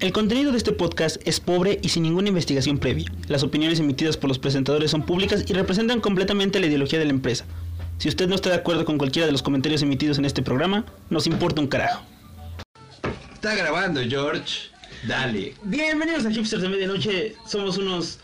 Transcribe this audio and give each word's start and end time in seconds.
El 0.00 0.12
contenido 0.14 0.50
de 0.50 0.56
este 0.56 0.72
podcast 0.72 1.20
es 1.26 1.40
pobre 1.40 1.78
y 1.82 1.90
sin 1.90 2.04
ninguna 2.04 2.28
investigación 2.28 2.78
previa. 2.78 3.12
Las 3.28 3.42
opiniones 3.42 3.80
emitidas 3.80 4.16
por 4.16 4.28
los 4.28 4.38
presentadores 4.38 4.90
son 4.90 5.04
públicas 5.04 5.44
y 5.46 5.52
representan 5.52 6.00
completamente 6.00 6.58
la 6.58 6.68
ideología 6.68 6.98
de 6.98 7.04
la 7.04 7.10
empresa. 7.10 7.44
Si 7.98 8.08
usted 8.08 8.26
no 8.26 8.34
está 8.34 8.48
de 8.48 8.56
acuerdo 8.56 8.86
con 8.86 8.96
cualquiera 8.96 9.26
de 9.26 9.32
los 9.32 9.42
comentarios 9.42 9.82
emitidos 9.82 10.16
en 10.16 10.24
este 10.24 10.40
programa, 10.40 10.86
nos 11.10 11.26
importa 11.26 11.60
un 11.60 11.68
carajo. 11.68 12.02
Está 13.34 13.54
grabando, 13.54 14.00
George. 14.00 14.70
Dale. 15.06 15.52
Bienvenidos 15.64 16.24
a 16.24 16.30
Hipsters 16.30 16.62
de 16.62 16.70
Medianoche. 16.70 17.36
Somos 17.46 17.76
unos 17.76 18.20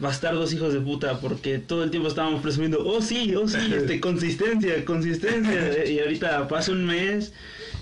bastardos 0.00 0.52
hijos 0.52 0.72
de 0.72 0.80
puta 0.80 1.20
porque 1.20 1.60
todo 1.60 1.84
el 1.84 1.92
tiempo 1.92 2.08
estábamos 2.08 2.42
presumiendo, 2.42 2.84
oh 2.84 3.00
sí, 3.00 3.32
oh 3.36 3.46
sí, 3.46 3.58
este, 3.72 4.00
consistencia, 4.00 4.84
consistencia. 4.84 5.86
y 5.86 6.00
ahorita 6.00 6.48
pasa 6.48 6.72
un 6.72 6.84
mes 6.84 7.32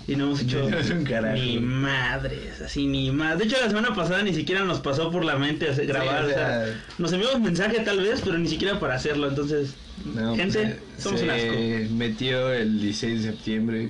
y 0.07 0.15
no 0.15 0.25
hemos 0.25 0.41
hecho 0.41 0.69
ni 1.33 1.59
madres, 1.59 2.61
así 2.61 2.85
ni 2.85 3.09
más. 3.11 3.37
De 3.39 3.45
hecho, 3.45 3.57
la 3.59 3.67
semana 3.69 3.95
pasada 3.95 4.21
ni 4.23 4.33
siquiera 4.33 4.63
nos 4.63 4.79
pasó 4.79 5.09
por 5.11 5.25
la 5.25 5.37
mente 5.37 5.69
hacer, 5.69 5.87
grabar. 5.87 6.23
o 6.23 6.27
o 6.27 6.29
sea, 6.29 6.65
sea- 6.65 6.83
nos 6.97 7.11
enviamos 7.13 7.41
mensaje 7.41 7.79
tal 7.79 7.99
vez, 7.99 8.21
pero 8.23 8.37
ni 8.37 8.47
siquiera 8.47 8.79
para 8.79 8.95
hacerlo. 8.95 9.27
Entonces, 9.29 9.73
No, 10.13 10.35
gente, 10.35 10.77
pues, 10.93 11.03
somos 11.03 11.19
se 11.19 11.25
un 11.25 11.31
asco. 11.31 11.93
metió 11.95 12.51
el 12.53 12.79
16 12.81 13.23
de 13.23 13.31
septiembre. 13.31 13.89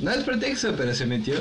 No 0.00 0.10
es 0.10 0.24
pretexto, 0.24 0.74
pero 0.76 0.94
se 0.94 1.06
metió. 1.06 1.34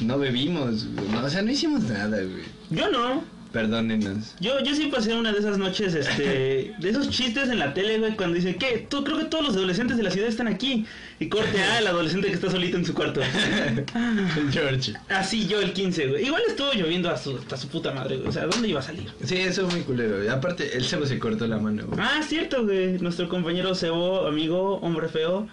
No 0.00 0.18
bebimos. 0.18 0.84
No, 1.12 1.24
o 1.24 1.28
sea, 1.30 1.42
no 1.42 1.50
hicimos 1.52 1.84
nada, 1.84 2.16
güey. 2.16 2.42
Yo 2.70 2.90
no. 2.90 3.22
Perdónenos. 3.52 4.34
Yo, 4.40 4.62
yo 4.64 4.74
sí 4.74 4.86
pasé 4.86 5.14
una 5.14 5.30
de 5.30 5.38
esas 5.38 5.58
noches, 5.58 5.94
este, 5.94 6.74
de 6.80 6.88
esos 6.88 7.10
chistes 7.10 7.50
en 7.50 7.58
la 7.58 7.74
tele, 7.74 7.98
güey, 7.98 8.16
cuando 8.16 8.34
dicen, 8.36 8.54
¿qué? 8.54 8.86
Tú, 8.88 9.04
creo 9.04 9.18
que 9.18 9.26
todos 9.26 9.46
los 9.46 9.56
adolescentes 9.56 9.98
de 9.98 10.02
la 10.02 10.10
ciudad 10.10 10.26
están 10.28 10.48
aquí. 10.48 10.86
Y 11.22 11.28
corte, 11.28 11.56
el 11.78 11.86
adolescente 11.86 12.26
que 12.26 12.34
está 12.34 12.50
solito 12.50 12.76
en 12.76 12.84
su 12.84 12.94
cuarto. 12.94 13.20
George. 14.50 14.94
Así 15.08 15.46
yo 15.46 15.60
el 15.60 15.72
15, 15.72 16.06
güey. 16.08 16.24
Igual 16.26 16.42
estuvo 16.48 16.72
lloviendo 16.72 17.10
a 17.10 17.16
su, 17.16 17.38
a 17.48 17.56
su 17.56 17.68
puta 17.68 17.92
madre, 17.92 18.16
güey. 18.16 18.28
O 18.28 18.32
sea, 18.32 18.46
¿dónde 18.46 18.66
iba 18.68 18.80
a 18.80 18.82
salir? 18.82 19.08
Sí, 19.24 19.36
eso 19.36 19.66
es 19.66 19.72
muy 19.72 19.82
culero. 19.82 20.24
Y 20.24 20.26
aparte, 20.26 20.76
el 20.76 20.84
cebo 20.84 21.06
se 21.06 21.20
cortó 21.20 21.46
la 21.46 21.58
mano, 21.58 21.84
güey. 21.86 22.00
Ah, 22.02 22.22
cierto, 22.26 22.64
güey. 22.64 22.98
Nuestro 22.98 23.28
compañero 23.28 23.74
Sebo, 23.76 24.26
amigo, 24.26 24.78
hombre 24.78 25.08
feo, 25.08 25.48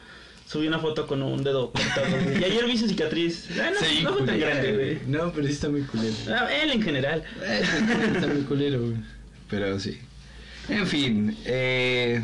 subió 0.48 0.70
una 0.70 0.80
foto 0.80 1.06
con 1.06 1.22
un 1.22 1.44
dedo 1.44 1.72
cortado, 1.72 2.08
güey. 2.24 2.42
Y 2.42 2.44
ayer 2.46 2.66
vi 2.66 2.76
su 2.76 2.88
cicatriz. 2.88 3.48
Ah, 3.62 3.70
no, 3.72 3.80
Sí, 3.86 4.02
no 4.04 4.14
fue 4.16 4.26
tan 4.26 4.40
grande, 4.40 4.74
güey. 4.74 5.00
No, 5.06 5.32
pero 5.32 5.46
sí 5.46 5.54
está 5.54 5.70
muy 5.70 5.82
culero. 5.84 6.16
Ah, 6.30 6.48
él 6.64 6.72
en 6.72 6.82
general. 6.82 7.24
Eh, 7.44 7.62
Está 8.16 8.26
muy 8.26 8.42
culero, 8.42 8.82
güey. 8.82 8.96
Pero 9.52 9.80
sí. 9.80 10.00
En 10.68 10.88
fin, 10.88 11.38
eh, 11.46 12.24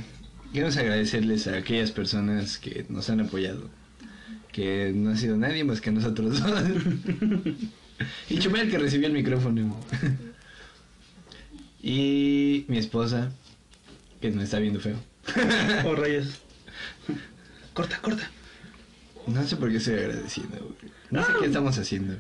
queremos 0.56 0.78
agradecerles 0.78 1.48
a 1.48 1.58
aquellas 1.58 1.92
personas 1.92 2.58
que 2.58 2.86
nos 2.90 3.10
han 3.10 3.20
apoyado. 3.20 3.70
Que 4.54 4.94
no 4.96 5.12
ha 5.12 5.18
sido 5.18 5.36
nadie 5.38 5.64
más 5.66 5.82
que 5.82 5.92
nosotros 5.92 6.42
dos. 6.42 6.52
y 8.30 8.40
Chumel 8.40 8.70
que 8.72 8.78
recibió 8.78 9.08
el 9.08 9.14
micrófono. 9.14 9.78
y 11.84 12.66
mi 12.70 12.78
esposa, 12.78 13.32
que 14.22 14.32
me 14.32 14.44
está 14.44 14.60
viendo 14.60 14.80
feo. 14.80 14.98
Oh, 15.86 15.94
rayos. 15.96 16.40
Corta, 17.74 17.98
corta. 18.02 18.30
No 19.28 19.46
sé 19.46 19.58
por 19.58 19.70
qué 19.70 19.78
estoy 19.78 19.96
agradeciendo, 19.96 20.58
güey. 20.58 20.92
No 21.12 21.22
sé 21.24 21.32
Ah. 21.34 21.38
qué 21.40 21.46
estamos 21.48 21.78
haciendo. 21.78 22.16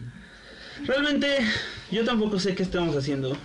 Realmente, 0.85 1.37
yo 1.91 2.03
tampoco 2.03 2.37
sé 2.39 2.53
qué 2.53 2.63
estamos 2.63 2.95
haciendo. 2.97 3.37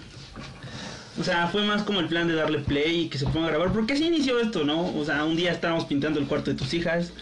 O 1.19 1.25
sea, 1.25 1.49
fue 1.49 1.63
más 1.65 1.83
como 1.83 2.01
el 2.01 2.07
plan 2.07 2.29
de 2.29 2.35
darle 2.35 2.59
play 2.59 3.03
y 3.03 3.09
que 3.09 3.19
se 3.19 3.27
ponga 3.27 3.49
a 3.49 3.51
grabar. 3.51 3.73
Porque 3.73 3.95
así 3.95 4.07
inició 4.07 4.39
esto, 4.39 4.65
¿no? 4.65 4.95
O 4.97 5.05
sea, 5.05 5.25
un 5.25 5.37
día 5.37 5.53
estábamos 5.53 5.85
pintando 5.85 6.21
el 6.21 6.27
cuarto 6.27 6.51
de 6.51 6.57
tus 6.57 6.73
hijas 6.73 7.13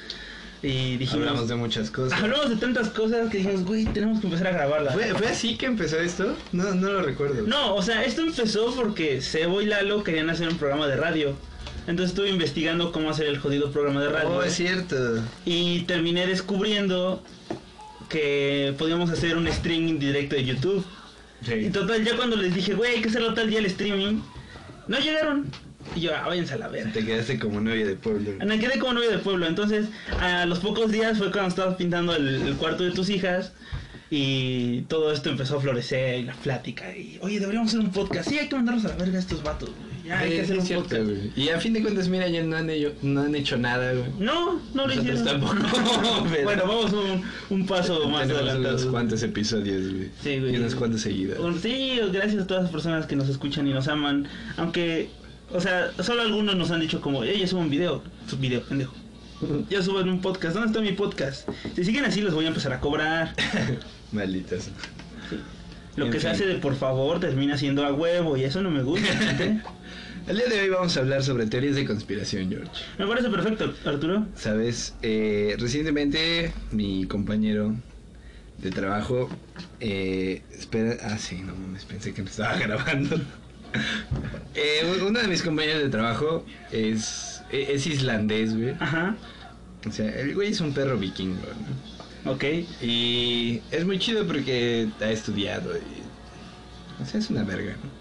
y 0.62 0.96
dijimos... 0.96 1.26
Hablamos 1.26 1.48
de 1.48 1.54
muchas 1.54 1.90
cosas. 1.90 2.20
Hablamos 2.20 2.50
de 2.50 2.56
tantas 2.56 2.90
cosas 2.90 3.30
que 3.30 3.38
dijimos, 3.38 3.64
güey, 3.64 3.84
tenemos 3.86 4.20
que 4.20 4.26
empezar 4.26 4.48
a 4.48 4.52
grabarla. 4.52 4.92
¿Fue, 4.92 5.14
¿Fue 5.14 5.28
así 5.28 5.56
que 5.56 5.66
empezó 5.66 5.98
esto? 6.00 6.36
No, 6.52 6.74
no 6.74 6.92
lo 6.92 7.02
recuerdo. 7.02 7.46
No, 7.46 7.74
o 7.74 7.82
sea, 7.82 8.04
esto 8.04 8.22
empezó 8.22 8.74
porque 8.74 9.20
Sebo 9.22 9.62
y 9.62 9.66
Lalo 9.66 10.04
querían 10.04 10.30
hacer 10.30 10.48
un 10.48 10.58
programa 10.58 10.86
de 10.86 10.96
radio. 10.96 11.34
Entonces 11.86 12.10
estuve 12.10 12.28
investigando 12.28 12.92
cómo 12.92 13.08
hacer 13.08 13.26
el 13.26 13.38
jodido 13.38 13.70
programa 13.70 14.02
de 14.02 14.10
radio. 14.10 14.28
Oh, 14.28 14.42
es 14.42 14.54
cierto. 14.54 15.22
Y 15.46 15.82
terminé 15.82 16.26
descubriendo 16.26 17.22
que 18.10 18.74
podíamos 18.78 19.10
hacer 19.10 19.36
un 19.36 19.46
streaming 19.48 19.98
directo 19.98 20.36
de 20.36 20.44
YouTube. 20.44 20.84
Y 21.46 21.70
total, 21.70 22.04
ya 22.04 22.16
cuando 22.16 22.36
les 22.36 22.54
dije, 22.54 22.74
güey, 22.74 22.96
hay 22.96 23.02
que 23.02 23.08
hacerlo 23.08 23.34
tal 23.34 23.48
día 23.48 23.60
el 23.60 23.66
streaming, 23.66 24.20
no 24.86 24.98
llegaron. 24.98 25.46
Y 25.94 26.00
yo, 26.00 26.14
ah, 26.14 26.26
váyanse 26.26 26.54
a 26.54 26.58
la 26.58 26.68
verga. 26.68 26.92
Te 26.92 27.04
quedaste 27.04 27.38
como 27.38 27.60
novia 27.60 27.86
de 27.86 27.94
pueblo. 27.94 28.32
Me 28.44 28.58
quedé 28.58 28.78
como 28.78 28.94
novio 28.94 29.10
de 29.10 29.18
pueblo. 29.18 29.46
Entonces, 29.46 29.86
a 30.20 30.44
los 30.44 30.58
pocos 30.58 30.90
días 30.90 31.16
fue 31.16 31.30
cuando 31.30 31.48
estabas 31.48 31.76
pintando 31.76 32.14
el, 32.14 32.42
el 32.42 32.56
cuarto 32.56 32.84
de 32.84 32.90
tus 32.90 33.08
hijas. 33.08 33.52
Y 34.10 34.82
todo 34.82 35.12
esto 35.12 35.28
empezó 35.30 35.58
a 35.58 35.60
florecer 35.60 36.20
y 36.20 36.22
la 36.24 36.34
plática. 36.34 36.96
Y, 36.96 37.18
oye, 37.22 37.40
deberíamos 37.40 37.68
hacer 37.68 37.80
un 37.80 37.92
podcast. 37.92 38.28
Sí, 38.28 38.38
hay 38.38 38.48
que 38.48 38.56
mandarlos 38.56 38.84
a 38.84 38.88
la 38.88 38.96
verga 38.96 39.16
a 39.16 39.20
estos 39.20 39.42
vatos, 39.42 39.70
güey. 39.70 39.87
Ya, 40.08 40.18
hay 40.20 40.30
que 40.30 40.40
hacer 40.40 40.56
es 40.56 40.60
un 40.62 40.66
cierto, 40.66 40.84
podcast. 40.88 41.04
güey. 41.04 41.32
Y 41.36 41.48
a 41.50 41.60
fin 41.60 41.72
de 41.74 41.82
cuentas, 41.82 42.08
mira, 42.08 42.28
ya 42.28 42.42
no 42.42 42.56
han, 42.56 42.70
hecho, 42.70 42.92
no 43.02 43.20
han 43.20 43.34
hecho 43.34 43.56
nada, 43.58 43.92
güey. 43.92 44.06
No, 44.18 44.60
no 44.74 44.86
lo 44.86 44.94
hicieron. 44.94 45.24
tampoco, 45.24 45.54
pero- 46.30 46.44
bueno, 46.44 46.62
vamos 46.66 46.92
un, 46.92 47.22
un 47.50 47.66
paso 47.66 48.08
más 48.08 48.22
adelantado. 48.30 48.76
unos 48.76 48.86
cuantos 48.86 49.22
episodios, 49.22 49.92
güey. 49.92 50.08
Sí, 50.22 50.38
güey. 50.40 50.54
Y 50.54 50.56
unos 50.56 50.74
cuantos 50.74 51.02
seguidos. 51.02 51.38
Bueno, 51.38 51.56
Sí, 51.58 52.00
gracias 52.12 52.42
a 52.42 52.46
todas 52.46 52.62
las 52.64 52.72
personas 52.72 53.06
que 53.06 53.16
nos 53.16 53.28
escuchan 53.28 53.66
y 53.68 53.72
nos 53.72 53.86
aman. 53.88 54.26
Aunque, 54.56 55.10
o 55.52 55.60
sea, 55.60 55.90
solo 56.02 56.22
algunos 56.22 56.56
nos 56.56 56.70
han 56.70 56.80
dicho 56.80 57.00
como, 57.00 57.22
ella 57.24 57.46
sube 57.46 57.60
un 57.60 57.70
video. 57.70 58.02
Sub 58.28 58.40
video, 58.40 58.62
pendejo. 58.62 58.94
Ya 59.70 59.82
suben 59.82 60.08
un 60.08 60.20
podcast. 60.20 60.54
¿Dónde 60.54 60.68
está 60.68 60.80
mi 60.80 60.92
podcast? 60.92 61.48
Si 61.76 61.84
siguen 61.84 62.04
así, 62.04 62.22
les 62.22 62.34
voy 62.34 62.46
a 62.46 62.48
empezar 62.48 62.72
a 62.72 62.80
cobrar. 62.80 63.34
Malditas. 64.12 64.70
Lo 65.96 66.06
En 66.06 66.12
que 66.12 66.20
se 66.20 66.28
hace 66.28 66.46
de 66.46 66.54
por 66.56 66.76
favor 66.76 67.18
termina 67.20 67.56
siendo 67.58 67.84
a 67.84 67.92
huevo 67.92 68.36
y 68.36 68.44
eso 68.44 68.62
no 68.62 68.70
me 68.70 68.82
gusta. 68.82 69.08
El 70.28 70.36
día 70.36 70.46
de 70.46 70.60
hoy 70.60 70.68
vamos 70.68 70.94
a 70.94 71.00
hablar 71.00 71.22
sobre 71.22 71.46
teorías 71.46 71.74
de 71.74 71.86
conspiración, 71.86 72.50
George. 72.50 72.70
me 72.98 73.06
parece 73.06 73.30
perfecto, 73.30 73.72
Arturo. 73.86 74.26
Sabes, 74.34 74.94
eh, 75.00 75.56
recientemente 75.58 76.52
mi 76.70 77.06
compañero 77.06 77.74
de 78.58 78.70
trabajo, 78.70 79.30
eh, 79.80 80.42
espera, 80.52 80.98
ah 81.02 81.16
sí, 81.16 81.40
no 81.40 81.54
mames, 81.54 81.86
pensé 81.86 82.12
que 82.12 82.22
me 82.22 82.28
estaba 82.28 82.56
grabando. 82.58 83.16
Eh, 84.54 85.00
uno 85.06 85.18
de 85.18 85.28
mis 85.28 85.42
compañeros 85.42 85.82
de 85.82 85.88
trabajo 85.88 86.44
es, 86.72 87.40
e, 87.50 87.72
es 87.72 87.86
islandés, 87.86 88.54
güey. 88.54 88.74
Ajá. 88.80 89.16
O 89.88 89.90
sea, 89.90 90.10
el 90.10 90.34
güey 90.34 90.50
es 90.50 90.60
un 90.60 90.74
perro 90.74 90.98
vikingo, 90.98 91.40
¿no? 92.24 92.32
Ok. 92.32 92.44
Y 92.82 93.62
es 93.70 93.86
muy 93.86 93.98
chido 93.98 94.26
porque 94.26 94.90
ha 95.00 95.10
estudiado 95.10 95.74
y... 95.74 97.02
O 97.02 97.06
sea, 97.06 97.18
es 97.18 97.30
una 97.30 97.44
verga, 97.44 97.72
¿no? 97.82 97.97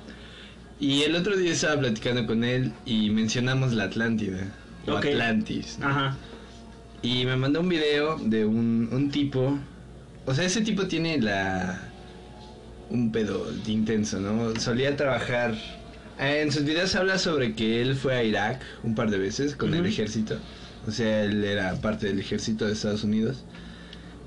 Y 0.80 1.02
el 1.04 1.16
otro 1.16 1.36
día 1.36 1.52
estaba 1.54 1.80
platicando 1.80 2.26
con 2.28 2.44
él 2.44 2.72
y 2.86 3.10
mencionamos 3.10 3.74
la 3.74 3.86
Atlántida. 3.86 4.40
O. 4.88 4.96
Atlantis. 4.96 5.78
¿no? 5.80 5.88
Ajá. 5.88 6.16
Y 7.02 7.26
me 7.26 7.36
mandó 7.36 7.62
un 7.62 7.70
video 7.70 8.18
de 8.20 8.46
un, 8.46 8.90
un 8.92 9.10
tipo. 9.12 9.58
O 10.26 10.34
sea, 10.34 10.46
ese 10.46 10.62
tipo 10.62 10.88
tiene 10.88 11.20
la. 11.20 11.82
Un 12.90 13.12
pedo 13.12 13.52
intenso, 13.66 14.20
¿no? 14.20 14.56
Solía 14.60 14.96
trabajar. 14.96 15.56
eh, 16.20 16.42
En 16.44 16.52
sus 16.52 16.64
videos 16.64 16.96
habla 16.96 17.18
sobre 17.18 17.54
que 17.54 17.82
él 17.82 17.96
fue 17.96 18.16
a 18.16 18.24
Irak 18.24 18.62
un 18.84 18.96
par 18.96 19.10
de 19.10 19.18
veces 19.18 19.56
con 19.56 19.74
el 19.74 19.86
ejército. 19.86 20.38
O 20.88 20.92
sea, 20.92 21.24
él 21.24 21.44
era 21.44 21.74
parte 21.82 22.08
del 22.08 22.20
ejército 22.20 22.66
de 22.66 22.74
Estados 22.74 23.04
Unidos. 23.04 23.44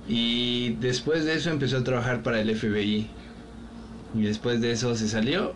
Y 0.09 0.75
después 0.81 1.25
de 1.25 1.35
eso 1.35 1.51
empezó 1.51 1.79
a 1.79 1.85
trabajar 1.85 2.23
para 2.23 2.41
el 2.41 2.55
FBI. 2.55 3.07
Y 4.15 4.23
después 4.23 4.61
de 4.61 4.73
eso 4.73 4.95
se 4.95 5.09
salió. 5.09 5.55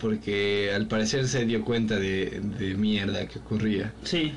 Porque 0.00 0.72
al 0.74 0.86
parecer 0.86 1.28
se 1.28 1.44
dio 1.44 1.64
cuenta 1.64 1.96
de, 1.96 2.40
de 2.58 2.74
mierda 2.74 3.26
que 3.28 3.38
ocurría. 3.38 3.92
Sí. 4.02 4.32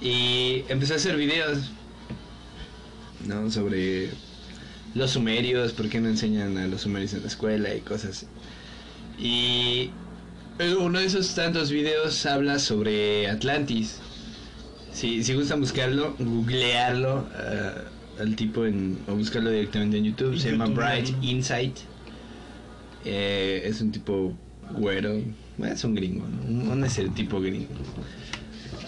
Y 0.00 0.62
empecé 0.68 0.92
a 0.92 0.96
hacer 0.96 1.16
videos, 1.16 1.70
¿no? 3.26 3.50
Sobre 3.50 4.10
los 4.94 5.10
sumerios, 5.10 5.72
por 5.72 5.88
qué 5.88 6.00
no 6.00 6.08
enseñan 6.08 6.56
a 6.58 6.66
los 6.68 6.82
sumerios 6.82 7.14
en 7.14 7.22
la 7.22 7.26
escuela 7.26 7.74
y 7.74 7.80
cosas 7.80 8.10
así. 8.10 8.26
Y 9.18 9.90
uno 10.78 10.98
de 10.98 11.06
esos 11.06 11.34
tantos 11.34 11.70
videos 11.70 12.24
habla 12.26 12.58
sobre 12.58 13.28
Atlantis. 13.28 13.98
Si, 14.92 15.22
si 15.24 15.34
gustan 15.34 15.60
buscarlo, 15.60 16.14
googlearlo 16.18 17.28
eh, 17.38 17.72
al 18.20 18.36
tipo 18.36 18.64
en, 18.64 18.98
o 19.06 19.14
buscarlo 19.14 19.50
directamente 19.50 19.98
en 19.98 20.04
YouTube, 20.04 20.38
se 20.38 20.52
llama 20.52 20.66
Bright. 20.66 21.14
Insight. 21.22 21.76
Eh, 23.04 23.62
es 23.64 23.80
un 23.80 23.92
tipo 23.92 24.36
güero, 24.72 25.20
es 25.64 25.84
un 25.84 25.94
gringo, 25.94 26.26
¿no? 26.26 26.42
Un, 26.48 26.68
un 26.68 26.84
estereotipo 26.84 27.40
gringo. 27.40 27.68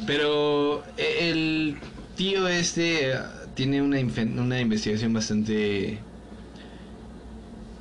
Pero 0.06 0.84
eh, 0.96 1.30
el 1.30 1.76
tío 2.16 2.48
este 2.48 3.12
eh, 3.12 3.18
tiene 3.54 3.82
una, 3.82 3.98
una 4.40 4.60
investigación 4.60 5.12
bastante... 5.12 5.98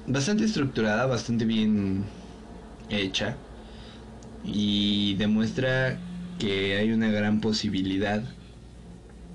Bastante 0.08 0.46
estructurada, 0.46 1.06
bastante 1.06 1.46
bien 1.46 2.06
hecha. 2.90 3.36
Y 4.46 5.16
demuestra 5.16 6.00
que 6.40 6.78
hay 6.78 6.92
una 6.92 7.10
gran 7.12 7.42
posibilidad 7.42 8.24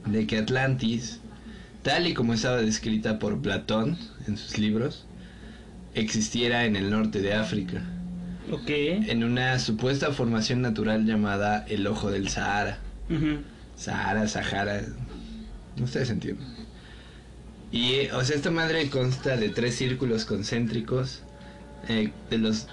de 0.06 0.26
que 0.26 0.38
Atlantis 0.38 1.20
tal 1.82 2.06
y 2.06 2.14
como 2.14 2.32
estaba 2.32 2.58
descrita 2.58 3.18
por 3.18 3.40
Platón 3.40 3.98
en 4.26 4.36
sus 4.36 4.56
libros, 4.58 5.04
existiera 5.94 6.64
en 6.64 6.76
el 6.76 6.90
norte 6.90 7.20
de 7.20 7.34
África. 7.34 7.82
Ok. 8.50 8.68
En 8.68 9.24
una 9.24 9.58
supuesta 9.58 10.12
formación 10.12 10.62
natural 10.62 11.06
llamada 11.06 11.64
el 11.68 11.86
Ojo 11.86 12.10
del 12.10 12.28
Sahara. 12.28 12.78
Sahara, 13.76 14.26
Sahara. 14.28 14.82
Ustedes 15.80 16.10
entienden. 16.10 16.46
Y, 17.70 18.08
o 18.08 18.22
sea, 18.24 18.36
esta 18.36 18.50
madre 18.50 18.90
consta 18.90 19.36
de 19.36 19.48
tres 19.48 19.76
círculos 19.76 20.24
concéntricos, 20.26 21.22
eh, 21.88 22.12
de 22.30 22.38
los 22.38 22.66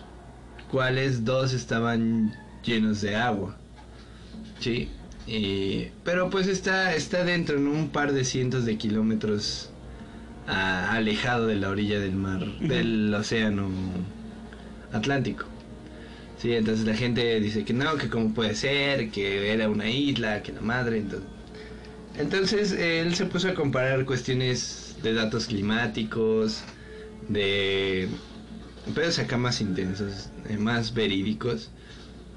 cuales 0.72 1.24
dos 1.24 1.54
estaban 1.54 2.36
llenos 2.64 3.02
de 3.02 3.16
agua. 3.16 3.58
Sí. 4.60 4.90
pero 6.04 6.30
pues 6.30 6.48
está, 6.48 6.94
está 6.96 7.24
dentro, 7.24 7.58
en 7.58 7.68
un 7.68 7.90
par 7.90 8.12
de 8.12 8.26
cientos 8.26 8.66
de 8.66 8.78
kilómetros 8.78 9.70
alejado 10.48 11.48
de 11.48 11.56
la 11.56 11.70
orilla 11.70 12.00
del 12.00 12.16
mar, 12.16 12.44
del 12.60 13.14
océano 13.14 13.70
Atlántico. 14.92 15.46
Sí, 16.42 16.54
entonces 16.54 16.86
la 16.86 16.96
gente 16.96 17.40
dice 17.42 17.66
que 17.66 17.74
no, 17.74 17.98
que 17.98 18.10
cómo 18.10 18.34
puede 18.34 18.56
ser, 18.56 19.12
que 19.12 19.52
era 19.52 19.70
una 19.70 19.90
isla, 19.90 20.42
que 20.42 20.54
la 20.54 20.62
madre. 20.62 20.98
Entonces, 20.98 21.28
entonces 22.18 22.72
él 22.72 23.14
se 23.16 23.26
puso 23.26 23.50
a 23.50 23.54
comparar 23.54 24.06
cuestiones 24.06 24.96
de 25.04 25.14
datos 25.14 25.48
climáticos, 25.48 26.62
de 27.28 28.08
pedos 28.96 29.20
acá 29.20 29.38
más 29.38 29.60
intensos, 29.60 30.30
eh, 30.50 30.58
más 30.58 30.94
verídicos. 30.94 31.70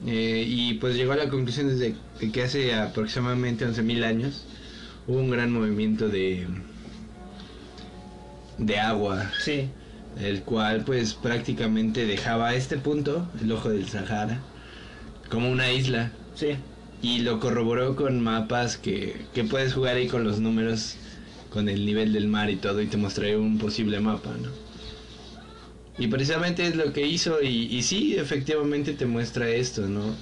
Eh, 0.05 0.45
y 0.49 0.75
pues 0.75 0.97
llegó 0.97 1.13
a 1.13 1.17
la 1.17 1.29
conclusión 1.29 1.79
de 1.79 1.95
que 2.33 2.43
hace 2.43 2.75
aproximadamente 2.75 3.65
11.000 3.65 4.03
años 4.03 4.43
hubo 5.07 5.19
un 5.19 5.31
gran 5.31 5.53
movimiento 5.53 6.09
de, 6.09 6.47
de 8.59 8.79
agua. 8.81 9.31
Sí. 9.39 9.69
El 10.21 10.43
cual 10.43 10.85
pues 10.85 11.15
prácticamente 11.15 12.07
dejaba 12.07 12.49
a 12.49 12.55
este 12.55 12.77
punto, 12.79 13.29
el 13.41 13.51
ojo 13.53 13.71
del 13.71 13.89
Sahara, 13.89 14.41
como 15.31 15.51
una 15.51 15.73
isla. 15.73 16.13
Sí. 16.35 16.57
Y 17.03 17.21
lo 17.21 17.41
corroboró 17.41 17.97
con 17.97 18.21
mapas 18.21 18.77
que, 18.77 19.27
que 19.35 19.45
puedes 19.45 19.75
jugar 19.75 19.97
ahí 19.97 20.09
con 20.09 20.25
los 20.25 20.41
números, 20.41 20.97
con 21.51 21.69
el 21.69 21.85
nivel 21.87 22.13
del 22.13 22.29
mar 22.29 22.51
y 22.51 22.57
todo, 22.57 22.81
y 22.81 22.87
te 22.89 22.97
mostraré 22.97 23.37
un 23.37 23.59
posible 23.59 24.01
mapa, 24.01 24.37
¿no? 24.39 24.51
Y 25.99 26.09
precisamente 26.09 26.67
es 26.67 26.77
lo 26.77 26.93
que 26.93 27.07
hizo, 27.07 27.43
y, 27.43 27.67
y 27.75 27.83
sí, 27.83 28.15
efectivamente 28.17 28.95
te 28.95 29.07
muestra 29.07 29.49
esto, 29.51 29.89
¿no? 29.89 30.21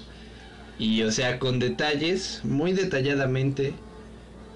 Y 0.78 1.02
o 1.02 1.12
sea, 1.12 1.38
con 1.38 1.58
detalles, 1.58 2.40
muy 2.44 2.72
detalladamente, 2.72 3.84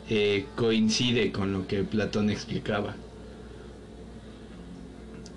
eh, 0.08 0.52
coincide 0.56 1.32
con 1.32 1.52
lo 1.52 1.66
que 1.66 1.84
Platón 1.84 2.30
explicaba. 2.30 2.96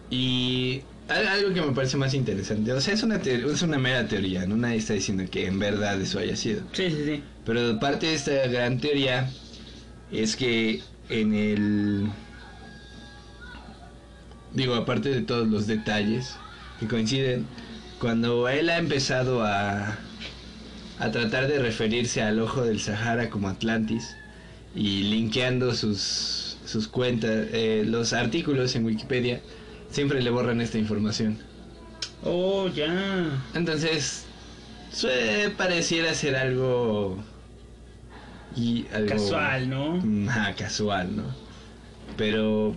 Y 0.09 0.83
algo 1.07 1.53
que 1.53 1.61
me 1.61 1.71
parece 1.73 1.97
más 1.97 2.13
interesante, 2.13 2.71
o 2.73 2.81
sea, 2.81 2.93
es 2.93 3.03
una, 3.03 3.15
es 3.17 3.61
una 3.61 3.77
mera 3.77 4.07
teoría, 4.07 4.45
no 4.45 4.57
nadie 4.57 4.77
está 4.77 4.93
diciendo 4.93 5.23
que 5.29 5.45
en 5.45 5.59
verdad 5.59 5.99
eso 6.01 6.19
haya 6.19 6.35
sido. 6.35 6.63
Sí, 6.73 6.89
sí, 6.89 7.05
sí. 7.05 7.23
Pero 7.45 7.79
parte 7.79 8.07
de 8.07 8.13
esta 8.13 8.47
gran 8.47 8.79
teoría 8.79 9.29
es 10.11 10.35
que 10.35 10.83
en 11.09 11.33
el... 11.33 12.11
Digo, 14.53 14.75
aparte 14.75 15.09
de 15.09 15.21
todos 15.21 15.47
los 15.47 15.67
detalles 15.67 16.39
que 16.79 16.87
coinciden, 16.87 17.45
cuando 17.99 18.47
él 18.49 18.69
ha 18.69 18.77
empezado 18.77 19.43
a, 19.43 19.97
a 20.99 21.11
tratar 21.11 21.47
de 21.47 21.59
referirse 21.59 22.21
al 22.21 22.39
ojo 22.39 22.63
del 22.63 22.79
Sahara 22.79 23.29
como 23.29 23.49
Atlantis 23.49 24.17
y 24.73 25.03
linkeando 25.03 25.73
sus, 25.75 26.59
sus 26.65 26.87
cuentas, 26.87 27.47
eh, 27.51 27.83
los 27.85 28.13
artículos 28.13 28.75
en 28.75 28.85
Wikipedia, 28.85 29.41
siempre 29.89 30.21
le 30.21 30.29
borran 30.29 30.61
esta 30.61 30.77
información. 30.77 31.37
Oh, 32.23 32.67
ya. 32.67 33.43
Entonces, 33.53 34.25
suele 34.91 35.49
pareciera 35.51 36.13
ser 36.13 36.35
algo 36.35 37.17
y 38.55 38.85
algo 38.93 39.09
casual, 39.09 39.69
¿no? 39.69 40.03
Ah, 40.29 40.53
casual, 40.57 41.15
¿no? 41.15 41.23
Pero 42.17 42.75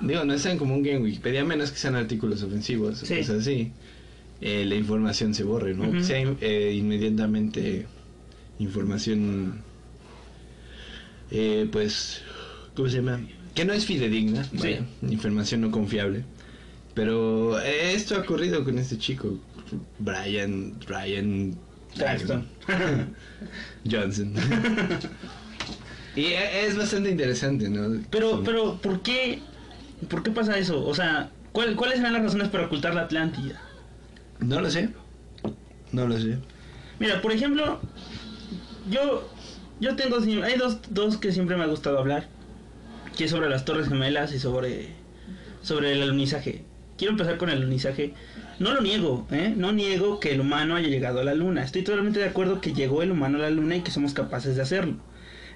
digo, 0.00 0.24
no 0.24 0.34
es 0.34 0.42
tan 0.42 0.58
común 0.58 0.82
que 0.82 0.94
en 0.94 1.02
Wikipedia, 1.02 1.44
menos 1.44 1.70
que 1.70 1.78
sean 1.78 1.94
artículos 1.94 2.42
ofensivos, 2.42 2.98
sí. 2.98 3.18
cosas 3.18 3.40
así, 3.40 3.72
eh, 4.40 4.64
la 4.66 4.74
información 4.74 5.34
se 5.34 5.44
borre, 5.44 5.74
¿no? 5.74 5.90
Que 5.92 6.02
sea 6.02 6.18
eh, 6.40 6.74
inmediatamente 6.76 7.86
información, 8.58 9.62
eh, 11.30 11.68
pues, 11.70 12.22
¿cómo 12.74 12.88
se 12.88 12.96
llama? 12.96 13.20
Que 13.54 13.64
no 13.64 13.72
es 13.72 13.86
fidedigna, 13.86 14.44
sí. 14.44 14.78
información 15.02 15.60
no 15.60 15.70
confiable. 15.70 16.24
Pero 16.94 17.58
esto 17.58 18.16
ha 18.16 18.18
ocurrido 18.18 18.64
con 18.64 18.78
este 18.78 18.98
chico, 18.98 19.38
Brian, 19.98 20.78
Brian 20.86 21.56
Johnson. 23.90 24.34
y 26.16 26.24
es 26.26 26.76
bastante 26.76 27.10
interesante, 27.10 27.70
¿no? 27.70 28.02
Pero, 28.10 28.42
pero, 28.44 28.76
¿por 28.76 29.00
qué, 29.00 29.40
por 30.08 30.22
qué 30.22 30.30
pasa 30.30 30.58
eso? 30.58 30.84
O 30.84 30.94
sea, 30.94 31.30
¿cuál, 31.52 31.76
¿cuáles 31.76 31.96
serán 31.96 32.12
las 32.12 32.22
razones 32.24 32.48
para 32.48 32.66
ocultar 32.66 32.94
la 32.94 33.02
Atlántida? 33.02 33.60
No 34.40 34.60
lo 34.60 34.70
sé. 34.70 34.90
No 35.92 36.06
lo 36.06 36.18
sé. 36.18 36.38
Mira, 36.98 37.22
por 37.22 37.32
ejemplo, 37.32 37.80
yo, 38.90 39.30
yo 39.80 39.96
tengo, 39.96 40.18
hay 40.18 40.58
dos, 40.58 40.78
dos 40.90 41.16
que 41.16 41.32
siempre 41.32 41.56
me 41.56 41.64
ha 41.64 41.68
gustado 41.68 41.98
hablar, 41.98 42.28
que 43.16 43.24
es 43.24 43.30
sobre 43.30 43.48
las 43.48 43.64
Torres 43.64 43.88
Gemelas 43.88 44.34
y 44.34 44.38
sobre, 44.38 44.88
sobre 45.62 45.92
el 45.92 46.02
alunizaje 46.02 46.66
quiero 47.02 47.14
empezar 47.14 47.36
con 47.36 47.50
el 47.50 47.56
alunizaje. 47.56 48.14
No 48.60 48.72
lo 48.72 48.80
niego, 48.80 49.26
¿eh? 49.32 49.52
No 49.56 49.72
niego 49.72 50.20
que 50.20 50.30
el 50.30 50.40
humano 50.40 50.76
haya 50.76 50.86
llegado 50.86 51.18
a 51.18 51.24
la 51.24 51.34
luna. 51.34 51.64
Estoy 51.64 51.82
totalmente 51.82 52.20
de 52.20 52.26
acuerdo 52.26 52.60
que 52.60 52.74
llegó 52.74 53.02
el 53.02 53.10
humano 53.10 53.38
a 53.38 53.40
la 53.40 53.50
luna 53.50 53.74
y 53.74 53.80
que 53.80 53.90
somos 53.90 54.14
capaces 54.14 54.54
de 54.54 54.62
hacerlo. 54.62 54.94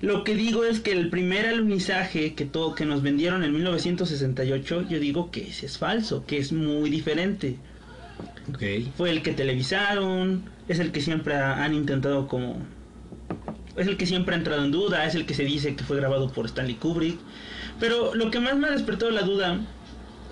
Lo 0.01 0.25
que 0.25 0.35
digo 0.35 0.65
es 0.65 0.81
que 0.81 0.91
el 0.91 1.09
primer 1.09 1.47
alunizaje 1.47 2.35
que, 2.35 2.47
todo, 2.47 2.75
que 2.75 2.85
nos 2.85 3.03
vendieron 3.03 3.45
en 3.45 3.53
1968, 3.53 4.87
yo 4.89 4.99
digo 4.99 5.31
que 5.31 5.47
ese 5.47 5.67
es 5.67 5.79
falso, 5.79 6.27
que 6.27 6.39
es 6.39 6.53
muy 6.53 6.91
diferente. 6.91 7.59
Okay. 8.53 8.93
Fue 8.97 9.11
el 9.11 9.23
que 9.23 9.31
televisaron, 9.31 10.51
es 10.67 10.81
el 10.81 10.91
que 10.91 11.01
siempre 11.01 11.37
han 11.37 11.75
intentado 11.75 12.27
como... 12.27 12.59
Es 13.77 13.87
el 13.87 13.97
que 13.97 14.07
siempre 14.07 14.35
ha 14.35 14.39
entrado 14.39 14.65
en 14.65 14.73
duda, 14.73 15.07
es 15.07 15.15
el 15.15 15.27
que 15.27 15.35
se 15.35 15.45
dice 15.45 15.77
que 15.77 15.85
fue 15.85 15.97
grabado 15.97 16.29
por 16.33 16.47
Stanley 16.47 16.75
Kubrick. 16.75 17.21
Pero 17.79 18.17
lo 18.17 18.33
que 18.33 18.41
más 18.41 18.57
me 18.57 18.67
ha 18.67 18.73
despertado 18.73 19.13
la 19.13 19.23
duda 19.23 19.61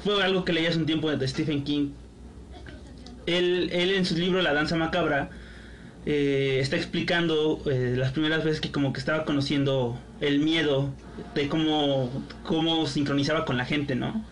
fue 0.05 0.23
algo 0.23 0.45
que 0.45 0.53
leí 0.53 0.67
hace 0.67 0.79
un 0.79 0.87
tiempo 0.87 1.11
de 1.11 1.27
Stephen 1.27 1.65
King. 1.65 1.91
Él, 3.27 3.71
él 3.73 3.91
en 3.93 4.05
su 4.05 4.15
libro 4.15 4.43
La 4.43 4.53
danza 4.53 4.77
macabra 4.77 5.31
eh, 6.05 6.59
está 6.61 6.77
explicando 6.77 7.63
eh, 7.65 7.95
las 7.97 8.13
primeras 8.13 8.45
veces 8.45 8.61
que 8.61 8.71
como 8.71 8.93
que 8.93 9.01
estaba 9.01 9.25
conociendo 9.25 9.99
el 10.21 10.41
miedo 10.41 10.93
de 11.35 11.49
cómo, 11.49 12.11
cómo 12.43 12.87
sincronizaba 12.87 13.47
con 13.47 13.57
la 13.57 13.65
gente, 13.65 13.95
¿no? 13.95 14.25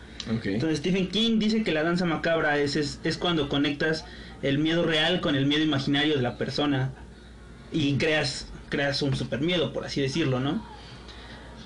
Entonces 0.44 0.78
Stephen 0.78 1.08
King 1.08 1.38
dice 1.40 1.64
que 1.64 1.72
la 1.72 1.82
danza 1.82 2.04
macabra 2.04 2.58
es, 2.58 2.76
es, 2.76 3.00
es, 3.02 3.16
cuando 3.16 3.48
conectas 3.48 4.04
el 4.42 4.58
miedo 4.58 4.84
real 4.84 5.20
con 5.20 5.34
el 5.34 5.46
miedo 5.46 5.64
imaginario 5.64 6.14
de 6.14 6.22
la 6.22 6.38
persona 6.38 6.92
y 7.72 7.94
creas, 7.94 8.46
creas 8.68 9.02
un 9.02 9.16
super 9.16 9.40
miedo, 9.40 9.72
por 9.72 9.84
así 9.84 10.00
decirlo, 10.00 10.38
¿no? 10.38 10.64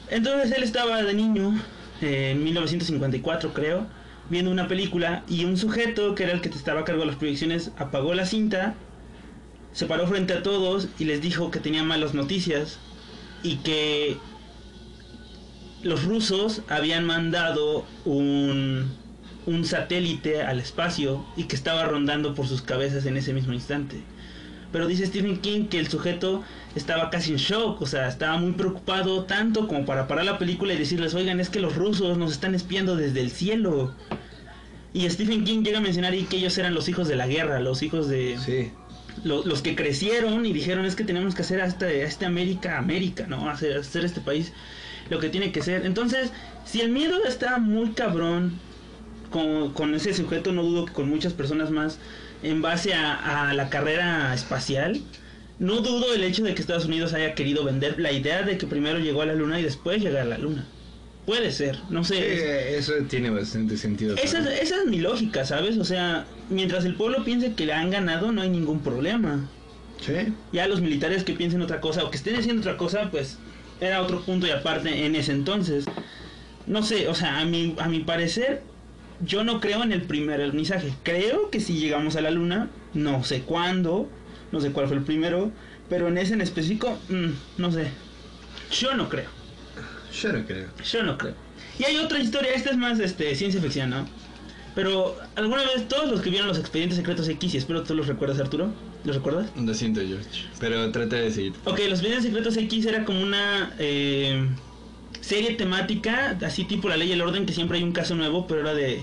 Entonces 0.08 0.52
él 0.56 0.62
estaba 0.62 1.02
de 1.02 1.12
niño, 1.12 1.60
eh, 2.00 2.30
en 2.30 2.44
1954 2.44 3.52
creo, 3.52 3.86
viendo 4.30 4.50
una 4.50 4.68
película 4.68 5.22
y 5.28 5.44
un 5.44 5.56
sujeto 5.56 6.14
que 6.14 6.24
era 6.24 6.32
el 6.32 6.40
que 6.40 6.48
te 6.48 6.56
estaba 6.56 6.80
a 6.80 6.84
cargo 6.84 7.02
de 7.02 7.06
las 7.06 7.16
proyecciones 7.16 7.70
apagó 7.78 8.14
la 8.14 8.26
cinta, 8.26 8.74
se 9.72 9.86
paró 9.86 10.06
frente 10.06 10.32
a 10.32 10.42
todos 10.42 10.88
y 10.98 11.04
les 11.04 11.20
dijo 11.20 11.50
que 11.50 11.60
tenía 11.60 11.82
malas 11.82 12.14
noticias 12.14 12.78
y 13.42 13.56
que 13.56 14.16
los 15.82 16.04
rusos 16.04 16.62
habían 16.68 17.04
mandado 17.04 17.84
un, 18.04 18.90
un 19.46 19.64
satélite 19.64 20.42
al 20.42 20.60
espacio 20.60 21.24
y 21.36 21.44
que 21.44 21.56
estaba 21.56 21.84
rondando 21.84 22.34
por 22.34 22.46
sus 22.46 22.62
cabezas 22.62 23.06
en 23.06 23.16
ese 23.16 23.32
mismo 23.32 23.52
instante. 23.52 24.02
Pero 24.72 24.86
dice 24.86 25.06
Stephen 25.06 25.38
King 25.38 25.66
que 25.66 25.78
el 25.78 25.88
sujeto 25.88 26.42
estaba 26.74 27.08
casi 27.08 27.32
en 27.32 27.38
shock, 27.38 27.80
o 27.80 27.86
sea, 27.86 28.08
estaba 28.08 28.36
muy 28.36 28.52
preocupado 28.52 29.24
tanto 29.24 29.68
como 29.68 29.86
para 29.86 30.08
parar 30.08 30.24
la 30.24 30.38
película 30.38 30.74
y 30.74 30.78
decirles, 30.78 31.14
oigan, 31.14 31.40
es 31.40 31.48
que 31.48 31.60
los 31.60 31.76
rusos 31.76 32.18
nos 32.18 32.32
están 32.32 32.54
espiando 32.54 32.96
desde 32.96 33.20
el 33.20 33.30
cielo. 33.30 33.94
Y 34.96 35.10
Stephen 35.10 35.44
King 35.44 35.62
llega 35.62 35.76
a 35.76 35.82
mencionar 35.82 36.14
ahí 36.14 36.22
que 36.22 36.38
ellos 36.38 36.56
eran 36.56 36.72
los 36.72 36.88
hijos 36.88 37.06
de 37.06 37.16
la 37.16 37.26
guerra, 37.26 37.60
los 37.60 37.82
hijos 37.82 38.08
de... 38.08 38.38
Sí. 38.42 38.70
los 39.24 39.60
que 39.60 39.76
crecieron 39.76 40.46
y 40.46 40.54
dijeron 40.54 40.86
es 40.86 40.96
que 40.96 41.04
tenemos 41.04 41.34
que 41.34 41.42
hacer 41.42 41.60
hasta 41.60 41.90
este 41.90 42.24
América, 42.24 42.78
América, 42.78 43.26
¿no? 43.28 43.50
Hacer, 43.50 43.76
hacer 43.76 44.06
este 44.06 44.22
país 44.22 44.54
lo 45.10 45.18
que 45.18 45.28
tiene 45.28 45.52
que 45.52 45.60
ser. 45.60 45.84
Entonces, 45.84 46.32
si 46.64 46.80
el 46.80 46.88
miedo 46.88 47.22
está 47.26 47.58
muy 47.58 47.90
cabrón 47.90 48.58
con, 49.30 49.74
con 49.74 49.94
ese 49.94 50.14
sujeto, 50.14 50.52
no 50.52 50.62
dudo 50.62 50.86
que 50.86 50.94
con 50.94 51.10
muchas 51.10 51.34
personas 51.34 51.70
más, 51.70 51.98
en 52.42 52.62
base 52.62 52.94
a, 52.94 53.50
a 53.50 53.52
la 53.52 53.68
carrera 53.68 54.32
espacial, 54.32 55.02
no 55.58 55.82
dudo 55.82 56.14
el 56.14 56.24
hecho 56.24 56.42
de 56.42 56.54
que 56.54 56.62
Estados 56.62 56.86
Unidos 56.86 57.12
haya 57.12 57.34
querido 57.34 57.64
vender 57.64 58.00
la 58.00 58.12
idea 58.12 58.44
de 58.44 58.56
que 58.56 58.66
primero 58.66 58.98
llegó 58.98 59.20
a 59.20 59.26
la 59.26 59.34
luna 59.34 59.60
y 59.60 59.62
después 59.62 60.02
llegar 60.02 60.22
a 60.22 60.24
la 60.24 60.38
luna. 60.38 60.66
Puede 61.26 61.50
ser, 61.50 61.80
no 61.90 62.04
sé. 62.04 62.78
eso 62.78 62.92
tiene 63.08 63.30
bastante 63.30 63.76
sentido. 63.76 64.14
Esa 64.16 64.38
es, 64.38 64.62
esa 64.62 64.76
es 64.82 64.86
mi 64.86 64.98
lógica, 64.98 65.44
¿sabes? 65.44 65.76
O 65.76 65.84
sea, 65.84 66.24
mientras 66.50 66.84
el 66.84 66.94
pueblo 66.94 67.24
piense 67.24 67.54
que 67.54 67.66
le 67.66 67.72
han 67.72 67.90
ganado, 67.90 68.30
no 68.30 68.42
hay 68.42 68.48
ningún 68.48 68.78
problema. 68.80 69.48
Sí. 70.00 70.32
Ya 70.52 70.68
los 70.68 70.80
militares 70.80 71.24
que 71.24 71.32
piensen 71.32 71.62
otra 71.62 71.80
cosa 71.80 72.04
o 72.04 72.10
que 72.10 72.16
estén 72.16 72.36
haciendo 72.36 72.60
otra 72.60 72.76
cosa, 72.76 73.10
pues 73.10 73.38
era 73.80 74.02
otro 74.02 74.22
punto 74.22 74.46
y 74.46 74.50
aparte 74.50 75.04
en 75.04 75.16
ese 75.16 75.32
entonces. 75.32 75.86
No 76.68 76.84
sé, 76.84 77.08
o 77.08 77.14
sea, 77.14 77.40
a 77.40 77.44
mi, 77.44 77.74
a 77.78 77.88
mi 77.88 78.00
parecer, 78.00 78.62
yo 79.20 79.42
no 79.42 79.60
creo 79.60 79.82
en 79.82 79.90
el 79.92 80.02
primer 80.02 80.40
alunizaje. 80.40 80.94
Creo 81.02 81.50
que 81.50 81.60
si 81.60 81.78
llegamos 81.78 82.14
a 82.14 82.20
la 82.20 82.30
luna, 82.30 82.70
no 82.94 83.24
sé 83.24 83.42
cuándo, 83.42 84.08
no 84.52 84.60
sé 84.60 84.70
cuál 84.70 84.86
fue 84.86 84.96
el 84.96 85.02
primero, 85.02 85.50
pero 85.88 86.06
en 86.06 86.18
ese 86.18 86.34
en 86.34 86.40
específico, 86.40 86.98
mm, 87.08 87.60
no 87.60 87.72
sé. 87.72 87.88
Yo 88.70 88.94
no 88.94 89.08
creo. 89.08 89.35
Yo 90.20 90.32
no 90.32 90.46
creo. 90.46 90.68
Yo 90.90 91.02
no 91.02 91.18
creo. 91.18 91.34
Y 91.78 91.84
hay 91.84 91.96
otra 91.96 92.18
historia, 92.18 92.52
esta 92.52 92.70
es 92.70 92.76
más 92.76 92.98
este, 93.00 93.34
ciencia 93.34 93.60
ficción, 93.60 93.90
¿no? 93.90 94.06
Pero 94.74 95.16
alguna 95.36 95.62
vez 95.62 95.88
todos 95.88 96.10
los 96.10 96.20
que 96.20 96.30
vieron 96.30 96.48
los 96.48 96.58
expedientes 96.58 96.96
secretos 96.96 97.28
X, 97.28 97.54
y 97.54 97.56
espero 97.56 97.82
que 97.82 97.88
tú 97.88 97.94
los 97.94 98.06
recuerdas, 98.06 98.38
Arturo, 98.40 98.72
¿los 99.04 99.16
recuerdas? 99.16 99.50
Lo 99.56 99.72
siento, 99.74 100.00
George, 100.00 100.44
pero 100.60 100.90
trata 100.92 101.16
de 101.16 101.30
seguir. 101.30 101.54
Ok, 101.64 101.78
los 101.88 102.00
expedientes 102.00 102.24
secretos 102.24 102.56
X 102.56 102.84
era 102.84 103.04
como 103.04 103.22
una 103.22 103.72
eh, 103.78 104.46
serie 105.22 105.54
temática, 105.54 106.36
así 106.44 106.64
tipo 106.64 106.88
la 106.88 106.96
ley 106.98 107.08
y 107.08 107.12
el 107.12 107.22
orden, 107.22 107.46
que 107.46 107.54
siempre 107.54 107.78
hay 107.78 107.84
un 107.84 107.92
caso 107.92 108.14
nuevo, 108.14 108.46
pero 108.46 108.60
era 108.60 108.74
de 108.74 109.02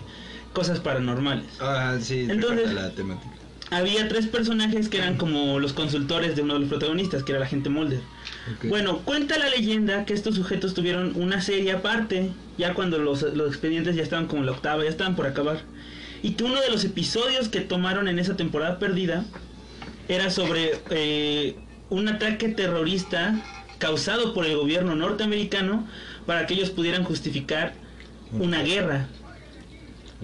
cosas 0.53 0.79
paranormales. 0.79 1.48
Ah, 1.60 1.98
sí, 2.00 2.27
Entonces, 2.29 2.72
la 2.74 2.91
temática. 2.91 3.34
Había 3.70 4.08
tres 4.08 4.27
personajes 4.27 4.89
que 4.89 4.98
eran 4.98 5.17
como 5.17 5.60
los 5.60 5.74
consultores 5.74 6.36
de 6.36 6.41
uno 6.41 6.55
de 6.55 6.60
los 6.62 6.70
protagonistas, 6.70 7.24
que 7.24 7.32
era 7.32 7.39
la 7.39 7.48
gente 7.48 7.70
Mulder. 7.70 8.01
Bueno, 8.63 9.00
cuenta 9.00 9.38
la 9.39 9.50
leyenda 9.50 10.05
que 10.05 10.13
estos 10.13 10.36
sujetos 10.36 10.74
tuvieron 10.74 11.13
una 11.15 11.41
serie 11.41 11.72
aparte, 11.72 12.32
ya 12.58 12.74
cuando 12.74 12.98
los, 13.00 13.22
los 13.22 13.48
expedientes 13.48 13.96
ya 13.96 14.03
estaban 14.03 14.27
como 14.27 14.41
en 14.41 14.48
la 14.48 14.51
octava, 14.51 14.84
ya 14.84 14.89
estaban 14.89 15.15
por 15.15 15.25
acabar. 15.25 15.62
Y 16.22 16.32
que 16.32 16.43
uno 16.43 16.62
de 16.62 16.70
los 16.70 16.84
episodios 16.86 17.50
que 17.50 17.62
tomaron 17.62 18.08
en 18.08 18.20
esa 18.20 18.36
temporada 18.36 18.79
perdida 18.79 19.25
era 20.08 20.29
sobre 20.29 20.79
eh, 20.89 21.55
un 21.89 22.08
ataque 22.08 22.50
terrorista 22.50 23.41
causado 23.77 24.34
por 24.34 24.46
el 24.46 24.55
gobierno 24.55 24.96
norteamericano 24.96 25.88
para 26.25 26.46
que 26.46 26.53
ellos 26.53 26.70
pudieran 26.70 27.03
justificar 27.03 27.74
una 28.32 28.62
guerra. 28.63 29.08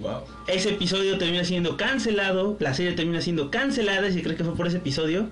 Wow. 0.00 0.22
Ese 0.46 0.70
episodio 0.70 1.18
termina 1.18 1.44
siendo 1.44 1.76
cancelado, 1.76 2.56
la 2.60 2.74
serie 2.74 2.92
termina 2.92 3.20
siendo 3.20 3.50
cancelada 3.50 4.08
y 4.08 4.12
se 4.12 4.22
cree 4.22 4.36
que 4.36 4.44
fue 4.44 4.54
por 4.54 4.66
ese 4.66 4.78
episodio. 4.78 5.28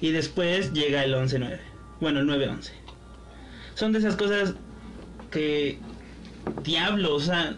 Y 0.00 0.10
después 0.10 0.72
llega 0.72 1.04
el 1.04 1.14
11-9. 1.14 1.58
Bueno, 2.00 2.20
el 2.20 2.26
9-11. 2.26 2.70
Son 3.74 3.92
de 3.92 3.98
esas 3.98 4.16
cosas 4.16 4.54
que... 5.30 5.78
Diablo, 6.64 7.14
o 7.14 7.20
sea... 7.20 7.56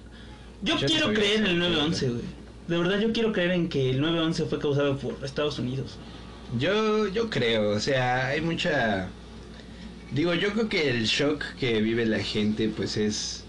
Yo, 0.63 0.79
Yo 0.79 0.87
quiero 0.87 1.13
creer 1.13 1.47
en 1.47 1.63
el 1.63 1.73
eso, 1.73 2.07
9-11, 2.07 2.11
güey. 2.11 2.23
De 2.69 2.79
verdad 2.79 3.01
yo 3.01 3.13
quiero 3.13 3.33
creer 3.33 3.51
en 3.53 3.69
que 3.69 3.91
el 3.91 4.01
9-11 4.01 4.47
fue 4.47 4.59
causado 4.59 4.97
por 4.97 5.17
Estados 5.25 5.59
Unidos. 5.59 5.99
Yo, 6.59 7.09
yo 7.09 7.31
creo, 7.31 7.71
o 7.71 7.81
sea, 7.81 8.29
hay 8.29 8.41
mucha... 8.41 9.09
Digo, 10.13 10.35
yo 10.35 10.53
creo 10.53 10.69
que 10.69 10.91
el 10.91 11.05
shock 11.05 11.45
que 11.59 11.81
vive 11.81 12.05
la 12.07 12.21
gente, 12.21 12.69
pues 12.69 12.97
es, 12.97 13.45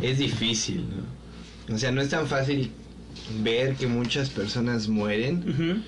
es 0.00 0.18
difícil, 0.18 0.84
¿no? 0.88 1.15
O 1.72 1.78
sea, 1.78 1.90
no 1.90 2.00
es 2.00 2.10
tan 2.10 2.26
fácil 2.26 2.70
ver 3.42 3.74
que 3.74 3.86
muchas 3.86 4.30
personas 4.30 4.88
mueren 4.88 5.84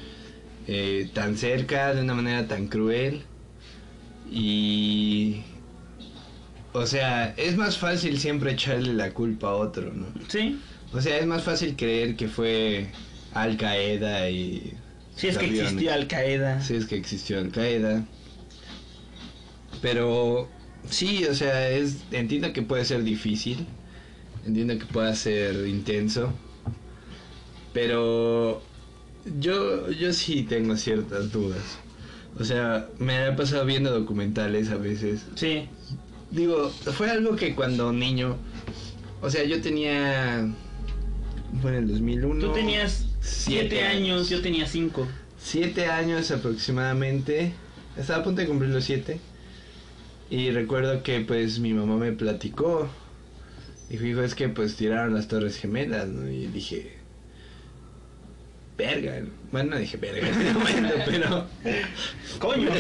eh, 0.67 1.09
tan 1.15 1.37
cerca, 1.37 1.95
de 1.95 2.03
una 2.03 2.15
manera 2.15 2.47
tan 2.49 2.67
cruel. 2.69 3.23
Y... 4.31 5.43
O 6.73 6.87
sea, 6.87 7.35
es 7.37 7.57
más 7.57 7.79
fácil 7.79 8.19
siempre 8.19 8.53
echarle 8.53 8.93
la 8.93 9.13
culpa 9.13 9.49
a 9.49 9.55
otro, 9.55 9.93
¿no? 9.93 10.07
Sí, 10.29 10.61
O 10.93 11.01
sea, 11.01 11.19
es 11.19 11.27
más 11.27 11.43
fácil 11.43 11.77
creer 11.77 12.15
que 12.17 12.29
fue 12.29 12.89
Al 13.33 13.57
Qaeda 13.57 14.29
y... 14.31 14.75
sí 15.17 15.29
es 15.29 15.39
que 15.39 15.47
aviones. 15.47 15.73
existió 15.73 15.95
Al 15.95 16.07
Qaeda. 16.07 16.61
Sí, 16.61 16.75
es 16.75 16.87
que 16.87 16.97
existió 16.97 17.39
Al 17.39 17.51
Qaeda. 17.51 18.05
Pero 19.81 20.49
sí, 20.91 21.25
o 21.25 21.35
sea, 21.35 21.71
es 21.71 21.99
entiendo 22.11 22.53
que 22.53 22.63
puede 22.63 22.85
ser 22.85 23.03
difícil. 23.05 23.67
Entiendo 24.47 24.79
que 24.79 24.87
pueda 24.87 25.15
ser 25.15 25.67
intenso. 25.67 26.33
Pero 27.73 28.63
yo 29.39 29.91
yo 29.91 30.13
sí 30.13 30.43
tengo 30.43 30.77
ciertas 30.77 31.33
dudas. 31.33 31.79
O 32.39 32.45
sea, 32.45 32.89
me 32.99 33.19
ha 33.19 33.37
pasado 33.37 33.65
viendo 33.67 33.91
documentales 33.91 34.71
a 34.71 34.77
veces. 34.77 35.23
Sí, 35.35 35.69
Digo, 36.31 36.69
fue 36.69 37.11
algo 37.11 37.37
que 37.37 37.55
cuando 37.55 37.91
niño, 37.93 38.37
o 39.23 39.31
sea, 39.31 39.45
yo 39.45 39.63
tenía 39.63 40.47
fue 41.63 41.71
en 41.71 41.77
el 41.85 41.89
2001. 41.89 42.47
tú 42.47 42.53
tenías 42.53 43.07
7 43.21 43.61
siete 43.69 43.85
años, 43.85 44.29
yo 44.29 44.43
tenía 44.43 44.67
5. 44.67 45.07
Siete 45.39 45.87
años 45.87 46.31
aproximadamente. 46.31 47.53
Estaba 47.97 48.21
a 48.21 48.25
punto 48.25 48.43
de 48.43 48.47
cumplir 48.47 48.71
los 48.71 48.85
siete. 48.85 49.19
Y 50.31 50.51
recuerdo 50.51 51.03
que 51.03 51.21
pues 51.21 51.59
mi 51.59 51.73
mamá 51.73 51.97
me 51.97 52.13
platicó. 52.13 52.89
Dijo, 53.91 54.05
hijo, 54.05 54.23
es 54.23 54.35
que 54.35 54.49
pues 54.49 54.77
tiraron 54.77 55.15
las 55.15 55.29
torres 55.29 55.57
gemelas, 55.57 56.09
¿no? 56.09 56.29
Y 56.31 56.47
dije, 56.47 56.99
verga. 58.77 59.21
¿no? 59.21 59.29
Bueno, 59.51 59.71
no 59.71 59.79
dije 59.79 59.97
verga 59.97 60.29
en 60.29 60.41
ese 60.41 60.53
momento, 60.53 60.95
pero... 61.07 61.47
Coño. 62.39 62.71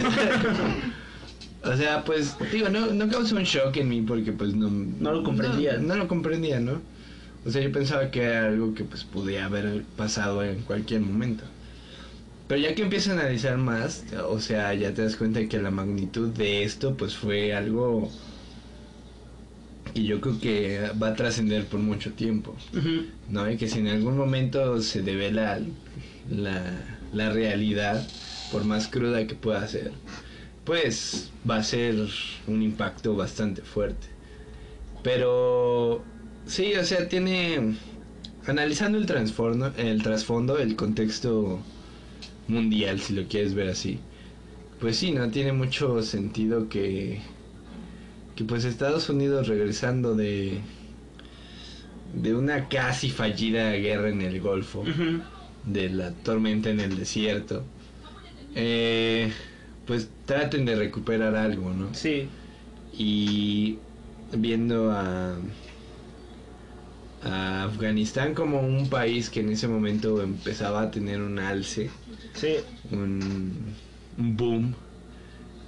O 1.64 1.76
sea, 1.76 2.04
pues, 2.04 2.36
digo, 2.52 2.68
no, 2.68 2.86
no 2.86 3.08
causó 3.08 3.34
un 3.34 3.42
shock 3.42 3.76
en 3.78 3.88
mí 3.88 4.00
porque 4.00 4.30
pues 4.30 4.54
no... 4.54 4.70
No 4.70 5.12
lo 5.12 5.24
comprendías. 5.24 5.80
No, 5.80 5.88
no 5.88 5.96
lo 5.96 6.08
comprendía, 6.08 6.60
¿no? 6.60 6.80
O 7.44 7.50
sea, 7.50 7.60
yo 7.60 7.72
pensaba 7.72 8.12
que 8.12 8.22
era 8.22 8.46
algo 8.46 8.74
que 8.74 8.84
pues 8.84 9.02
podía 9.02 9.44
haber 9.44 9.82
pasado 9.96 10.44
en 10.44 10.62
cualquier 10.62 11.00
momento. 11.00 11.44
Pero 12.46 12.60
ya 12.60 12.74
que 12.74 12.82
empiezas 12.82 13.16
a 13.16 13.20
analizar 13.20 13.58
más, 13.58 14.04
o 14.28 14.40
sea, 14.40 14.72
ya 14.74 14.94
te 14.94 15.02
das 15.02 15.16
cuenta 15.16 15.40
de 15.40 15.48
que 15.48 15.58
la 15.58 15.70
magnitud 15.70 16.28
de 16.28 16.62
esto 16.62 16.96
pues 16.96 17.16
fue 17.16 17.52
algo 17.52 18.10
que 19.94 20.04
yo 20.04 20.20
creo 20.20 20.40
que 20.40 20.90
va 21.00 21.08
a 21.08 21.14
trascender 21.14 21.66
por 21.66 21.80
mucho 21.80 22.12
tiempo. 22.12 22.54
¿no? 23.28 23.50
Y 23.50 23.56
que 23.56 23.68
si 23.68 23.78
en 23.78 23.88
algún 23.88 24.16
momento 24.16 24.80
se 24.80 25.02
devela 25.02 25.60
la, 26.30 26.62
la 27.12 27.30
realidad, 27.30 28.06
por 28.52 28.64
más 28.64 28.88
cruda 28.88 29.26
que 29.26 29.34
pueda 29.34 29.66
ser, 29.66 29.92
pues 30.64 31.30
va 31.48 31.56
a 31.56 31.62
ser 31.62 31.96
un 32.46 32.62
impacto 32.62 33.16
bastante 33.16 33.62
fuerte. 33.62 34.06
Pero 35.02 36.04
sí, 36.46 36.74
o 36.74 36.84
sea, 36.84 37.08
tiene 37.08 37.76
analizando 38.46 38.98
el 38.98 39.06
trasfondo, 39.06 39.72
el 39.76 40.02
trasfondo, 40.02 40.58
el 40.58 40.76
contexto 40.76 41.60
mundial, 42.48 43.00
si 43.00 43.14
lo 43.14 43.26
quieres 43.28 43.54
ver 43.54 43.68
así. 43.68 44.00
Pues 44.80 44.96
sí, 44.96 45.12
no 45.12 45.30
tiene 45.30 45.52
mucho 45.52 46.02
sentido 46.02 46.68
que 46.68 47.20
que 48.38 48.44
pues 48.44 48.64
Estados 48.64 49.08
Unidos 49.10 49.48
regresando 49.48 50.14
de 50.14 50.60
de 52.14 52.36
una 52.36 52.68
casi 52.68 53.10
fallida 53.10 53.72
guerra 53.72 54.10
en 54.10 54.22
el 54.22 54.40
Golfo, 54.40 54.84
de 55.66 55.90
la 55.90 56.12
tormenta 56.12 56.70
en 56.70 56.78
el 56.78 56.96
desierto, 56.96 57.64
eh, 58.54 59.32
pues 59.86 60.08
traten 60.24 60.64
de 60.64 60.76
recuperar 60.76 61.34
algo, 61.34 61.74
¿no? 61.74 61.92
Sí, 61.94 62.28
Y 62.96 63.78
viendo 64.32 64.92
a, 64.92 65.34
a 67.22 67.64
Afganistán 67.64 68.34
como 68.34 68.60
un 68.60 68.88
país 68.88 69.30
que 69.30 69.40
en 69.40 69.50
ese 69.50 69.68
momento 69.68 70.22
empezaba 70.22 70.82
a 70.82 70.90
tener 70.90 71.20
un 71.20 71.38
alce, 71.38 71.90
sí. 72.34 72.56
un, 72.92 73.74
un 74.16 74.36
boom, 74.36 74.74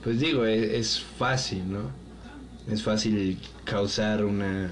pues 0.03 0.21
digo, 0.21 0.45
es, 0.47 0.63
es 0.63 1.01
fácil, 1.01 1.73
¿no? 1.73 2.00
Es 2.69 2.83
fácil 2.83 3.39
causar 3.65 4.25
una... 4.25 4.71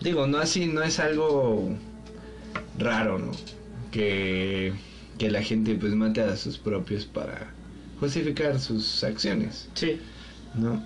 Digo, 0.00 0.26
no 0.26 0.38
así, 0.38 0.66
no 0.66 0.82
es 0.82 0.98
algo 1.00 1.76
raro, 2.78 3.18
¿no? 3.18 3.30
Que, 3.90 4.72
que 5.18 5.30
la 5.30 5.42
gente 5.42 5.74
pues 5.76 5.94
mate 5.94 6.20
a 6.20 6.36
sus 6.36 6.58
propios 6.58 7.06
para 7.06 7.52
justificar 8.00 8.58
sus 8.60 9.02
acciones, 9.04 9.68
Sí. 9.74 9.98
¿no? 10.54 10.84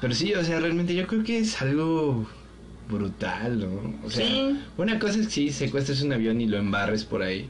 Pero 0.00 0.14
sí, 0.14 0.34
o 0.34 0.42
sea, 0.42 0.58
realmente 0.58 0.94
yo 0.94 1.06
creo 1.06 1.22
que 1.22 1.38
es 1.38 1.60
algo 1.62 2.26
brutal, 2.88 3.60
¿no? 3.60 3.94
O 4.04 4.10
sea, 4.10 4.26
Sí. 4.26 4.58
una 4.76 4.98
cosa 4.98 5.20
es 5.20 5.26
que 5.26 5.32
sí, 5.32 5.52
secuestres 5.52 6.02
un 6.02 6.12
avión 6.12 6.40
y 6.40 6.46
lo 6.46 6.56
embarres 6.56 7.04
por 7.04 7.22
ahí. 7.22 7.48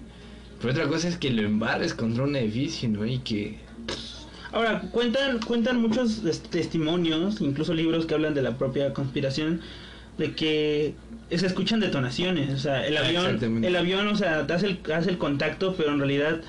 Pero 0.60 0.72
otra 0.74 0.86
cosa 0.88 1.08
es 1.08 1.16
que 1.16 1.30
lo 1.30 1.42
embarres 1.42 1.94
contra 1.94 2.24
un 2.24 2.36
edificio, 2.36 2.88
¿no? 2.90 3.06
Y 3.06 3.20
que... 3.20 3.58
Ahora, 4.52 4.80
cuentan, 4.92 5.38
cuentan 5.40 5.80
muchos 5.80 6.24
es- 6.24 6.42
testimonios, 6.42 7.40
incluso 7.40 7.74
libros 7.74 8.06
que 8.06 8.14
hablan 8.14 8.34
de 8.34 8.42
la 8.42 8.58
propia 8.58 8.92
conspiración, 8.92 9.60
de 10.18 10.32
que 10.34 10.94
se 11.30 11.46
escuchan 11.46 11.80
detonaciones. 11.80 12.50
O 12.52 12.58
sea, 12.58 12.86
el 12.86 12.96
avión, 12.96 13.64
el 13.64 13.76
avión, 13.76 14.08
o 14.08 14.16
sea, 14.16 14.40
hace 14.40 14.66
el, 14.66 14.80
hace 14.94 15.10
el 15.10 15.18
contacto, 15.18 15.74
pero 15.76 15.92
en 15.92 15.98
realidad 15.98 16.40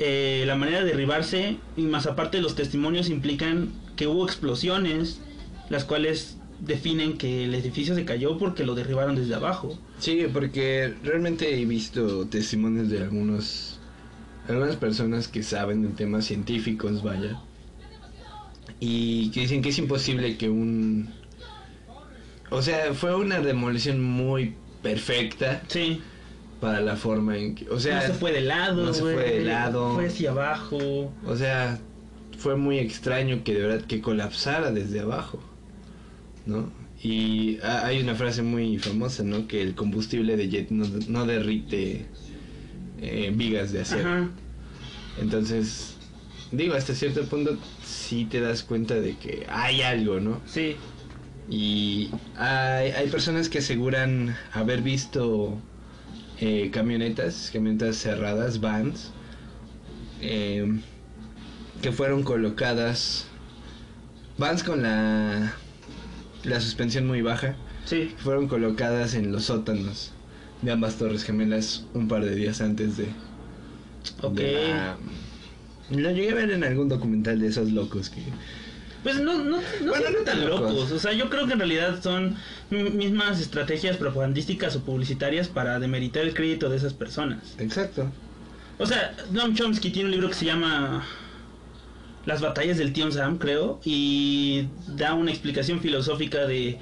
eh, 0.00 0.44
la 0.46 0.56
manera 0.56 0.80
de 0.80 0.86
derribarse, 0.86 1.56
y 1.76 1.82
más 1.82 2.06
aparte 2.06 2.40
los 2.40 2.54
testimonios 2.56 3.08
implican 3.08 3.70
que 3.96 4.06
hubo 4.08 4.24
explosiones, 4.26 5.20
las 5.70 5.84
cuales 5.84 6.36
definen 6.60 7.18
que 7.18 7.44
el 7.44 7.54
edificio 7.54 7.94
se 7.94 8.04
cayó 8.04 8.36
porque 8.38 8.64
lo 8.64 8.74
derribaron 8.74 9.14
desde 9.14 9.34
abajo. 9.34 9.78
Sí, 10.00 10.26
porque 10.32 10.94
realmente 11.04 11.60
he 11.60 11.64
visto 11.66 12.26
testimonios 12.26 12.88
de 12.90 13.02
algunos 13.02 13.77
algunas 14.48 14.76
personas 14.76 15.28
que 15.28 15.42
saben 15.42 15.82
de 15.82 15.88
temas 15.88 16.24
científicos, 16.24 17.02
vaya, 17.02 17.40
y 18.80 19.30
que 19.30 19.40
dicen 19.40 19.62
que 19.62 19.68
es 19.68 19.78
imposible 19.78 20.36
que 20.36 20.48
un 20.48 21.12
o 22.50 22.62
sea, 22.62 22.94
fue 22.94 23.14
una 23.14 23.40
demolición 23.40 24.02
muy 24.02 24.54
perfecta. 24.82 25.62
Sí. 25.68 26.00
Para 26.60 26.80
la 26.80 26.96
forma 26.96 27.36
en 27.36 27.54
que, 27.54 27.68
o 27.70 27.78
sea, 27.78 28.00
no 28.00 28.06
se 28.08 28.14
fue 28.14 28.32
de 28.32 28.40
lado, 28.40 28.84
no 28.84 28.92
se 28.92 29.02
fue 29.02 29.14
de 29.14 29.44
lado, 29.44 29.94
fue 29.94 30.06
hacia 30.06 30.30
abajo. 30.30 31.12
O 31.24 31.36
sea, 31.36 31.78
fue 32.36 32.56
muy 32.56 32.78
extraño 32.78 33.44
que 33.44 33.54
de 33.54 33.60
verdad 33.60 33.86
que 33.86 34.00
colapsara 34.00 34.72
desde 34.72 34.98
abajo, 34.98 35.38
¿no? 36.46 36.72
Y 37.00 37.58
hay 37.62 38.00
una 38.00 38.16
frase 38.16 38.42
muy 38.42 38.76
famosa, 38.78 39.22
¿no? 39.22 39.46
Que 39.46 39.62
el 39.62 39.76
combustible 39.76 40.36
de 40.36 40.48
jet 40.48 40.70
no, 40.70 41.26
derrite 41.26 42.06
eh, 43.00 43.32
vigas 43.34 43.72
de 43.72 43.82
acero. 43.82 44.28
Entonces, 45.20 45.96
digo, 46.52 46.74
hasta 46.74 46.94
cierto 46.94 47.24
punto 47.24 47.56
sí 47.84 48.24
te 48.24 48.40
das 48.40 48.62
cuenta 48.62 48.94
de 48.94 49.16
que 49.16 49.46
hay 49.48 49.82
algo, 49.82 50.20
¿no? 50.20 50.40
Sí. 50.46 50.76
Y 51.50 52.10
hay, 52.36 52.90
hay 52.90 53.08
personas 53.08 53.48
que 53.48 53.58
aseguran 53.58 54.36
haber 54.52 54.82
visto 54.82 55.58
eh, 56.40 56.70
camionetas, 56.72 57.50
camionetas 57.52 57.96
cerradas, 57.96 58.60
vans, 58.60 59.12
eh, 60.20 60.80
que 61.80 61.92
fueron 61.92 62.22
colocadas, 62.22 63.26
vans 64.36 64.62
con 64.62 64.82
la, 64.82 65.54
la 66.44 66.60
suspensión 66.60 67.06
muy 67.06 67.22
baja, 67.22 67.56
sí. 67.84 68.14
fueron 68.18 68.46
colocadas 68.46 69.14
en 69.14 69.32
los 69.32 69.44
sótanos 69.44 70.12
de 70.62 70.72
ambas 70.72 70.96
torres 70.96 71.24
gemelas 71.24 71.84
un 71.94 72.08
par 72.08 72.24
de 72.24 72.34
días 72.34 72.60
antes 72.60 72.96
de... 72.96 73.06
Ok. 74.22 74.40
lo 75.90 76.10
llegué 76.10 76.30
a 76.30 76.34
ver 76.34 76.50
en 76.50 76.64
algún 76.64 76.88
documental 76.88 77.38
de 77.40 77.48
esos 77.48 77.70
locos 77.72 78.10
que 78.10 78.22
pues 79.02 79.20
no, 79.20 79.38
no, 79.38 79.58
no 79.82 79.90
bueno, 79.90 80.10
no 80.10 80.24
tan 80.24 80.46
locos. 80.46 80.90
O 80.90 80.98
sea, 80.98 81.12
yo 81.12 81.30
creo 81.30 81.46
que 81.46 81.52
en 81.52 81.60
realidad 81.60 82.02
son 82.02 82.36
mismas 82.70 83.40
estrategias 83.40 83.96
propagandísticas 83.96 84.74
o 84.76 84.80
publicitarias 84.80 85.48
para 85.48 85.78
demeritar 85.78 86.24
el 86.24 86.34
crédito 86.34 86.68
de 86.68 86.76
esas 86.76 86.94
personas. 86.94 87.54
Exacto. 87.58 88.10
O 88.78 88.86
sea, 88.86 89.14
Noam 89.30 89.54
Chomsky 89.54 89.90
tiene 89.90 90.06
un 90.06 90.12
libro 90.12 90.28
que 90.28 90.34
se 90.34 90.44
llama 90.44 91.04
Las 92.26 92.40
batallas 92.40 92.76
del 92.78 92.92
tío 92.92 93.10
Sam, 93.10 93.38
creo, 93.38 93.80
y 93.84 94.66
da 94.88 95.14
una 95.14 95.30
explicación 95.30 95.80
filosófica 95.80 96.46
de 96.46 96.78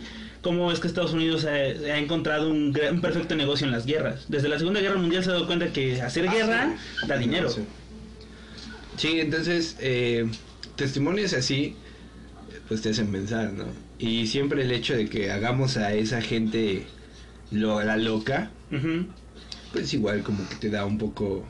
cómo 0.46 0.70
es 0.70 0.78
que 0.78 0.86
Estados 0.86 1.12
Unidos 1.12 1.44
ha, 1.44 1.98
encontrado 1.98 2.48
un, 2.48 2.72
perfecto 3.02 3.34
negocio 3.34 3.66
en 3.66 3.72
las 3.72 3.84
guerras. 3.84 4.26
Desde 4.28 4.48
la 4.48 4.60
Segunda 4.60 4.78
Guerra 4.78 4.96
Mundial 4.96 5.24
se 5.24 5.30
ha 5.30 5.32
dado 5.32 5.48
cuenta 5.48 5.72
que 5.72 6.00
hacer 6.00 6.28
ah, 6.28 6.32
guerra 6.32 6.76
da 7.08 7.18
dinero. 7.18 7.50
Sí, 8.96 9.18
entonces, 9.18 9.76
eh, 9.80 10.24
testimonios 10.76 11.32
así 11.32 11.74
pues 12.68 12.80
te 12.80 12.90
hacen 12.90 13.10
pensar, 13.10 13.52
¿no? 13.54 13.64
Y 13.98 14.28
siempre 14.28 14.62
el 14.62 14.70
hecho 14.70 14.96
de 14.96 15.08
que 15.08 15.32
hagamos 15.32 15.78
a 15.78 15.92
esa 15.94 16.22
gente 16.22 16.84
lo, 17.50 17.82
la 17.82 17.96
loca, 17.96 18.52
pues 19.72 19.92
igual 19.94 20.22
como 20.22 20.48
que 20.48 20.54
te 20.54 20.70
da 20.70 20.86
un 20.86 20.96
poco, 20.96 21.44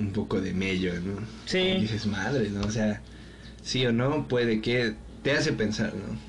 un 0.00 0.10
poco 0.10 0.40
de 0.40 0.52
mello, 0.52 0.94
¿no? 0.94 1.20
Sí. 1.46 1.58
Y 1.58 1.82
dices, 1.82 2.06
madre, 2.06 2.50
¿no? 2.50 2.62
O 2.62 2.72
sea, 2.72 3.02
sí 3.62 3.86
o 3.86 3.92
no, 3.92 4.26
puede 4.26 4.60
que 4.62 4.94
te 5.22 5.30
hace 5.30 5.52
pensar, 5.52 5.94
¿no? 5.94 6.27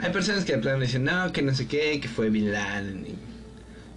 Hay 0.00 0.12
personas 0.12 0.44
que 0.44 0.52
de 0.52 0.58
plano 0.58 0.80
dicen, 0.80 1.04
no, 1.04 1.32
que 1.32 1.42
no 1.42 1.54
sé 1.54 1.66
qué, 1.66 2.00
que 2.00 2.08
fue 2.08 2.30
Bin 2.30 2.52
Laden. 2.52 3.06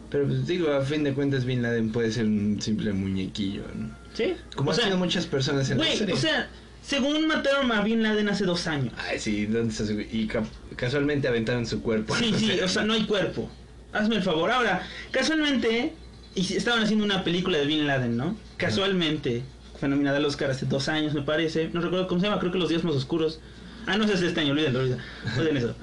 Pero 0.10 0.28
pues 0.28 0.46
digo, 0.46 0.72
a 0.72 0.82
fin 0.82 1.04
de 1.04 1.14
cuentas 1.14 1.46
Bin 1.46 1.62
Laden 1.62 1.92
puede 1.92 2.12
ser 2.12 2.26
un 2.26 2.62
simple 2.62 2.92
muñequillo, 2.92 3.64
¿no? 3.74 3.96
Sí. 4.14 4.34
Como 4.56 4.72
han 4.72 4.78
sido 4.78 4.98
muchas 4.98 5.26
personas 5.26 5.70
en 5.70 5.78
la 5.78 5.86
serie. 5.86 6.14
O 6.14 6.18
sea, 6.18 6.50
según 6.84 7.28
mataron 7.28 7.72
a 7.72 7.82
Bin 7.82 8.04
Laden 8.04 8.28
hace 8.30 8.44
dos 8.44 8.68
años. 8.68 8.94
Ay, 8.98 9.20
sí, 9.20 9.46
¿dónde. 9.46 9.74
Y 10.12 10.28
casualmente 10.76 11.28
aventaron 11.28 11.66
su 11.66 11.82
cuerpo. 11.82 12.16
Sí, 12.16 12.34
sí, 12.38 12.60
o 12.64 12.68
sea, 12.68 12.84
no 12.84 12.94
hay 12.94 13.06
cuerpo. 13.06 13.50
Hazme 13.94 14.16
el 14.16 14.24
favor. 14.24 14.52
Ahora, 14.52 14.86
casualmente, 15.12 15.94
y 16.36 16.54
estaban 16.56 16.84
haciendo 16.84 17.06
una 17.06 17.24
película 17.24 17.58
de 17.58 17.66
Bin 17.66 17.88
Laden, 17.88 18.18
¿no? 18.18 18.36
Casualmente, 18.58 19.44
fue 19.80 19.88
nominada 19.88 20.18
al 20.18 20.26
Oscar 20.26 20.52
hace 20.52 20.66
dos 20.66 20.90
años, 20.90 21.14
me 21.14 21.22
parece. 21.22 21.70
No 21.72 21.82
recuerdo 21.82 22.08
cómo 22.08 22.20
se 22.20 22.28
llama, 22.28 22.40
creo 22.40 22.52
que 22.52 22.58
Los 22.58 22.70
Días 22.70 22.84
Más 22.84 22.96
Oscuros. 22.96 23.40
Ah, 23.86 23.98
no 23.98 24.06
es 24.06 24.22
este 24.22 24.40
año, 24.40 24.52
olvídalo, 24.52 24.80
olvídalo. 24.80 25.02
Olvídalo 25.38 25.60
eso. 25.60 25.76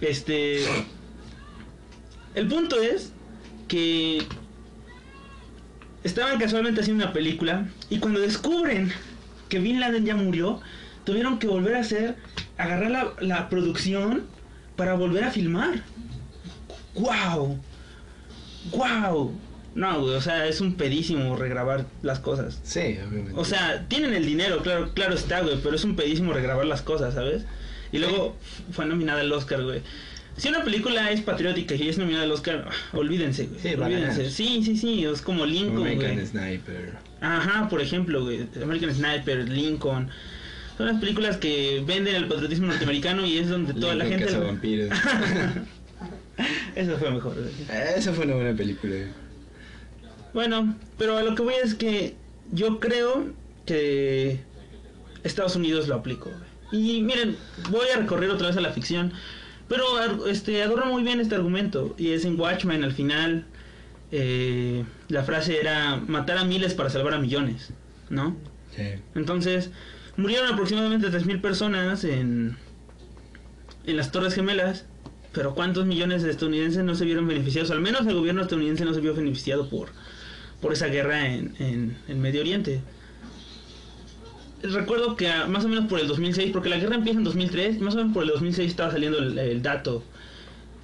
Este... 0.00 0.64
El 2.34 2.46
punto 2.46 2.80
es 2.80 3.12
que 3.66 4.22
estaban 6.04 6.38
casualmente 6.38 6.80
haciendo 6.80 7.04
una 7.04 7.12
película 7.12 7.68
y 7.90 7.98
cuando 7.98 8.20
descubren 8.20 8.92
que 9.48 9.58
Bin 9.58 9.80
Laden 9.80 10.04
ya 10.04 10.14
murió, 10.14 10.60
tuvieron 11.04 11.38
que 11.38 11.46
volver 11.46 11.74
a 11.74 11.80
hacer, 11.80 12.16
agarrar 12.56 12.90
la, 12.90 13.14
la 13.20 13.48
producción 13.48 14.24
para 14.76 14.94
volver 14.94 15.24
a 15.24 15.30
filmar. 15.30 15.82
¡Wow! 16.94 17.58
¡Wow! 18.72 19.32
No, 19.78 20.00
güey, 20.00 20.16
o 20.16 20.20
sea, 20.20 20.48
es 20.48 20.60
un 20.60 20.74
pedísimo 20.74 21.36
regrabar 21.36 21.86
las 22.02 22.18
cosas. 22.18 22.58
Sí, 22.64 22.98
obviamente. 23.08 23.34
O 23.36 23.44
sea, 23.44 23.86
tienen 23.86 24.12
el 24.12 24.26
dinero, 24.26 24.60
claro, 24.60 24.90
claro 24.92 25.14
está, 25.14 25.40
güey, 25.40 25.56
pero 25.62 25.76
es 25.76 25.84
un 25.84 25.94
pedísimo 25.94 26.32
regrabar 26.32 26.66
las 26.66 26.82
cosas, 26.82 27.14
¿sabes? 27.14 27.44
Y 27.92 27.98
luego 27.98 28.34
fue 28.72 28.86
nominada 28.86 29.20
al 29.20 29.30
Oscar, 29.30 29.62
güey. 29.62 29.82
Si 30.36 30.48
una 30.48 30.64
película 30.64 31.12
es 31.12 31.20
patriótica 31.20 31.76
y 31.76 31.88
es 31.88 31.96
nominada 31.96 32.24
al 32.24 32.32
Oscar, 32.32 32.68
olvídense, 32.92 33.46
güey. 33.46 33.60
Sí, 33.60 33.74
olvídense. 33.80 34.30
Sí, 34.32 34.62
sí, 34.64 34.76
sí, 34.76 35.04
es 35.04 35.22
como 35.22 35.46
Lincoln, 35.46 35.86
American 35.86 36.26
Sniper. 36.26 36.94
Ajá, 37.20 37.68
por 37.68 37.80
ejemplo, 37.80 38.24
güey. 38.24 38.48
American 38.60 38.92
Sniper, 38.92 39.48
Lincoln. 39.48 40.10
Son 40.76 40.86
las 40.86 40.98
películas 40.98 41.36
que 41.36 41.84
venden 41.86 42.16
el 42.16 42.26
patriotismo 42.26 42.66
norteamericano 42.66 43.24
y 43.24 43.38
es 43.38 43.48
donde 43.48 43.74
toda 43.74 43.94
la 43.94 44.06
gente. 44.06 44.36
Vampiros. 44.36 44.90
Eso 46.74 46.96
fue 46.98 47.12
mejor, 47.12 47.34
güey. 47.34 47.52
Esa 47.96 48.12
fue 48.12 48.24
una 48.24 48.34
buena 48.34 48.56
película. 48.56 48.96
Bueno, 50.34 50.76
pero 50.98 51.16
a 51.16 51.22
lo 51.22 51.34
que 51.34 51.42
voy 51.42 51.54
es 51.62 51.74
que 51.74 52.16
yo 52.52 52.80
creo 52.80 53.26
que 53.66 54.40
Estados 55.24 55.56
Unidos 55.56 55.88
lo 55.88 55.96
aplicó. 55.96 56.30
Y 56.70 57.02
miren, 57.02 57.36
voy 57.70 57.86
a 57.94 57.98
recorrer 57.98 58.30
otra 58.30 58.48
vez 58.48 58.56
a 58.56 58.60
la 58.60 58.72
ficción. 58.72 59.12
Pero 59.68 60.26
este 60.26 60.62
adorna 60.62 60.86
muy 60.86 61.02
bien 61.02 61.20
este 61.20 61.34
argumento. 61.34 61.94
Y 61.98 62.12
es 62.12 62.24
en 62.24 62.38
Watchmen 62.38 62.84
al 62.84 62.92
final. 62.92 63.46
Eh, 64.10 64.84
la 65.08 65.22
frase 65.24 65.60
era 65.60 65.96
matar 65.96 66.38
a 66.38 66.44
miles 66.44 66.74
para 66.74 66.90
salvar 66.90 67.14
a 67.14 67.18
millones. 67.18 67.70
¿No? 68.10 68.36
Sí. 68.74 68.84
Entonces, 69.14 69.70
murieron 70.16 70.52
aproximadamente 70.52 71.08
3.000 71.08 71.40
personas 71.40 72.04
en, 72.04 72.56
en 73.86 73.96
las 73.96 74.10
Torres 74.10 74.34
Gemelas. 74.34 74.86
Pero 75.32 75.54
¿cuántos 75.54 75.86
millones 75.86 76.22
de 76.22 76.30
estadounidenses 76.30 76.84
no 76.84 76.94
se 76.94 77.04
vieron 77.04 77.28
beneficiados? 77.28 77.70
Al 77.70 77.80
menos 77.80 78.06
el 78.06 78.14
gobierno 78.14 78.42
estadounidense 78.42 78.84
no 78.84 78.94
se 78.94 79.00
vio 79.00 79.14
beneficiado 79.14 79.68
por, 79.68 79.90
por 80.60 80.72
esa 80.72 80.86
guerra 80.86 81.28
en, 81.28 81.54
en, 81.58 81.96
en 82.08 82.20
Medio 82.20 82.40
Oriente 82.40 82.80
recuerdo 84.62 85.16
que 85.16 85.30
más 85.48 85.64
o 85.64 85.68
menos 85.68 85.86
por 85.86 86.00
el 86.00 86.08
2006, 86.08 86.50
porque 86.52 86.68
la 86.68 86.78
guerra 86.78 86.96
empieza 86.96 87.18
en 87.18 87.24
2003, 87.24 87.80
más 87.80 87.94
o 87.94 87.98
menos 87.98 88.12
por 88.12 88.22
el 88.24 88.30
2006 88.30 88.70
estaba 88.70 88.90
saliendo 88.90 89.18
el, 89.18 89.62
dato 89.62 90.02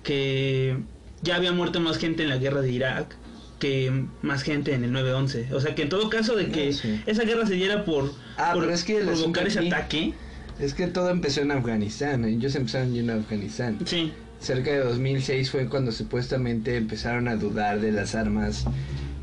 que 0.03 0.77
ya 1.23 1.37
había 1.37 1.53
muerto 1.53 1.81
más 1.81 1.99
gente 1.99 2.23
en 2.23 2.29
la 2.29 2.37
guerra 2.37 2.61
de 2.61 2.71
Irak 2.71 3.17
que 3.59 4.05
más 4.23 4.43
gente 4.43 4.75
en 4.75 4.85
el 4.85 4.93
9-11. 4.93 5.53
O 5.53 5.61
sea 5.61 5.75
que 5.75 5.83
en 5.83 5.89
todo 5.89 6.11
caso 6.11 6.37
de 6.37 6.49
que 6.49 6.75
ah, 6.85 7.03
esa 7.07 7.25
guerra 7.25 7.47
se 7.47 7.55
diera 7.55 7.85
por, 7.85 8.13
ah, 8.37 8.51
por 8.53 8.71
es 8.71 8.85
que 8.85 8.99
provocar 8.99 9.47
ese 9.47 9.61
ataque. 9.61 10.13
Es 10.59 10.75
que 10.75 10.87
todo 10.87 11.11
empezó 11.11 11.41
en 11.41 11.51
Afganistán, 11.51 12.25
ellos 12.25 12.55
empezaron 12.55 12.95
en 12.95 13.11
Afganistán. 13.11 13.79
Sí. 13.87 14.13
Cerca 14.39 14.71
de 14.73 14.81
2006 14.81 15.51
fue 15.51 15.69
cuando 15.69 15.91
supuestamente 15.91 16.77
empezaron 16.77 17.29
a 17.29 17.37
dudar 17.37 17.81
de 17.81 17.93
las 17.93 18.15
armas 18.15 18.67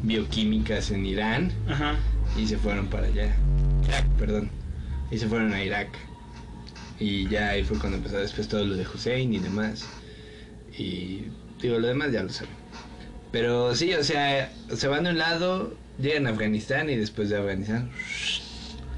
bioquímicas 0.03 0.91
en 0.91 1.05
Irán. 1.05 1.51
Ajá. 1.67 1.95
Y 2.37 2.47
se 2.47 2.57
fueron 2.57 2.87
para 2.87 3.07
allá. 3.07 3.35
Irak, 3.87 4.05
perdón. 4.17 4.49
Y 5.09 5.17
se 5.17 5.27
fueron 5.27 5.53
a 5.53 5.63
Irak. 5.63 5.89
Y 6.99 7.27
ya 7.29 7.49
ahí 7.49 7.63
fue 7.63 7.79
cuando 7.79 7.97
empezó 7.97 8.17
después 8.17 8.47
todo 8.47 8.63
lo 8.63 8.75
de 8.75 8.85
Hussein 8.85 9.33
y 9.33 9.39
demás. 9.39 9.87
Y 10.77 11.25
digo, 11.61 11.79
lo 11.79 11.87
demás 11.87 12.11
ya 12.11 12.23
lo 12.23 12.29
saben. 12.29 12.53
Pero 13.31 13.75
sí, 13.75 13.93
o 13.93 14.03
sea, 14.03 14.51
se 14.75 14.87
van 14.87 15.05
de 15.05 15.11
un 15.11 15.17
lado, 15.17 15.73
llegan 15.99 16.27
a 16.27 16.31
Afganistán 16.31 16.89
y 16.89 16.95
después 16.95 17.29
de 17.29 17.37
Afganistán... 17.37 17.89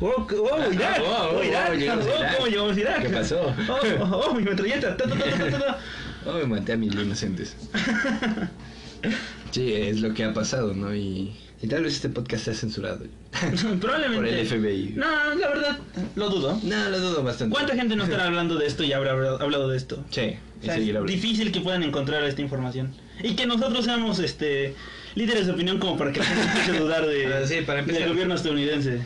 ¡Oh, 0.01 0.27
oh, 0.27 0.73
Irak! 0.73 1.01
¡Oh, 1.05 1.37
oh, 1.37 1.43
Irak! 1.43 1.79
¡Oh, 1.91 2.37
cómo 2.37 2.47
llegamos 2.47 2.75
a 2.75 2.79
Irak! 2.79 3.01
¿Qué 3.03 3.09
pasó? 3.09 3.55
¡Oh, 3.69 3.79
oh, 4.01 4.25
oh 4.27 4.33
mi 4.33 4.43
metralleta! 4.43 4.97
¡Oh, 6.25 6.33
me 6.33 6.45
maté 6.45 6.73
a 6.73 6.77
mis 6.77 6.93
inocentes! 6.93 7.55
sí, 9.53 9.73
es 9.73 10.01
lo 10.01 10.13
que 10.13 10.25
ha 10.25 10.33
pasado, 10.33 10.73
¿no? 10.73 10.93
Y 10.93 11.31
y 11.63 11.67
tal 11.67 11.81
vez 11.81 11.93
este 11.93 12.09
podcast 12.09 12.43
sea 12.43 12.53
censurado. 12.53 13.05
Probablemente. 13.79 14.17
Por 14.17 14.27
el 14.27 14.45
FBI. 14.45 14.93
No, 14.97 15.33
la 15.33 15.47
verdad, 15.47 15.79
lo 16.17 16.29
dudo. 16.29 16.59
No, 16.61 16.89
lo 16.89 16.99
dudo 16.99 17.23
bastante. 17.23 17.53
¿Cuánta 17.53 17.73
gente 17.73 17.95
no 17.95 18.03
estará 18.03 18.25
hablando 18.25 18.57
de 18.57 18.67
esto 18.67 18.83
y 18.83 18.91
habrá 18.91 19.11
hablado 19.11 19.69
de 19.69 19.77
esto? 19.77 20.03
Sí. 20.09 20.35
O 20.61 20.65
sea, 20.65 20.75
es 20.75 21.05
difícil 21.05 21.53
que 21.53 21.61
puedan 21.61 21.83
encontrar 21.83 22.21
esta 22.25 22.41
información. 22.41 22.91
Y 23.23 23.35
que 23.35 23.45
nosotros 23.45 23.85
seamos 23.85 24.19
este 24.19 24.75
líderes 25.15 25.45
de 25.45 25.53
opinión 25.53 25.79
como 25.79 25.97
para 25.97 26.11
que 26.11 26.19
la 26.19 26.25
gente 26.25 26.43
empiece 26.43 26.71
a 26.71 26.79
dudar 26.81 27.05
de, 27.05 27.47
sí, 27.47 27.55
para 27.65 27.81
del 27.81 28.09
gobierno 28.09 28.35
estadounidense. 28.35 28.99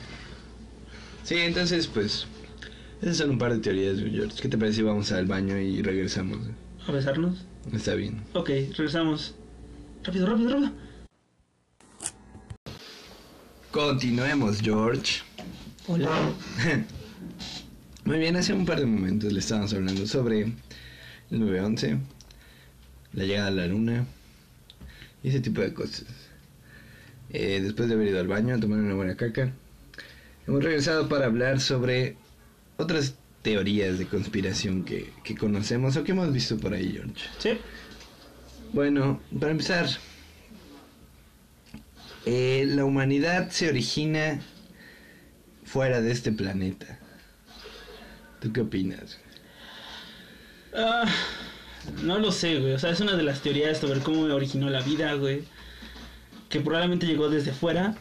Sí, 1.25 1.35
entonces, 1.35 1.85
pues. 1.85 2.25
Esas 3.03 3.17
son 3.17 3.29
un 3.29 3.37
par 3.37 3.53
de 3.53 3.59
teorías, 3.59 3.99
George. 3.99 4.41
¿Qué 4.41 4.49
te 4.49 4.57
parece 4.57 4.77
si 4.77 4.81
vamos 4.81 5.11
al 5.11 5.27
baño 5.27 5.59
y 5.59 5.83
regresamos? 5.83 6.39
¿A 6.87 6.91
besarnos? 6.91 7.45
Está 7.71 7.93
bien. 7.93 8.23
Ok, 8.33 8.49
regresamos. 8.75 9.35
Rápido, 10.07 10.25
rápido, 10.25 10.49
rápido. 10.51 10.71
Continuemos, 13.71 14.61
George. 14.61 15.21
Hola. 15.85 16.09
Muy 18.05 18.17
bien, 18.17 18.37
hace 18.37 18.53
un 18.53 18.65
par 18.65 18.79
de 18.79 18.85
momentos 18.85 19.33
le 19.33 19.39
estábamos 19.39 19.73
hablando 19.73 20.07
sobre 20.07 20.43
el 20.43 20.53
9-11, 21.31 21.99
la 23.11 23.25
llegada 23.25 23.47
a 23.49 23.51
la 23.51 23.67
luna 23.67 24.05
y 25.23 25.27
ese 25.27 25.41
tipo 25.41 25.59
de 25.59 25.73
cosas. 25.73 26.05
Eh, 27.29 27.59
después 27.61 27.89
de 27.89 27.95
haber 27.95 28.07
ido 28.07 28.21
al 28.21 28.29
baño 28.29 28.55
a 28.55 28.59
tomar 28.61 28.79
una 28.79 28.93
buena 28.93 29.17
caca, 29.17 29.51
hemos 30.47 30.63
regresado 30.63 31.09
para 31.09 31.25
hablar 31.25 31.59
sobre 31.59 32.15
otras 32.77 33.15
teorías 33.41 33.99
de 33.99 34.07
conspiración 34.07 34.85
que, 34.85 35.11
que 35.25 35.35
conocemos 35.35 35.97
o 35.97 36.05
que 36.05 36.13
hemos 36.13 36.31
visto 36.31 36.57
por 36.57 36.73
ahí, 36.73 36.93
George. 36.93 37.25
Sí. 37.39 37.59
Bueno, 38.73 39.19
para 39.39 39.51
empezar, 39.51 39.87
eh, 42.25 42.65
la 42.67 42.85
humanidad 42.85 43.49
se 43.49 43.69
origina 43.69 44.41
fuera 45.63 46.01
de 46.01 46.11
este 46.11 46.31
planeta. 46.31 46.99
¿Tú 48.41 48.51
qué 48.53 48.61
opinas? 48.61 49.17
Ah, 50.75 51.05
no 52.03 52.19
lo 52.19 52.31
sé, 52.31 52.59
güey. 52.59 52.73
O 52.73 52.79
sea, 52.79 52.91
es 52.91 52.99
una 52.99 53.15
de 53.15 53.23
las 53.23 53.41
teorías 53.41 53.77
sobre 53.77 53.99
cómo 54.01 54.21
originó 54.23 54.69
la 54.69 54.81
vida, 54.81 55.13
güey. 55.13 55.43
Que 56.49 56.59
probablemente 56.59 57.07
llegó 57.07 57.29
desde 57.29 57.51
fuera. 57.51 57.95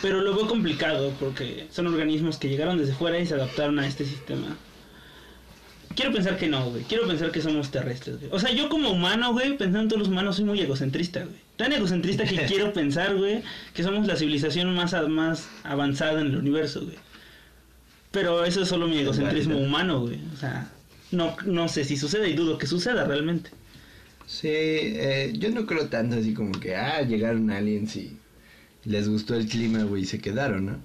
Pero 0.00 0.20
lo 0.22 0.34
veo 0.34 0.48
complicado 0.48 1.12
porque 1.20 1.66
son 1.70 1.86
organismos 1.86 2.38
que 2.38 2.48
llegaron 2.48 2.78
desde 2.78 2.94
fuera 2.94 3.18
y 3.18 3.26
se 3.26 3.34
adaptaron 3.34 3.78
a 3.78 3.86
este 3.86 4.04
sistema. 4.04 4.56
Quiero 5.94 6.12
pensar 6.12 6.36
que 6.38 6.48
no, 6.48 6.70
güey. 6.70 6.84
Quiero 6.84 7.06
pensar 7.06 7.30
que 7.30 7.40
somos 7.40 7.70
terrestres, 7.70 8.18
güey. 8.18 8.30
O 8.32 8.38
sea, 8.38 8.52
yo 8.52 8.68
como 8.68 8.90
humano, 8.90 9.32
güey, 9.32 9.56
pensando 9.56 9.80
en 9.80 9.88
todos 9.88 10.00
los 10.00 10.08
humanos, 10.08 10.36
soy 10.36 10.44
muy 10.44 10.60
egocentrista, 10.60 11.20
güey. 11.24 11.36
Tan 11.56 11.72
egocentrista 11.72 12.24
que 12.24 12.36
quiero 12.46 12.72
pensar, 12.72 13.16
güey, 13.16 13.42
que 13.74 13.82
somos 13.82 14.06
la 14.06 14.16
civilización 14.16 14.74
más, 14.74 14.94
más 15.08 15.48
avanzada 15.64 16.20
en 16.20 16.28
el 16.28 16.36
universo, 16.36 16.82
güey. 16.82 16.96
Pero 18.10 18.44
eso 18.44 18.62
es 18.62 18.68
solo 18.68 18.86
mi 18.88 18.98
egocentrismo 18.98 19.58
humano, 19.58 20.00
güey. 20.00 20.20
O 20.34 20.36
sea, 20.36 20.70
no, 21.10 21.36
no 21.46 21.68
sé 21.68 21.84
si 21.84 21.96
sucede 21.96 22.28
y 22.28 22.34
dudo 22.34 22.58
que 22.58 22.66
suceda 22.66 23.04
realmente. 23.04 23.50
Sí, 24.26 24.48
eh, 24.48 25.32
yo 25.36 25.50
no 25.50 25.66
creo 25.66 25.88
tanto 25.88 26.16
así 26.16 26.34
como 26.34 26.52
que, 26.52 26.76
ah, 26.76 27.02
llegaron 27.02 27.50
aliens 27.50 27.96
y 27.96 28.16
les 28.84 29.08
gustó 29.08 29.34
el 29.34 29.46
clima, 29.46 29.82
güey, 29.84 30.02
y 30.02 30.06
se 30.06 30.20
quedaron, 30.20 30.66
¿no? 30.66 30.78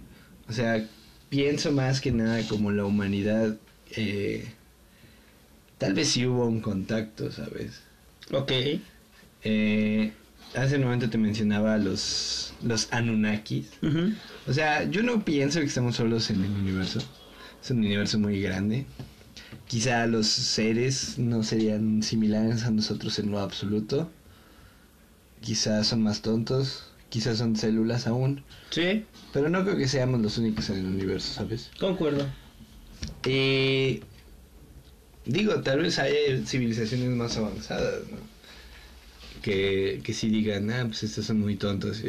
O 0.49 0.53
sea, 0.53 0.85
pienso 1.29 1.71
más 1.71 2.01
que 2.01 2.11
nada 2.11 2.41
como 2.47 2.71
la 2.71 2.85
humanidad, 2.85 3.57
eh, 3.91 4.47
tal 5.77 5.93
vez 5.93 6.09
sí 6.09 6.25
hubo 6.25 6.45
un 6.45 6.61
contacto, 6.61 7.31
¿sabes? 7.31 7.81
Ok. 8.31 8.51
Eh, 9.43 10.11
hace 10.55 10.75
un 10.77 10.83
momento 10.83 11.09
te 11.09 11.17
mencionaba 11.17 11.77
los, 11.77 12.53
los 12.63 12.91
Anunnakis. 12.91 13.67
O 14.47 14.53
sea, 14.53 14.83
yo 14.89 15.03
no 15.03 15.23
pienso 15.23 15.59
que 15.59 15.65
estamos 15.65 15.95
solos 15.95 16.29
en 16.29 16.43
el 16.43 16.51
universo. 16.51 16.99
Es 17.63 17.71
un 17.71 17.79
universo 17.79 18.17
muy 18.19 18.41
grande. 18.41 18.85
Quizá 19.67 20.07
los 20.07 20.27
seres 20.27 21.17
no 21.17 21.43
serían 21.43 22.01
similares 22.03 22.63
a 22.63 22.71
nosotros 22.71 23.19
en 23.19 23.31
lo 23.31 23.39
absoluto. 23.39 24.09
Quizá 25.41 25.83
son 25.83 26.01
más 26.03 26.21
tontos. 26.21 26.85
Quizá 27.09 27.35
son 27.35 27.55
células 27.55 28.07
aún. 28.07 28.43
Sí, 28.69 29.05
Pero 29.31 29.49
no 29.49 29.63
creo 29.63 29.77
que 29.77 29.87
seamos 29.87 30.21
los 30.21 30.37
únicos 30.37 30.69
en 30.69 30.79
el 30.79 30.85
universo, 30.85 31.33
¿sabes? 31.33 31.69
concuerdo. 31.79 32.25
Y 33.25 34.01
digo, 35.27 35.61
tal 35.61 35.79
vez 35.81 35.99
haya 35.99 36.17
civilizaciones 36.45 37.09
más 37.09 37.37
avanzadas, 37.37 38.01
¿no? 38.11 38.17
Que, 39.41 40.01
que 40.03 40.13
sí 40.13 40.29
digan, 40.29 40.69
ah, 40.71 40.85
pues 40.87 41.03
estos 41.03 41.25
son 41.25 41.39
muy 41.39 41.55
tontos. 41.55 42.03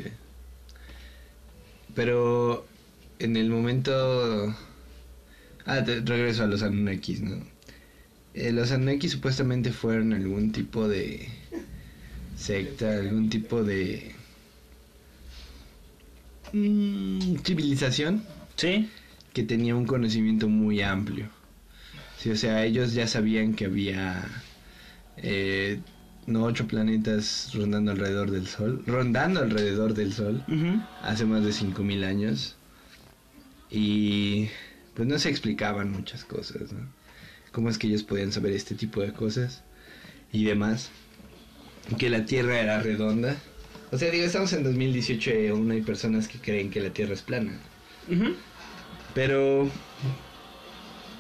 Pero 1.95 2.67
en 3.19 3.37
el 3.37 3.51
momento... 3.51 4.55
Ah, 5.67 5.85
te- 5.85 6.01
regreso 6.01 6.45
a 6.45 6.47
los 6.47 6.63
Anunnakis, 6.63 7.21
¿no? 7.21 7.37
Eh, 8.35 8.53
los 8.53 8.73
Anunnakis 8.73 9.13
supuestamente 9.13 9.73
fueron 9.73 10.13
algún 10.13 10.53
tipo 10.53 10.89
de 10.89 11.29
secta, 12.37 12.99
algún 12.99 13.29
tipo 13.29 13.63
de... 13.65 14.13
mm, 16.53 17.37
civilización 17.45 18.23
Sí, 18.57 18.89
que 19.33 19.43
tenía 19.45 19.77
un 19.77 19.87
conocimiento 19.87 20.49
muy 20.49 20.83
amplio. 20.83 21.29
Sí, 22.19 22.31
o 22.31 22.37
sea, 22.37 22.65
ellos 22.65 22.95
ya 22.95 23.07
sabían 23.07 23.55
que 23.55 23.67
había 23.67 24.25
eh, 25.17 25.81
no 26.27 26.45
ocho 26.45 26.67
planetas 26.67 27.53
rondando 27.55 27.93
alrededor 27.93 28.31
del 28.31 28.47
Sol, 28.47 28.83
rondando 28.87 29.41
alrededor 29.41 29.95
del 29.95 30.13
Sol 30.13 30.45
hace 31.03 31.25
más 31.25 31.45
de 31.45 31.53
5000 31.53 32.05
años. 32.05 32.57
Y 33.71 34.49
pues 34.95 35.07
no 35.07 35.19
se 35.19 35.29
explicaban 35.29 35.93
muchas 35.93 36.25
cosas, 36.25 36.73
¿no? 36.73 36.81
¿Cómo 37.53 37.71
es 37.71 37.79
que 37.79 37.87
ellos 37.87 38.03
podían 38.03 38.33
saber 38.33 38.53
este 38.53 38.75
tipo 38.75 39.01
de 39.01 39.13
cosas 39.13 39.63
y 40.33 40.45
demás? 40.45 40.91
Que 41.99 42.11
la 42.11 42.25
Tierra 42.25 42.61
era 42.61 42.83
redonda. 42.83 43.37
O 43.91 43.97
sea, 43.97 44.11
digo, 44.11 44.25
estamos 44.25 44.53
en 44.53 44.65
2018 44.65 45.31
y 45.31 45.47
aún 45.49 45.71
hay 45.71 45.83
personas 45.83 46.29
que 46.29 46.39
creen 46.39 46.71
que 46.71 46.81
la 46.81 46.91
Tierra 46.91 47.15
es 47.15 47.23
plana. 47.23 47.53
Pero, 49.15 49.71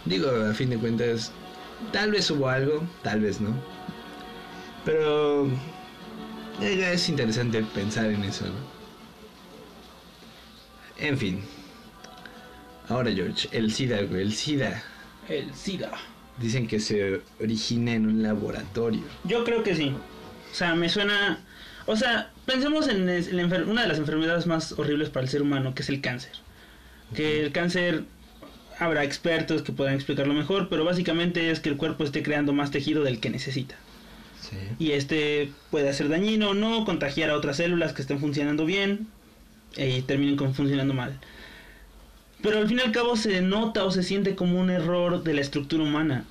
digo, 0.05 0.31
a 0.31 0.55
fin 0.55 0.71
de 0.71 0.79
cuentas, 0.79 1.33
tal 1.93 2.11
vez 2.13 2.31
hubo 2.31 2.49
algo, 2.49 2.87
tal 3.03 3.21
vez 3.21 3.41
no. 3.41 3.55
Pero, 4.85 5.47
eh, 6.63 6.77
ya 6.79 6.93
es 6.93 7.09
interesante 7.09 7.63
pensar 7.75 8.07
en 8.07 8.25
eso, 8.25 8.47
¿no? 8.47 8.79
En 10.99 11.19
fin. 11.19 11.43
Ahora, 12.89 13.13
George, 13.13 13.49
el 13.53 13.73
SIDA, 13.73 14.03
güey, 14.03 14.23
el 14.23 14.33
SIDA. 14.35 14.83
El 15.29 15.55
SIDA. 15.55 15.93
Dicen 16.39 16.67
que 16.67 16.81
se 16.81 17.21
origina 17.41 17.93
en 17.93 18.07
un 18.07 18.23
laboratorio. 18.23 19.03
Yo 19.25 19.45
creo 19.45 19.63
que 19.63 19.75
sí. 19.75 19.95
O 20.51 20.55
sea, 20.55 20.75
me 20.75 20.89
suena... 20.89 21.41
O 21.87 21.97
sea, 21.97 22.31
pensemos 22.47 22.89
en 22.89 23.07
enfer- 23.09 23.67
una 23.67 23.83
de 23.83 23.89
las 23.89 23.99
enfermedades 23.99 24.47
más 24.47 24.73
horribles 24.73 25.11
para 25.11 25.25
el 25.25 25.31
ser 25.31 25.43
humano, 25.43 25.75
que 25.75 25.83
es 25.83 25.89
el 25.89 26.01
cáncer. 26.01 26.33
Que 27.15 27.43
el 27.43 27.53
cáncer... 27.53 28.05
Habrá 28.79 29.05
expertos 29.05 29.63
que 29.63 29.73
puedan 29.73 29.95
explicarlo 29.95 30.35
mejor, 30.35 30.69
pero 30.69 30.85
básicamente 30.85 31.51
es 31.51 31.61
que 31.61 31.69
el 31.69 31.77
cuerpo 31.77 32.05
esté 32.05 32.23
creando 32.23 32.53
más 32.53 32.71
tejido 32.71 33.03
del 33.03 33.19
que 33.19 33.31
necesita. 33.31 33.75
Sí. 34.41 34.57
Y 34.79 34.93
este 34.93 35.53
puede 35.71 35.93
ser 35.93 36.09
dañino 36.09 36.51
o 36.51 36.55
no, 36.55 36.85
contagiar 36.85 37.31
a 37.31 37.37
otras 37.37 37.57
células 37.57 37.93
que 37.93 38.03
estén 38.03 38.21
funcionando 38.21 38.65
bien 38.65 39.09
y 39.77 40.03
terminen 40.03 40.37
con 40.37 40.55
funcionando 40.55 40.95
mal. 40.95 41.19
Pero 42.43 42.59
al 42.59 42.69
fin 42.69 42.79
y 42.79 42.83
al 42.83 42.93
cabo 42.93 43.17
se 43.17 43.41
nota 43.43 43.85
o 43.85 43.91
se 43.91 44.03
siente 44.03 44.37
como 44.37 44.61
un 44.61 44.71
error 44.71 45.25
de 45.25 45.35
la 45.35 45.41
estructura 45.41 45.83
humana. 45.83 46.25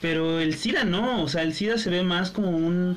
Pero 0.00 0.40
el 0.40 0.54
SIDA 0.54 0.84
no, 0.84 1.22
o 1.22 1.28
sea, 1.28 1.42
el 1.42 1.52
SIDA 1.52 1.78
se 1.78 1.90
ve 1.90 2.04
más 2.04 2.30
como 2.30 2.50
un... 2.50 2.96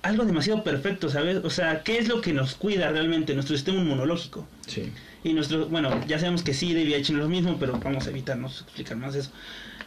algo 0.00 0.24
demasiado 0.24 0.64
perfecto, 0.64 1.10
¿sabes? 1.10 1.44
O 1.44 1.50
sea, 1.50 1.82
¿qué 1.82 1.98
es 1.98 2.08
lo 2.08 2.22
que 2.22 2.32
nos 2.32 2.54
cuida 2.54 2.90
realmente? 2.90 3.34
Nuestro 3.34 3.54
sistema 3.54 3.78
inmunológico. 3.80 4.48
Sí. 4.66 4.90
Y 5.24 5.34
nuestro, 5.34 5.66
bueno, 5.66 6.04
ya 6.06 6.18
sabemos 6.18 6.42
que 6.42 6.52
SIDA 6.54 6.80
y 6.80 6.84
VIH 6.84 7.12
no 7.12 7.18
es 7.20 7.24
lo 7.24 7.28
mismo, 7.28 7.56
pero 7.58 7.78
vamos 7.78 8.06
a 8.06 8.10
evitarnos 8.10 8.62
explicar 8.62 8.96
más 8.96 9.14
eso. 9.14 9.30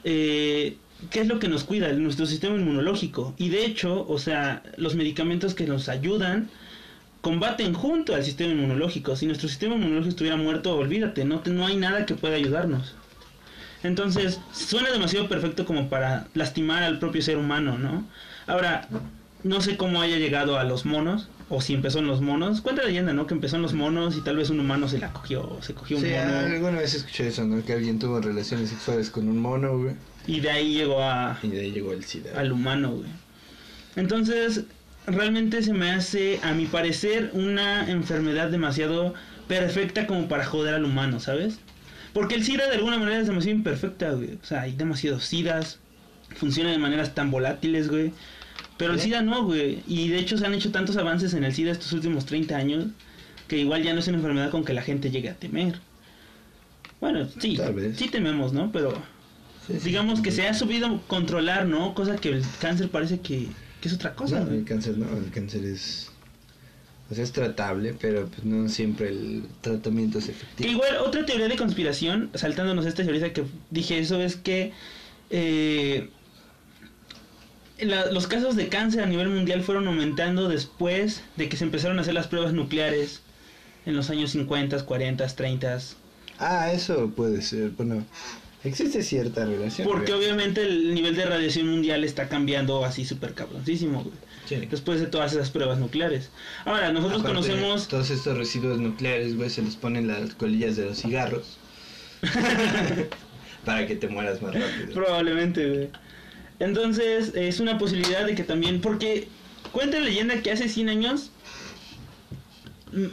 Eh, 0.03 0.77
¿Qué 1.09 1.21
es 1.21 1.27
lo 1.27 1.39
que 1.39 1.49
nos 1.49 1.63
cuida? 1.65 1.91
Nuestro 1.91 2.25
sistema 2.25 2.55
inmunológico. 2.55 3.33
Y 3.37 3.49
de 3.49 3.65
hecho, 3.65 4.05
o 4.07 4.17
sea, 4.17 4.63
los 4.77 4.95
medicamentos 4.95 5.53
que 5.53 5.65
nos 5.65 5.89
ayudan 5.89 6.49
combaten 7.21 7.73
junto 7.73 8.15
al 8.15 8.23
sistema 8.23 8.53
inmunológico. 8.53 9.15
Si 9.15 9.25
nuestro 9.25 9.49
sistema 9.49 9.75
inmunológico 9.75 10.09
estuviera 10.09 10.37
muerto, 10.37 10.75
olvídate, 10.75 11.25
no, 11.25 11.41
no 11.45 11.65
hay 11.65 11.75
nada 11.75 12.05
que 12.05 12.13
pueda 12.13 12.35
ayudarnos. 12.35 12.93
Entonces, 13.83 14.39
suena 14.53 14.91
demasiado 14.91 15.27
perfecto 15.27 15.65
como 15.65 15.89
para 15.89 16.27
lastimar 16.33 16.83
al 16.83 16.99
propio 16.99 17.21
ser 17.21 17.37
humano, 17.37 17.77
¿no? 17.77 18.05
Ahora, 18.47 18.87
no 19.43 19.61
sé 19.61 19.75
cómo 19.75 20.01
haya 20.01 20.17
llegado 20.17 20.57
a 20.57 20.63
los 20.63 20.85
monos, 20.85 21.27
o 21.49 21.61
si 21.61 21.73
empezó 21.73 21.99
en 21.99 22.07
los 22.07 22.21
monos. 22.21 22.61
Cuenta 22.61 22.81
la 22.81 22.87
leyenda, 22.89 23.13
¿no? 23.13 23.27
Que 23.27 23.33
empezó 23.35 23.55
en 23.57 23.61
los 23.61 23.73
monos 23.73 24.15
y 24.17 24.21
tal 24.21 24.37
vez 24.37 24.49
un 24.49 24.59
humano 24.59 24.87
se 24.87 24.97
la 24.99 25.13
cogió, 25.13 25.57
se 25.61 25.73
cogió 25.73 25.97
un 25.97 26.03
Sí, 26.03 26.09
mono. 26.09 26.37
alguna 26.39 26.79
vez 26.79 26.93
escuché 26.95 27.27
eso, 27.27 27.43
¿no? 27.45 27.63
Que 27.63 27.73
alguien 27.73 27.99
tuvo 27.99 28.19
relaciones 28.19 28.69
sexuales 28.69 29.09
con 29.09 29.27
un 29.27 29.37
mono, 29.39 29.77
güey. 29.77 29.95
Y 30.27 30.39
de 30.39 30.49
ahí 30.49 30.73
llegó 30.73 31.03
a, 31.03 31.37
Y 31.43 31.49
de 31.49 31.59
ahí 31.61 31.71
llegó 31.71 31.93
el 31.93 32.03
SIDA. 32.03 32.39
al 32.39 32.51
humano, 32.51 32.91
güey. 32.91 33.09
Entonces, 33.95 34.63
realmente 35.07 35.61
se 35.61 35.73
me 35.73 35.91
hace, 35.91 36.39
a 36.43 36.53
mi 36.53 36.65
parecer, 36.65 37.29
una 37.33 37.89
enfermedad 37.89 38.49
demasiado 38.49 39.13
perfecta 39.47 40.07
como 40.07 40.27
para 40.27 40.45
joder 40.45 40.73
al 40.73 40.85
humano, 40.85 41.19
¿sabes? 41.19 41.59
Porque 42.13 42.35
el 42.35 42.43
SIDA 42.43 42.67
de 42.69 42.75
alguna 42.75 42.97
manera 42.97 43.19
es 43.19 43.27
demasiado 43.27 43.57
imperfecta, 43.57 44.11
güey. 44.11 44.37
O 44.41 44.45
sea, 44.45 44.61
hay 44.61 44.73
demasiados 44.73 45.25
SIDAs. 45.25 45.79
funciona 46.35 46.71
de 46.71 46.77
maneras 46.79 47.13
tan 47.13 47.29
volátiles, 47.29 47.87
güey. 47.89 48.11
Pero 48.77 48.93
el 48.93 48.99
SIDA 48.99 49.21
no, 49.21 49.45
güey. 49.45 49.83
Y 49.87 50.09
de 50.09 50.19
hecho 50.19 50.37
se 50.37 50.45
han 50.45 50.53
hecho 50.53 50.71
tantos 50.71 50.97
avances 50.97 51.33
en 51.33 51.43
el 51.43 51.53
SIDA 51.53 51.71
estos 51.71 51.93
últimos 51.93 52.25
30 52.25 52.55
años 52.55 52.85
que 53.47 53.57
igual 53.57 53.83
ya 53.83 53.93
no 53.93 53.99
es 53.99 54.07
una 54.07 54.17
enfermedad 54.17 54.49
con 54.49 54.65
que 54.65 54.73
la 54.73 54.81
gente 54.81 55.11
llegue 55.11 55.29
a 55.29 55.35
temer. 55.35 55.79
Bueno, 56.99 57.27
sí, 57.39 57.57
sí 57.95 58.07
tememos, 58.09 58.53
¿no? 58.53 58.71
Pero 58.71 58.93
digamos 59.83 60.21
que 60.21 60.31
se 60.31 60.47
ha 60.47 60.53
subido 60.53 61.01
controlar, 61.07 61.67
¿no? 61.67 61.93
Cosa 61.93 62.15
que 62.15 62.29
el 62.29 62.43
cáncer 62.59 62.89
parece 62.89 63.19
que, 63.19 63.47
es 63.83 63.93
otra 63.93 64.15
cosa. 64.15 64.39
No, 64.39 64.51
el 64.51 64.65
cáncer 64.65 64.97
no, 64.97 65.05
el 65.17 65.31
cáncer 65.31 65.63
es... 65.63 66.11
O 67.11 67.13
sea, 67.13 67.23
es 67.23 67.31
tratable, 67.31 67.93
pero 68.01 68.25
pues 68.25 68.43
no 68.43 68.67
siempre 68.67 69.09
el 69.09 69.43
tratamiento 69.61 70.17
es 70.17 70.29
efectivo. 70.29 70.71
igual, 70.71 70.97
otra 71.05 71.23
teoría 71.23 71.47
de 71.47 71.55
conspiración, 71.55 72.31
saltándonos 72.33 72.87
esta 72.87 73.03
teoría 73.03 73.31
que 73.31 73.43
dije 73.69 73.99
eso, 73.99 74.19
es 74.19 74.37
que 74.37 74.73
eh, 75.29 76.09
los 77.79 78.27
casos 78.27 78.55
de 78.55 78.69
cáncer 78.69 79.03
a 79.03 79.05
nivel 79.05 79.29
mundial 79.29 79.61
fueron 79.61 79.87
aumentando 79.87 80.47
después 80.47 81.23
de 81.35 81.49
que 81.49 81.57
se 81.57 81.65
empezaron 81.65 81.97
a 81.97 82.01
hacer 82.01 82.13
las 82.13 82.27
pruebas 82.27 82.53
nucleares 82.53 83.21
en 83.85 83.95
los 83.95 84.09
años 84.09 84.31
50, 84.31 84.85
40, 84.85 85.27
30. 85.27 85.79
Ah, 86.39 86.71
eso 86.71 87.11
puede 87.15 87.41
ser. 87.41 87.71
Bueno, 87.71 88.05
existe 88.63 89.03
cierta 89.03 89.45
relación. 89.45 89.87
Porque 89.87 90.13
obviamente 90.13 90.61
el 90.61 90.93
nivel 90.93 91.15
de 91.15 91.25
radiación 91.25 91.67
mundial 91.69 92.03
está 92.03 92.29
cambiando 92.29 92.85
así 92.85 93.05
súper 93.05 93.33
cabroncísimo, 93.33 94.09
Después 94.69 94.99
de 94.99 95.07
todas 95.07 95.33
esas 95.33 95.49
pruebas 95.49 95.79
nucleares. 95.79 96.29
Ahora, 96.65 96.91
nosotros 96.91 97.23
conocemos... 97.23 97.87
Todos 97.87 98.11
estos 98.11 98.37
residuos 98.37 98.79
nucleares, 98.79 99.35
güey, 99.35 99.49
se 99.49 99.63
les 99.63 99.75
ponen 99.75 100.07
las 100.07 100.35
colillas 100.35 100.75
de 100.75 100.85
los 100.85 101.01
cigarros. 101.01 101.57
Para 103.65 103.87
que 103.87 103.95
te 103.95 104.07
mueras 104.07 104.43
más 104.43 104.53
rápido. 104.53 104.93
Probablemente, 104.93 105.67
güey. 105.67 105.89
Entonces, 106.59 107.33
es 107.35 107.59
una 107.59 107.77
posibilidad 107.77 108.25
de 108.25 108.35
que 108.35 108.43
también... 108.43 108.81
Porque 108.81 109.27
cuenta 109.71 109.99
la 109.99 110.05
leyenda 110.05 110.41
que 110.41 110.51
hace 110.51 110.69
100 110.69 110.89
años 110.89 111.31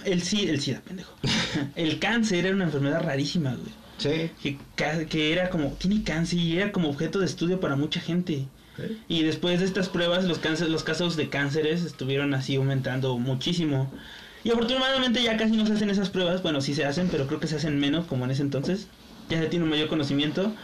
el, 0.05 0.23
sí, 0.23 0.49
el 0.49 0.61
SIDA, 0.61 0.81
pendejo. 0.81 1.13
el 1.75 1.99
cáncer 1.99 2.47
era 2.47 2.55
una 2.55 2.65
enfermedad 2.65 3.03
rarísima, 3.03 3.55
güey. 3.55 3.73
Sí. 3.99 4.31
Que, 4.43 5.07
que, 5.07 5.33
era 5.33 5.51
como, 5.51 5.69
tiene 5.73 6.03
cáncer 6.03 6.39
y 6.39 6.57
era 6.57 6.73
como 6.73 6.89
objeto 6.89 7.19
de 7.19 7.27
estudio 7.27 7.61
para 7.61 7.77
mucha 7.77 8.01
gente. 8.01 8.47
Y 9.07 9.23
después 9.23 9.61
de 9.61 9.67
estas 9.67 9.89
pruebas, 9.89 10.25
los, 10.25 10.39
cáncer, 10.39 10.71
los 10.71 10.83
casos 10.83 11.17
de 11.17 11.29
cánceres 11.29 11.85
estuvieron 11.85 12.33
así 12.35 12.57
aumentando 12.57 13.19
muchísimo. 13.19 13.93
Y 14.45 14.51
afortunadamente 14.51 15.23
ya 15.23 15.37
casi 15.37 15.57
no 15.57 15.67
se 15.67 15.75
hacen 15.75 15.91
esas 15.91 16.11
pruebas. 16.11 16.43
Bueno, 16.43 16.61
sí 16.61 16.75
se 16.75 16.85
hacen, 16.85 17.09
pero 17.09 17.27
creo 17.27 17.39
que 17.39 17.47
se 17.47 17.57
hacen 17.57 17.79
menos 17.79 18.07
como 18.07 18.25
en 18.25 18.33
ese 18.33 18.43
entonces. 18.43 18.89
Ya 19.33 19.41
se 19.41 19.47
tiene 19.47 19.65
un 19.65 19.71
mayor 19.71 19.89
conocimiento. 19.89 20.55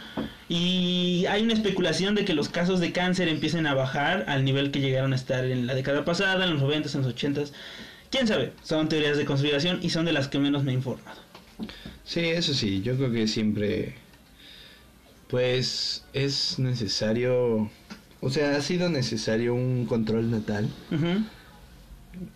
Y 0.47 1.25
hay 1.27 1.41
una 1.41 1.53
especulación 1.53 2.13
de 2.13 2.23
que 2.23 2.35
los 2.35 2.49
casos 2.49 2.79
de 2.79 2.91
cáncer 2.91 3.27
empiecen 3.27 3.65
a 3.65 3.73
bajar 3.73 4.25
al 4.27 4.45
nivel 4.45 4.69
que 4.69 4.79
llegaron 4.79 5.11
a 5.11 5.15
estar 5.15 5.43
en 5.43 5.65
la 5.65 5.73
década 5.73 6.05
pasada, 6.05 6.45
en 6.45 6.51
los 6.51 6.61
90, 6.61 6.89
en 6.93 6.97
los 6.99 7.13
80. 7.13 7.45
¿Quién 8.11 8.27
sabe? 8.27 8.53
Son 8.61 8.87
teorías 8.87 9.17
de 9.17 9.25
conspiración 9.25 9.79
y 9.81 9.89
son 9.89 10.05
de 10.05 10.13
las 10.13 10.27
que 10.27 10.37
menos 10.37 10.63
me 10.63 10.71
he 10.71 10.75
informado. 10.75 11.19
Sí, 12.03 12.19
eso 12.19 12.53
sí, 12.53 12.83
yo 12.83 12.95
creo 12.95 13.11
que 13.11 13.27
siempre, 13.27 13.95
pues, 15.29 16.05
es 16.13 16.59
necesario, 16.59 17.71
o 18.21 18.29
sea, 18.29 18.55
ha 18.55 18.61
sido 18.61 18.87
necesario 18.89 19.55
un 19.55 19.87
control 19.87 20.29
natal, 20.29 20.69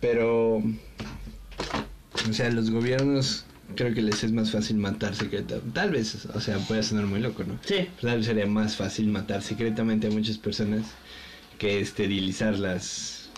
pero, 0.00 0.56
o 0.56 2.32
sea, 2.32 2.50
los 2.50 2.70
gobiernos 2.70 3.46
creo 3.74 3.94
que 3.94 4.02
les 4.02 4.22
es 4.24 4.32
más 4.32 4.50
fácil 4.50 4.76
matar 4.76 5.14
secretamente. 5.14 5.70
Tal 5.72 5.90
vez, 5.90 6.26
o 6.26 6.40
sea, 6.40 6.58
puede 6.58 6.82
sonar 6.82 7.06
muy 7.06 7.20
loco, 7.20 7.44
¿no? 7.44 7.58
Sí. 7.64 7.88
Tal 8.00 8.18
vez 8.18 8.26
sería 8.26 8.46
más 8.46 8.76
fácil 8.76 9.08
matar 9.08 9.42
secretamente 9.42 10.06
a 10.06 10.10
muchas 10.10 10.38
personas 10.38 10.86
que 11.58 11.80
esterilizarlas 11.80 13.30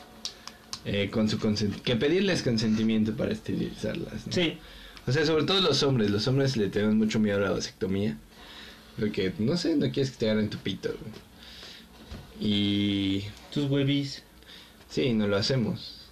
eh, 0.85 1.11
con 1.11 1.29
su 1.29 1.39
que 1.83 1.97
pedirles 1.97 2.43
consentimiento 2.43 3.15
para 3.15 3.33
esterilizarlas. 3.33 4.25
Sí. 4.31 4.59
O 5.07 5.13
sea, 5.13 5.25
sobre 5.25 5.45
todo 5.45 5.61
los 5.61 5.83
hombres. 5.83 6.11
Los 6.11 6.27
hombres 6.29 6.57
le 6.57 6.69
tenemos 6.69 6.95
mucho 6.95 7.21
miedo 7.21 7.39
a 7.39 7.41
la 7.41 7.51
vasectomía. 7.51 8.17
Porque, 8.99 9.33
no 9.39 9.57
sé, 9.57 9.77
no 9.77 9.91
quieres 9.91 10.11
que 10.11 10.19
te 10.19 10.31
agarren 10.31 10.51
tu 10.51 10.59
pito. 10.59 10.95
Y... 12.41 13.25
Tus 13.53 13.71
huevis. 13.71 14.23
Sí, 14.89 15.13
no 15.13 15.27
lo 15.27 15.37
hacemos. 15.37 16.11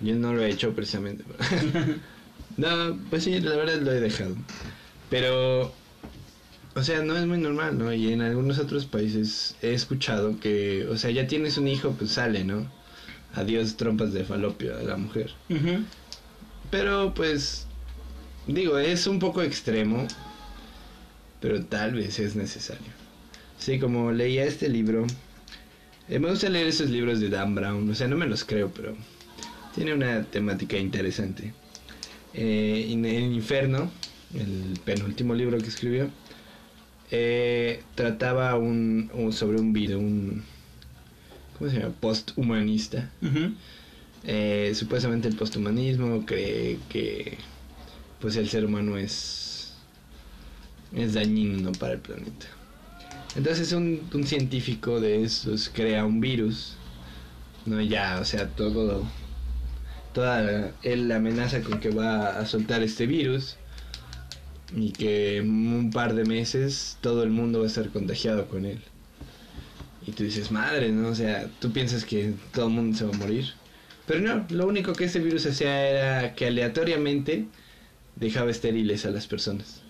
Yo 0.00 0.14
no 0.16 0.34
lo 0.34 0.42
he 0.42 0.50
hecho 0.50 0.74
precisamente. 0.74 1.24
no, 2.56 2.98
pues 3.10 3.24
sí, 3.24 3.40
la 3.40 3.56
verdad 3.56 3.80
lo 3.80 3.92
he 3.92 4.00
dejado. 4.00 4.36
Pero, 5.10 5.72
o 6.74 6.82
sea, 6.82 7.02
no 7.02 7.16
es 7.16 7.26
muy 7.26 7.38
normal, 7.38 7.78
¿no? 7.78 7.92
Y 7.92 8.12
en 8.12 8.22
algunos 8.22 8.58
otros 8.58 8.86
países 8.86 9.56
he 9.62 9.74
escuchado 9.74 10.40
que, 10.40 10.86
o 10.88 10.96
sea, 10.96 11.10
ya 11.10 11.26
tienes 11.26 11.58
un 11.58 11.68
hijo, 11.68 11.94
pues 11.98 12.12
sale, 12.12 12.44
¿no? 12.44 12.68
adiós 13.34 13.76
trompas 13.76 14.12
de 14.12 14.24
falopio 14.24 14.76
a 14.76 14.82
la 14.82 14.96
mujer. 14.96 15.30
Pero 16.70 17.12
pues, 17.14 17.66
digo, 18.46 18.78
es 18.78 19.06
un 19.06 19.18
poco 19.18 19.42
extremo, 19.42 20.06
pero 21.40 21.64
tal 21.64 21.94
vez 21.94 22.18
es 22.18 22.36
necesario. 22.36 22.92
Sí, 23.58 23.78
como 23.78 24.12
leía 24.12 24.44
este 24.44 24.68
libro, 24.68 25.06
eh, 26.08 26.18
me 26.18 26.30
gusta 26.30 26.48
leer 26.48 26.66
esos 26.66 26.90
libros 26.90 27.20
de 27.20 27.28
Dan 27.28 27.54
Brown, 27.54 27.88
o 27.88 27.94
sea, 27.94 28.08
no 28.08 28.16
me 28.16 28.26
los 28.26 28.44
creo, 28.44 28.70
pero 28.74 28.96
tiene 29.74 29.94
una 29.94 30.24
temática 30.24 30.76
interesante. 30.76 31.54
Eh, 32.34 32.88
en 32.90 33.04
el 33.04 33.32
infierno, 33.32 33.90
el 34.34 34.78
penúltimo 34.84 35.34
libro 35.34 35.58
que 35.58 35.66
escribió, 35.66 36.08
eh, 37.10 37.82
trataba 37.94 38.56
un, 38.56 39.10
sobre 39.32 39.60
un 39.60 39.72
video, 39.72 39.98
un, 39.98 40.42
¿cómo 41.58 41.70
se 41.70 41.78
llama? 41.78 41.94
Posthumanista. 42.00 43.10
Eh, 44.24 44.72
supuestamente 44.74 45.28
el 45.28 45.34
posthumanismo 45.34 46.24
cree 46.24 46.78
que 46.88 47.38
pues 48.20 48.36
el 48.36 48.48
ser 48.48 48.64
humano 48.64 48.96
es, 48.96 49.74
es 50.94 51.14
dañino 51.14 51.72
para 51.72 51.94
el 51.94 51.98
planeta. 51.98 52.46
Entonces 53.36 53.72
un, 53.72 54.00
un 54.12 54.24
científico 54.24 55.00
de 55.00 55.24
esos 55.24 55.68
crea 55.68 56.04
un 56.04 56.20
virus, 56.20 56.76
no 57.66 57.80
ya, 57.80 58.20
o 58.20 58.24
sea, 58.24 58.48
todo, 58.48 59.04
toda 60.12 60.72
él 60.82 61.08
la 61.08 61.16
amenaza 61.16 61.60
con 61.62 61.80
que 61.80 61.90
va 61.90 62.38
a 62.38 62.46
soltar 62.46 62.82
este 62.82 63.06
virus 63.06 63.56
y 64.74 64.92
que 64.92 65.38
en 65.38 65.48
un 65.48 65.90
par 65.90 66.14
de 66.14 66.24
meses 66.24 66.98
todo 67.00 67.22
el 67.22 67.30
mundo 67.30 67.60
va 67.60 67.64
a 67.64 67.68
estar 67.68 67.88
contagiado 67.90 68.48
con 68.48 68.64
él. 68.64 68.80
Y 70.06 70.12
tú 70.12 70.24
dices, 70.24 70.50
madre, 70.50 70.90
¿no? 70.90 71.08
O 71.08 71.14
sea, 71.14 71.48
tú 71.60 71.72
piensas 71.72 72.04
que 72.04 72.34
todo 72.52 72.66
el 72.66 72.72
mundo 72.72 72.96
se 72.96 73.04
va 73.04 73.14
a 73.14 73.18
morir. 73.18 73.52
Pero 74.06 74.20
no, 74.20 74.44
lo 74.50 74.66
único 74.66 74.92
que 74.94 75.04
ese 75.04 75.20
virus 75.20 75.46
hacía 75.46 75.88
era 75.88 76.34
que 76.34 76.46
aleatoriamente 76.46 77.46
dejaba 78.16 78.50
estériles 78.50 79.06
a 79.06 79.10
las 79.10 79.26
personas. 79.26 79.82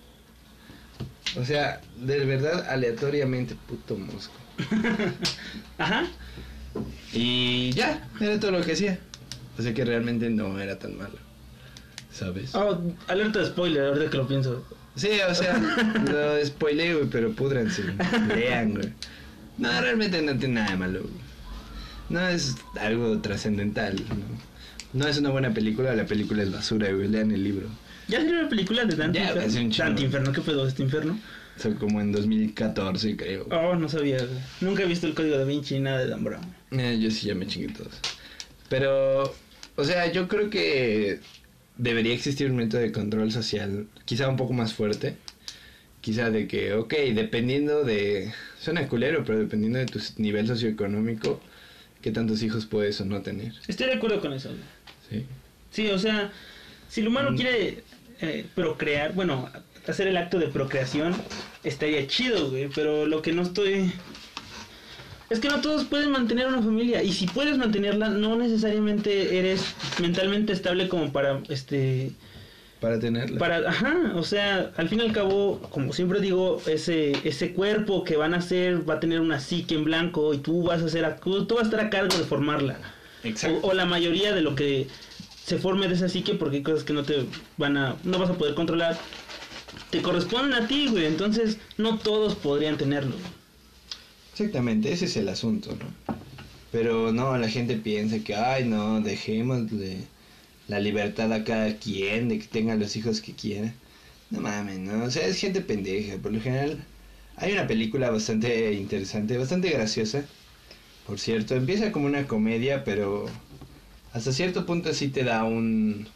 O 1.36 1.44
sea, 1.44 1.80
de 1.98 2.24
verdad, 2.26 2.66
aleatoriamente, 2.68 3.56
puto 3.66 3.96
mosco. 3.96 4.34
Ajá. 5.78 6.06
Y 7.12 7.72
ya, 7.72 8.08
era 8.20 8.38
todo 8.38 8.50
lo 8.50 8.60
que 8.62 8.72
hacía. 8.72 8.98
O 9.58 9.62
sea 9.62 9.74
que 9.74 9.84
realmente 9.84 10.30
no 10.30 10.58
era 10.60 10.78
tan 10.78 10.96
malo. 10.96 11.18
¿Sabes? 12.12 12.54
Oh, 12.54 12.78
alerta 13.08 13.40
de 13.40 13.46
spoiler, 13.46 13.86
ahorita 13.86 14.10
que 14.10 14.16
lo 14.16 14.28
pienso. 14.28 14.64
Sí, 14.94 15.08
o 15.28 15.34
sea, 15.34 15.58
lo 16.10 16.44
spoilé, 16.44 16.94
güey, 16.94 17.06
pero 17.10 17.32
púdranse. 17.32 17.82
Lean, 18.34 18.74
güey. 18.74 18.92
No, 19.58 19.80
realmente 19.80 20.20
no 20.20 20.36
tiene 20.38 20.54
nada 20.54 20.70
de 20.72 20.76
malo. 20.76 21.00
No 22.10 22.26
es 22.28 22.56
algo 22.78 23.18
trascendental. 23.20 23.96
¿no? 24.92 25.06
es 25.06 25.18
una 25.18 25.30
buena 25.30 25.54
película, 25.54 25.94
la 25.94 26.04
película 26.04 26.42
es 26.42 26.52
basura, 26.52 26.92
güey. 26.92 27.08
Lean 27.08 27.30
el 27.30 27.44
libro. 27.44 27.68
¿Ya 28.08 28.18
salió 28.18 28.40
una 28.40 28.48
película 28.48 28.84
de 28.84 28.96
Dante 28.96 29.20
Inferno? 29.20 29.74
Dante 29.78 30.02
Inferno, 30.02 30.32
¿qué 30.32 30.40
pedo 30.42 30.66
este 30.66 30.82
infierno? 30.82 31.18
Son 31.56 31.74
como 31.74 32.00
en 32.00 32.12
2014, 32.12 33.16
creo. 33.16 33.46
Oh, 33.50 33.76
no 33.76 33.88
sabía, 33.88 34.18
Nunca 34.60 34.82
he 34.82 34.86
visto 34.86 35.06
el 35.06 35.14
código 35.14 35.38
de 35.38 35.44
Vinci 35.44 35.74
ni 35.74 35.80
nada 35.80 35.98
de 35.98 36.08
Dan 36.08 36.24
Brown. 36.24 36.42
Eh, 36.72 36.98
yo 37.00 37.10
sí 37.10 37.28
ya 37.28 37.34
me 37.34 37.46
chingué 37.46 37.72
todos. 37.72 37.92
Pero, 38.72 39.34
o 39.76 39.84
sea, 39.84 40.10
yo 40.10 40.28
creo 40.28 40.48
que 40.48 41.20
debería 41.76 42.14
existir 42.14 42.50
un 42.50 42.56
método 42.56 42.80
de 42.80 42.90
control 42.90 43.30
social, 43.30 43.86
quizá 44.06 44.28
un 44.28 44.38
poco 44.38 44.54
más 44.54 44.72
fuerte 44.72 45.14
quizá 46.00 46.30
de 46.30 46.48
que, 46.48 46.72
ok, 46.72 46.94
dependiendo 47.14 47.84
de, 47.84 48.32
suena 48.58 48.88
culero, 48.88 49.24
pero 49.26 49.38
dependiendo 49.38 49.78
de 49.78 49.84
tu 49.84 50.00
nivel 50.16 50.46
socioeconómico, 50.46 51.38
qué 52.00 52.10
tantos 52.10 52.42
hijos 52.42 52.64
puedes 52.64 52.98
o 53.02 53.04
no 53.04 53.20
tener. 53.20 53.52
Estoy 53.68 53.88
de 53.88 53.94
acuerdo 53.94 54.20
con 54.22 54.32
eso. 54.32 54.48
Sí. 55.10 55.26
Sí, 55.70 55.90
o 55.90 55.98
sea, 55.98 56.32
si 56.88 57.02
el 57.02 57.08
humano 57.08 57.32
mm. 57.32 57.36
quiere 57.36 57.84
eh, 58.22 58.46
procrear, 58.54 59.12
bueno, 59.12 59.50
hacer 59.86 60.08
el 60.08 60.16
acto 60.16 60.38
de 60.38 60.48
procreación, 60.48 61.14
estaría 61.62 62.06
chido, 62.06 62.50
güey, 62.50 62.70
pero 62.74 63.06
lo 63.06 63.20
que 63.20 63.32
no 63.32 63.42
estoy... 63.42 63.92
Es 65.32 65.40
que 65.40 65.48
no 65.48 65.60
todos 65.60 65.84
pueden 65.84 66.10
mantener 66.10 66.46
una 66.46 66.60
familia 66.62 67.02
y 67.02 67.12
si 67.12 67.26
puedes 67.26 67.56
mantenerla 67.56 68.08
no 68.10 68.36
necesariamente 68.36 69.38
eres 69.38 69.64
mentalmente 70.00 70.52
estable 70.52 70.88
como 70.88 71.10
para 71.10 71.40
este 71.48 72.10
Para 72.80 72.98
tenerla. 73.00 73.38
Para, 73.38 73.68
ajá, 73.68 74.12
o 74.14 74.22
sea, 74.24 74.72
al 74.76 74.88
fin 74.88 75.00
y 75.00 75.02
al 75.02 75.12
cabo, 75.12 75.60
como 75.70 75.92
siempre 75.92 76.20
digo, 76.20 76.60
ese, 76.66 77.12
ese 77.24 77.52
cuerpo 77.54 78.04
que 78.04 78.16
van 78.16 78.34
a 78.34 78.38
hacer 78.38 78.88
va 78.88 78.94
a 78.94 79.00
tener 79.00 79.20
una 79.20 79.40
psique 79.40 79.74
en 79.74 79.84
blanco 79.84 80.34
y 80.34 80.38
tú 80.38 80.64
vas 80.64 80.82
a 80.82 80.86
hacer, 80.86 81.04
a- 81.04 81.16
tú 81.16 81.46
vas 81.54 81.60
a 81.60 81.64
estar 81.64 81.80
a 81.80 81.90
cargo 81.90 82.16
de 82.16 82.24
formarla. 82.24 82.76
Exacto. 83.24 83.58
O, 83.62 83.70
o 83.70 83.74
la 83.74 83.86
mayoría 83.86 84.32
de 84.34 84.42
lo 84.42 84.54
que 84.54 84.88
se 85.44 85.56
forme 85.58 85.88
de 85.88 85.94
esa 85.94 86.08
psique, 86.08 86.34
porque 86.34 86.56
hay 86.58 86.62
cosas 86.62 86.84
que 86.84 86.92
no 86.92 87.04
te 87.04 87.24
van 87.56 87.76
a, 87.76 87.96
no 88.04 88.18
vas 88.18 88.30
a 88.30 88.34
poder 88.34 88.54
controlar, 88.54 88.98
te 89.90 90.02
corresponden 90.02 90.52
a 90.54 90.66
ti, 90.66 90.88
güey. 90.88 91.06
Entonces, 91.06 91.58
no 91.78 91.98
todos 91.98 92.34
podrían 92.34 92.76
tenerlo. 92.76 93.14
Exactamente, 94.32 94.92
ese 94.92 95.04
es 95.04 95.16
el 95.16 95.28
asunto, 95.28 95.70
¿no? 95.76 96.14
Pero 96.72 97.12
no, 97.12 97.36
la 97.36 97.48
gente 97.48 97.76
piensa 97.76 98.18
que, 98.20 98.34
ay, 98.34 98.64
no, 98.64 99.00
dejémosle 99.02 99.98
la 100.68 100.80
libertad 100.80 101.30
a 101.32 101.44
cada 101.44 101.76
quien 101.76 102.28
de 102.28 102.38
que 102.38 102.46
tenga 102.46 102.74
los 102.76 102.96
hijos 102.96 103.20
que 103.20 103.34
quiera. 103.34 103.74
No 104.30 104.40
mames, 104.40 104.78
¿no? 104.78 105.04
O 105.04 105.10
sea, 105.10 105.26
es 105.26 105.38
gente 105.38 105.60
pendeja. 105.60 106.16
Por 106.16 106.32
lo 106.32 106.40
general, 106.40 106.82
hay 107.36 107.52
una 107.52 107.66
película 107.66 108.10
bastante 108.10 108.72
interesante, 108.72 109.36
bastante 109.36 109.68
graciosa. 109.68 110.24
Por 111.06 111.18
cierto, 111.18 111.54
empieza 111.54 111.92
como 111.92 112.06
una 112.06 112.26
comedia, 112.26 112.84
pero 112.84 113.26
hasta 114.14 114.32
cierto 114.32 114.64
punto 114.64 114.94
sí 114.94 115.08
te 115.08 115.24
da 115.24 115.44
un, 115.44 116.08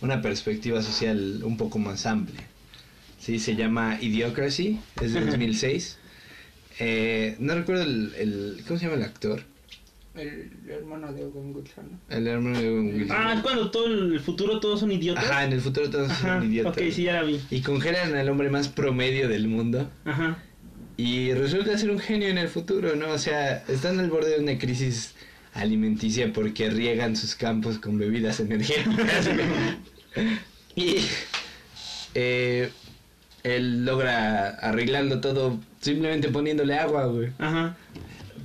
una 0.00 0.22
perspectiva 0.22 0.82
social 0.82 1.42
un 1.42 1.56
poco 1.56 1.80
más 1.80 2.06
amplia. 2.06 2.46
Sí, 3.18 3.40
se 3.40 3.56
llama 3.56 3.98
Idiocracy, 4.00 4.78
es 5.02 5.14
de 5.14 5.20
2006. 5.26 5.98
Eh, 6.80 7.36
no 7.38 7.54
recuerdo 7.54 7.82
el, 7.82 8.12
el- 8.18 8.64
¿Cómo 8.66 8.78
se 8.78 8.86
llama 8.86 8.96
el 8.96 9.04
actor? 9.04 9.42
El 10.14 10.50
hermano 10.68 11.12
de 11.12 11.24
Owen 11.24 11.54
Wilson, 11.54 11.84
¿no? 11.92 12.16
El 12.16 12.26
hermano 12.26 12.58
de 12.60 12.68
Owen 12.68 12.94
Wilson. 12.94 13.16
Ah, 13.16 13.34
es 13.34 13.40
cuando 13.42 13.70
todo 13.70 13.86
el 13.86 14.18
futuro 14.18 14.58
todos 14.58 14.80
son 14.80 14.90
idiotas. 14.90 15.24
Ajá, 15.24 15.44
en 15.44 15.52
el 15.52 15.60
futuro 15.60 15.88
todos 15.88 16.10
Ajá, 16.10 16.40
son 16.40 16.50
idiotas. 16.50 16.72
Ok, 16.72 16.82
sí, 16.90 17.04
ya 17.04 17.12
la 17.14 17.22
vi. 17.22 17.40
Y 17.50 17.60
congelan 17.60 18.14
al 18.14 18.28
hombre 18.28 18.50
más 18.50 18.68
promedio 18.68 19.28
del 19.28 19.46
mundo. 19.46 19.88
Ajá. 20.04 20.38
Y 20.96 21.32
resulta 21.34 21.78
ser 21.78 21.90
un 21.90 21.98
genio 22.00 22.28
en 22.28 22.38
el 22.38 22.48
futuro, 22.48 22.96
¿no? 22.96 23.10
O 23.10 23.18
sea, 23.18 23.58
están 23.68 24.00
al 24.00 24.10
borde 24.10 24.30
de 24.30 24.40
una 24.42 24.58
crisis 24.58 25.14
alimenticia 25.54 26.32
porque 26.32 26.70
riegan 26.70 27.14
sus 27.14 27.34
campos 27.34 27.78
con 27.78 27.98
bebidas 27.98 28.40
energéticas. 28.40 29.28
y 30.76 30.96
eh, 32.14 32.70
él 33.44 33.84
logra 33.84 34.48
arreglando 34.48 35.20
todo 35.20 35.58
simplemente 35.80 36.28
poniéndole 36.28 36.78
agua, 36.78 37.06
güey. 37.06 37.30
Ajá. 37.38 37.76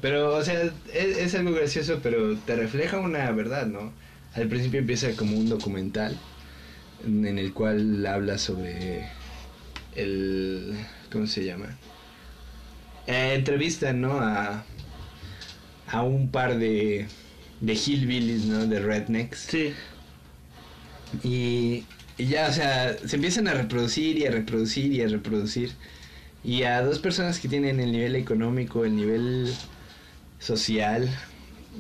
Pero, 0.02 0.36
o 0.36 0.44
sea, 0.44 0.64
es, 0.94 1.18
es 1.18 1.36
algo 1.36 1.52
gracioso, 1.52 2.00
pero 2.02 2.36
te 2.38 2.56
refleja 2.56 3.00
una 3.00 3.32
verdad, 3.32 3.66
¿no? 3.66 3.94
Al 4.34 4.48
principio 4.48 4.80
empieza 4.80 5.16
como 5.16 5.38
un 5.38 5.50
documental 5.50 6.18
en 7.06 7.26
en 7.26 7.38
el 7.38 7.54
cual 7.54 8.06
habla 8.06 8.38
sobre 8.38 9.08
el... 9.96 10.76
¿Cómo 11.12 11.28
se 11.28 11.46
llama? 11.46 11.78
Eh, 13.08 13.34
entrevistan, 13.36 14.02
¿no? 14.02 14.20
A, 14.20 14.66
a 15.88 16.04
un 16.04 16.30
par 16.30 16.58
de, 16.58 17.08
de 17.62 17.74
hillbillies, 17.74 18.46
¿no? 18.46 18.66
De 18.66 18.80
rednecks. 18.80 19.40
Sí. 19.40 19.74
Y, 21.24 21.86
y 22.18 22.26
ya, 22.26 22.48
o 22.50 22.52
sea, 22.52 22.98
se 23.06 23.16
empiezan 23.16 23.48
a 23.48 23.54
reproducir 23.54 24.18
y 24.18 24.26
a 24.26 24.32
reproducir 24.32 24.92
y 24.92 25.02
a 25.02 25.08
reproducir. 25.08 25.72
Y 26.46 26.64
a 26.64 26.84
dos 26.84 27.00
personas 27.00 27.40
que 27.40 27.48
tienen 27.48 27.80
el 27.80 27.92
nivel 27.92 28.16
económico, 28.16 28.86
el 28.86 28.96
nivel 28.96 29.52
social 30.38 31.10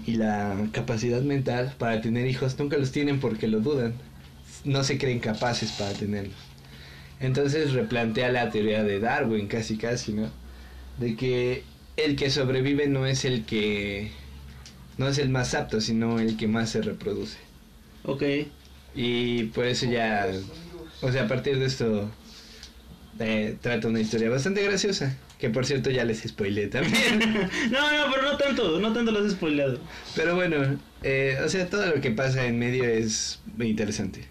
y 0.07 0.15
la 0.15 0.55
capacidad 0.71 1.21
mental 1.21 1.75
para 1.77 2.01
tener 2.01 2.25
hijos, 2.25 2.57
nunca 2.57 2.77
los 2.77 2.91
tienen 2.91 3.19
porque 3.19 3.47
lo 3.47 3.59
dudan. 3.59 3.93
No 4.63 4.83
se 4.83 4.97
creen 4.97 5.19
capaces 5.19 5.71
para 5.73 5.93
tenerlos. 5.93 6.33
Entonces 7.19 7.73
replantea 7.73 8.31
la 8.31 8.49
teoría 8.49 8.83
de 8.83 8.99
Darwin, 8.99 9.47
casi 9.47 9.77
casi, 9.77 10.13
¿no? 10.13 10.29
De 10.99 11.15
que 11.15 11.63
el 11.95 12.15
que 12.15 12.31
sobrevive 12.31 12.87
no 12.87 13.05
es 13.05 13.23
el 13.23 13.45
que... 13.45 14.11
No 14.97 15.07
es 15.07 15.19
el 15.19 15.29
más 15.29 15.53
apto, 15.53 15.79
sino 15.79 16.19
el 16.19 16.37
que 16.37 16.47
más 16.47 16.71
se 16.71 16.81
reproduce. 16.81 17.37
Ok. 18.03 18.23
Y 18.95 19.43
por 19.45 19.65
eso 19.65 19.85
ya, 19.85 20.27
o 21.01 21.11
sea, 21.11 21.25
a 21.25 21.27
partir 21.27 21.59
de 21.59 21.65
esto 21.65 22.09
eh, 23.19 23.55
trata 23.61 23.87
una 23.87 23.99
historia 23.99 24.29
bastante 24.29 24.61
graciosa, 24.63 25.15
que 25.39 25.49
por 25.49 25.65
cierto 25.65 25.89
ya 25.89 26.03
les 26.03 26.21
spoilé 26.21 26.67
también. 26.67 27.19
no, 27.71 28.07
no, 28.07 28.11
pero 28.13 28.23
no 28.23 28.37
tanto, 28.37 28.79
no 28.79 28.93
tanto 28.93 29.11
lo 29.11 29.19
has 29.19 29.31
spoilado. 29.31 29.79
Pero 30.15 30.35
bueno, 30.35 30.77
eh, 31.03 31.37
o 31.43 31.49
sea, 31.49 31.69
todo 31.69 31.85
lo 31.85 32.01
que 32.01 32.11
pasa 32.11 32.45
en 32.45 32.59
medio 32.59 32.83
es 32.83 33.39
muy 33.57 33.67
interesante. 33.67 34.25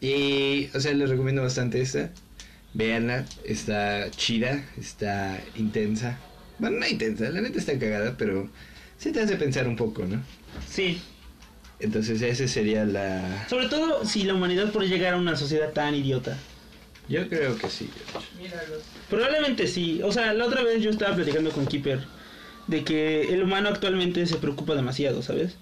Y, 0.00 0.68
o 0.74 0.80
sea, 0.80 0.92
les 0.94 1.08
recomiendo 1.08 1.42
bastante 1.42 1.80
esta. 1.80 2.10
Véanla, 2.74 3.26
está 3.44 4.10
chida, 4.10 4.64
está 4.80 5.38
intensa. 5.56 6.18
Bueno, 6.58 6.78
no 6.78 6.86
intensa, 6.86 7.28
la 7.30 7.40
neta 7.40 7.58
está 7.58 7.78
cagada, 7.78 8.16
pero 8.16 8.48
sí 8.98 9.12
te 9.12 9.20
hace 9.20 9.36
pensar 9.36 9.66
un 9.66 9.76
poco, 9.76 10.04
¿no? 10.06 10.22
Sí. 10.68 11.00
Entonces 11.80 12.22
esa 12.22 12.46
sería 12.46 12.84
la... 12.84 13.46
Sobre 13.48 13.68
todo 13.68 14.04
si 14.04 14.22
la 14.22 14.34
humanidad 14.34 14.70
puede 14.70 14.88
llegar 14.88 15.14
a 15.14 15.16
una 15.16 15.34
sociedad 15.34 15.72
tan 15.72 15.94
idiota. 15.94 16.38
Yo 17.12 17.28
creo 17.28 17.56
que 17.58 17.68
sí. 17.68 17.88
Míralos. 18.40 18.82
Probablemente 19.10 19.66
sí. 19.66 20.00
O 20.02 20.10
sea, 20.12 20.32
la 20.32 20.46
otra 20.46 20.62
vez 20.62 20.82
yo 20.82 20.90
estaba 20.90 21.14
platicando 21.14 21.50
con 21.50 21.66
Keeper 21.66 22.00
de 22.66 22.84
que 22.84 23.34
el 23.34 23.42
humano 23.42 23.68
actualmente 23.68 24.24
se 24.26 24.36
preocupa 24.36 24.74
demasiado, 24.74 25.20
¿sabes? 25.22 25.56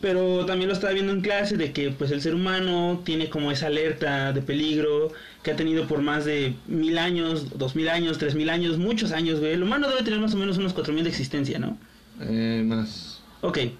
Pero 0.00 0.44
también 0.44 0.68
lo 0.68 0.74
estaba 0.74 0.92
viendo 0.92 1.12
en 1.12 1.20
clase 1.20 1.56
de 1.56 1.72
que 1.72 1.90
pues 1.90 2.10
el 2.10 2.20
ser 2.20 2.34
humano 2.34 3.02
tiene 3.04 3.28
como 3.30 3.50
esa 3.52 3.66
alerta 3.68 4.32
de 4.32 4.42
peligro 4.42 5.12
que 5.42 5.50
ha 5.52 5.56
tenido 5.56 5.86
por 5.86 6.00
más 6.02 6.24
de 6.24 6.54
mil 6.66 6.98
años, 6.98 7.58
dos 7.58 7.74
mil 7.76 7.88
años, 7.88 8.18
tres 8.18 8.34
mil 8.34 8.48
años, 8.50 8.76
muchos 8.78 9.12
años, 9.12 9.40
güey. 9.40 9.52
El 9.52 9.62
humano 9.62 9.88
debe 9.88 10.02
tener 10.02 10.20
más 10.20 10.34
o 10.34 10.36
menos 10.36 10.58
unos 10.58 10.72
cuatro 10.74 10.92
mil 10.92 11.04
de 11.04 11.10
existencia, 11.10 11.58
¿no? 11.58 11.78
Eh, 12.20 12.62
más 12.64 13.20
Ok, 13.40 13.58
10 13.58 13.72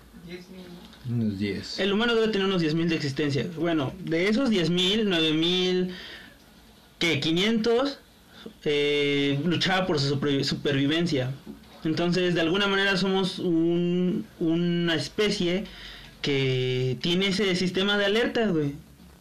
mil. 0.51 1.21
unos 1.23 1.39
10. 1.39 1.79
el 1.81 1.93
humano 1.93 2.15
debe 2.15 2.29
tener 2.29 2.47
unos 2.47 2.63
10.000 2.63 2.89
de 2.89 2.97
existencia. 2.97 3.47
Bueno, 3.57 3.93
de 4.05 4.29
esos 4.29 4.51
10.000, 4.51 5.05
9.000, 5.05 5.89
que 7.13 7.21
500 7.21 7.99
eh, 8.65 9.39
luchaba 9.45 9.87
por 9.87 9.99
su 10.01 10.09
super- 10.09 10.45
supervivencia. 10.45 11.31
Entonces, 11.85 12.35
de 12.35 12.41
alguna 12.41 12.67
manera 12.67 12.97
somos 12.97 13.39
un- 13.39 14.25
una 14.41 14.95
especie 14.95 15.65
que 16.23 16.97
tiene 17.03 17.29
ese 17.29 17.55
sistema 17.57 17.99
de 17.99 18.07
alerta, 18.07 18.47
güey. 18.47 18.73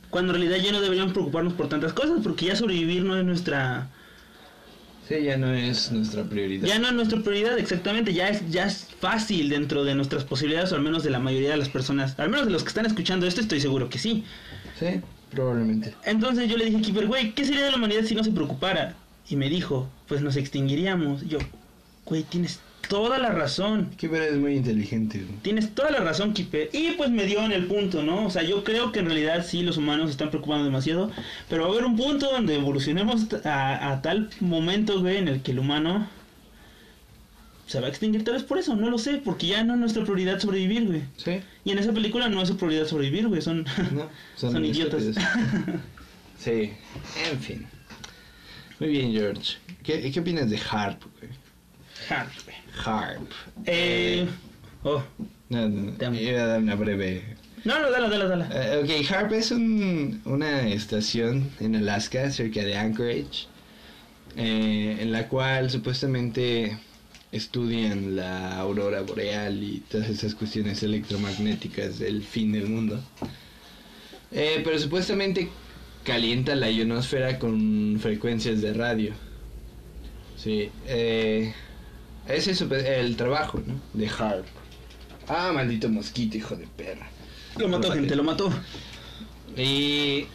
Cuando 0.10 0.34
en 0.34 0.42
realidad 0.42 0.64
ya 0.64 0.72
no 0.72 0.80
deberíamos 0.82 1.12
preocuparnos 1.14 1.54
por 1.54 1.68
tantas 1.68 1.92
cosas, 1.94 2.20
porque 2.24 2.46
ya 2.46 2.56
sobrevivir 2.56 3.04
no 3.04 3.18
es 3.18 3.26
nuestra... 3.26 3.90
Sí, 5.10 5.16
ya 5.24 5.36
no 5.38 5.54
es 5.54 5.92
nuestra 5.92 6.24
prioridad. 6.24 6.66
Ya 6.66 6.80
no 6.80 6.88
es 6.88 6.94
nuestra 6.94 7.20
prioridad, 7.22 7.58
exactamente. 7.60 8.14
Ya 8.14 8.30
es, 8.30 8.50
ya 8.50 8.66
es 8.68 8.88
fácil 9.02 9.50
dentro 9.50 9.84
de 9.84 9.96
nuestras 9.96 10.24
posibilidades, 10.24 10.72
o 10.72 10.76
al 10.76 10.82
menos 10.82 11.04
de 11.04 11.10
la 11.10 11.20
mayoría 11.20 11.50
de 11.50 11.58
las 11.58 11.68
personas. 11.68 12.18
Al 12.20 12.30
menos 12.30 12.46
de 12.46 12.54
los 12.54 12.64
que 12.64 12.70
están 12.70 12.86
escuchando 12.86 13.28
esto, 13.28 13.42
estoy 13.42 13.60
seguro 13.60 13.90
que 13.90 13.98
sí. 14.00 14.24
Sí, 14.80 15.02
probablemente. 15.34 15.94
Entonces 16.06 16.50
yo 16.50 16.58
le 16.58 16.66
dije 16.66 16.78
a 16.78 16.82
Kiefer, 16.82 17.08
güey, 17.08 17.34
¿qué 17.34 17.46
sería 17.46 17.66
de 17.66 17.72
la 17.72 17.78
humanidad 17.78 18.04
si 18.04 18.16
no 18.16 18.24
se 18.24 18.32
preocupara? 18.32 18.96
Y 19.30 19.36
me 19.36 19.50
dijo, 19.50 19.90
pues 20.08 20.22
nos 20.22 20.36
extinguiríamos. 20.36 21.24
Y 21.24 21.30
yo, 21.30 21.40
güey, 22.06 22.24
tienes 22.24 22.60
toda 22.90 23.18
la 23.18 23.30
razón. 23.32 23.90
Kipper 23.98 24.22
es 24.24 24.36
muy 24.38 24.56
inteligente. 24.56 25.20
güey. 25.20 25.40
Tienes 25.42 25.74
toda 25.74 25.92
la 25.92 26.00
razón, 26.00 26.34
Kiefer. 26.34 26.70
Y 26.74 26.92
pues 26.92 27.10
me 27.10 27.26
dio 27.26 27.44
en 27.44 27.52
el 27.52 27.66
punto, 27.66 28.04
¿no? 28.04 28.26
O 28.26 28.30
sea, 28.30 28.44
yo 28.44 28.64
creo 28.64 28.92
que 28.92 29.00
en 29.00 29.06
realidad 29.06 29.46
sí 29.48 29.64
los 29.64 29.78
humanos 29.78 30.08
se 30.08 30.12
están 30.12 30.30
preocupando 30.30 30.66
demasiado. 30.66 31.12
Pero 31.50 31.64
va 31.64 31.70
a 31.70 31.72
haber 31.72 31.86
un 31.86 31.96
punto 31.96 32.32
donde 32.32 32.56
evolucionemos 32.56 33.28
a, 33.46 33.92
a 33.92 34.02
tal 34.02 34.30
momento, 34.40 35.00
güey, 35.00 35.18
en 35.18 35.28
el 35.28 35.42
que 35.42 35.52
el 35.52 35.60
humano 35.60 36.08
se 37.66 37.80
va 37.80 37.88
a 37.88 37.90
extinguir 37.90 38.24
tal 38.24 38.34
vez 38.36 38.44
por 38.44 38.58
eso. 38.58 38.76
No 38.76 38.90
lo 38.90 38.98
sé, 38.98 39.22
porque 39.24 39.48
ya 39.48 39.64
no 39.64 39.74
es 39.74 39.80
nuestra 39.80 40.04
prioridad 40.04 40.40
sobrevivir, 40.40 40.86
güey. 40.88 41.02
Sí, 41.18 41.40
Y 41.64 41.72
en 41.72 41.80
esa 41.80 41.94
película 41.94 42.30
no 42.30 42.42
es 42.42 42.48
su 42.50 42.58
prioridad 42.58 42.86
sobrevivir, 42.88 43.28
güey. 43.28 43.42
Son, 43.42 43.66
no, 43.94 44.10
son, 44.36 44.64
idiotas. 44.66 45.04
Sí, 46.40 46.72
en 47.32 47.40
fin. 47.40 47.66
Muy 48.80 48.90
bien, 48.90 49.14
George. 49.14 49.56
¿Qué, 49.82 50.12
qué 50.12 50.20
opinas 50.20 50.50
de 50.50 50.60
Harp, 50.70 51.02
güey? 51.20 51.32
Hard, 52.10 52.30
güey. 52.44 52.58
Harp. 52.86 53.32
Eh... 53.66 54.28
Oh. 54.84 55.02
No, 55.48 55.70
no, 55.70 55.94
amo. 56.06 56.20
iba 56.20 56.42
a 56.42 56.48
dar 56.48 56.60
una 56.60 56.76
breve. 56.76 57.24
No, 57.64 57.80
no, 57.80 57.90
dale, 57.92 58.10
dale, 58.10 58.28
dale. 58.28 58.46
Eh, 58.52 58.82
ok, 58.84 59.10
Harp 59.12 59.32
es 59.32 59.52
un- 59.52 60.22
una 60.26 60.68
estación 60.68 61.50
en 61.62 61.78
Alaska, 61.78 62.30
cerca 62.30 62.62
de 62.62 62.76
Anchorage, 62.76 63.48
eh, 64.36 64.98
en 65.00 65.12
la 65.14 65.30
cual 65.30 65.70
supuestamente 65.72 66.78
estudian 67.34 68.16
la 68.16 68.58
aurora 68.60 69.02
boreal 69.02 69.62
y 69.64 69.80
todas 69.90 70.08
esas 70.10 70.36
cuestiones 70.36 70.82
electromagnéticas 70.84 72.00
del 72.00 72.24
fin 72.24 72.52
del 72.54 72.68
mundo. 72.70 73.04
Eh, 74.32 74.62
pero 74.64 74.80
supuestamente 74.80 75.50
calienta 76.04 76.56
la 76.56 76.70
ionosfera 76.70 77.40
con 77.40 77.98
frecuencias 78.02 78.62
de 78.62 78.74
radio. 78.74 79.14
Sí, 80.38 80.70
eh, 80.88 81.54
ese 82.28 82.52
es 82.52 82.58
su- 82.60 82.74
el 82.74 83.16
trabajo 83.16 83.62
¿no? 83.66 83.76
de 83.94 84.08
Harp. 84.08 84.46
Ah, 85.28 85.52
maldito 85.54 85.90
mosquito, 85.90 86.38
hijo 86.38 86.56
de 86.56 86.68
perra. 86.68 87.08
Lo 87.58 87.68
mató, 87.68 87.92
gente, 87.92 88.16
lo 88.16 88.24
mató. 88.24 88.52
Y, 89.58 90.26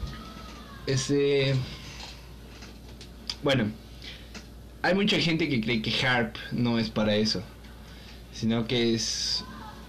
Este. 0.87 1.55
Bueno, 3.43 3.67
hay 4.83 4.95
mucha 4.95 5.19
gente 5.21 5.49
que 5.49 5.61
cree 5.61 5.83
que 5.83 5.91
HARP 6.07 6.37
no 6.53 6.79
es 6.79 6.91
para 6.91 7.15
eso, 7.17 7.43
sino 8.33 8.67
que 8.67 8.95
es. 8.95 9.45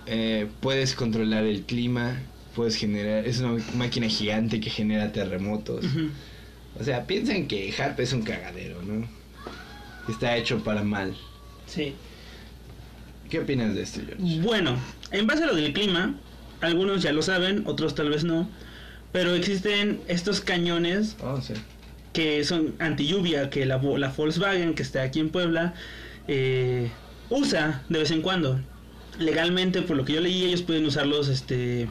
eh, 0.08 0.48
puedes 0.62 0.96
controlar 0.96 1.44
el 1.46 1.64
clima, 1.64 2.18
puedes 2.56 2.76
generar. 2.76 3.26
Es 3.26 3.40
una 3.40 3.64
máquina 3.76 4.08
gigante 4.08 4.60
que 4.60 4.70
genera 4.70 5.12
terremotos. 5.12 5.86
O 6.80 6.84
sea, 6.84 7.06
piensan 7.06 7.48
que 7.48 7.74
HARP 7.78 8.00
es 8.00 8.14
un 8.14 8.22
cagadero, 8.24 8.82
¿no? 8.84 9.08
Está 10.08 10.36
hecho 10.38 10.64
para 10.64 10.84
mal. 10.84 11.16
Sí. 11.68 11.94
¿Qué 13.30 13.40
opinas 13.40 13.76
de 13.76 13.84
esto, 13.84 14.02
George? 14.06 14.40
Bueno, 14.42 14.76
en 15.12 15.28
base 15.28 15.44
a 15.44 15.48
lo 15.48 15.56
del 15.56 15.72
clima, 15.74 16.16
algunos 16.62 17.04
ya 17.04 17.12
lo 17.14 17.22
saben, 17.22 17.64
otros 17.68 17.94
tal 17.94 18.10
vez 18.10 18.24
no, 18.24 18.50
pero 19.12 19.36
existen 19.36 20.00
estos 20.08 20.42
cañones 20.42 21.16
Oh, 21.22 21.40
sí. 21.40 21.54
Que 22.14 22.44
son 22.44 22.76
anti 22.80 23.08
lluvia 23.08 23.50
que 23.50 23.66
la, 23.66 23.78
la 23.78 24.10
Volkswagen 24.10 24.74
que 24.74 24.84
está 24.84 25.04
aquí 25.04 25.20
en 25.20 25.30
Puebla 25.30 25.74
eh, 26.28 26.90
usa 27.30 27.84
de 27.90 28.00
vez 28.00 28.12
en 28.12 28.22
cuando. 28.22 28.60
Legalmente, 29.20 29.82
por 29.82 29.98
lo 29.98 30.06
que 30.06 30.14
yo 30.14 30.22
leí, 30.22 30.44
ellos 30.46 30.62
pueden 30.62 30.86
usarlos 30.86 31.28
este, 31.28 31.90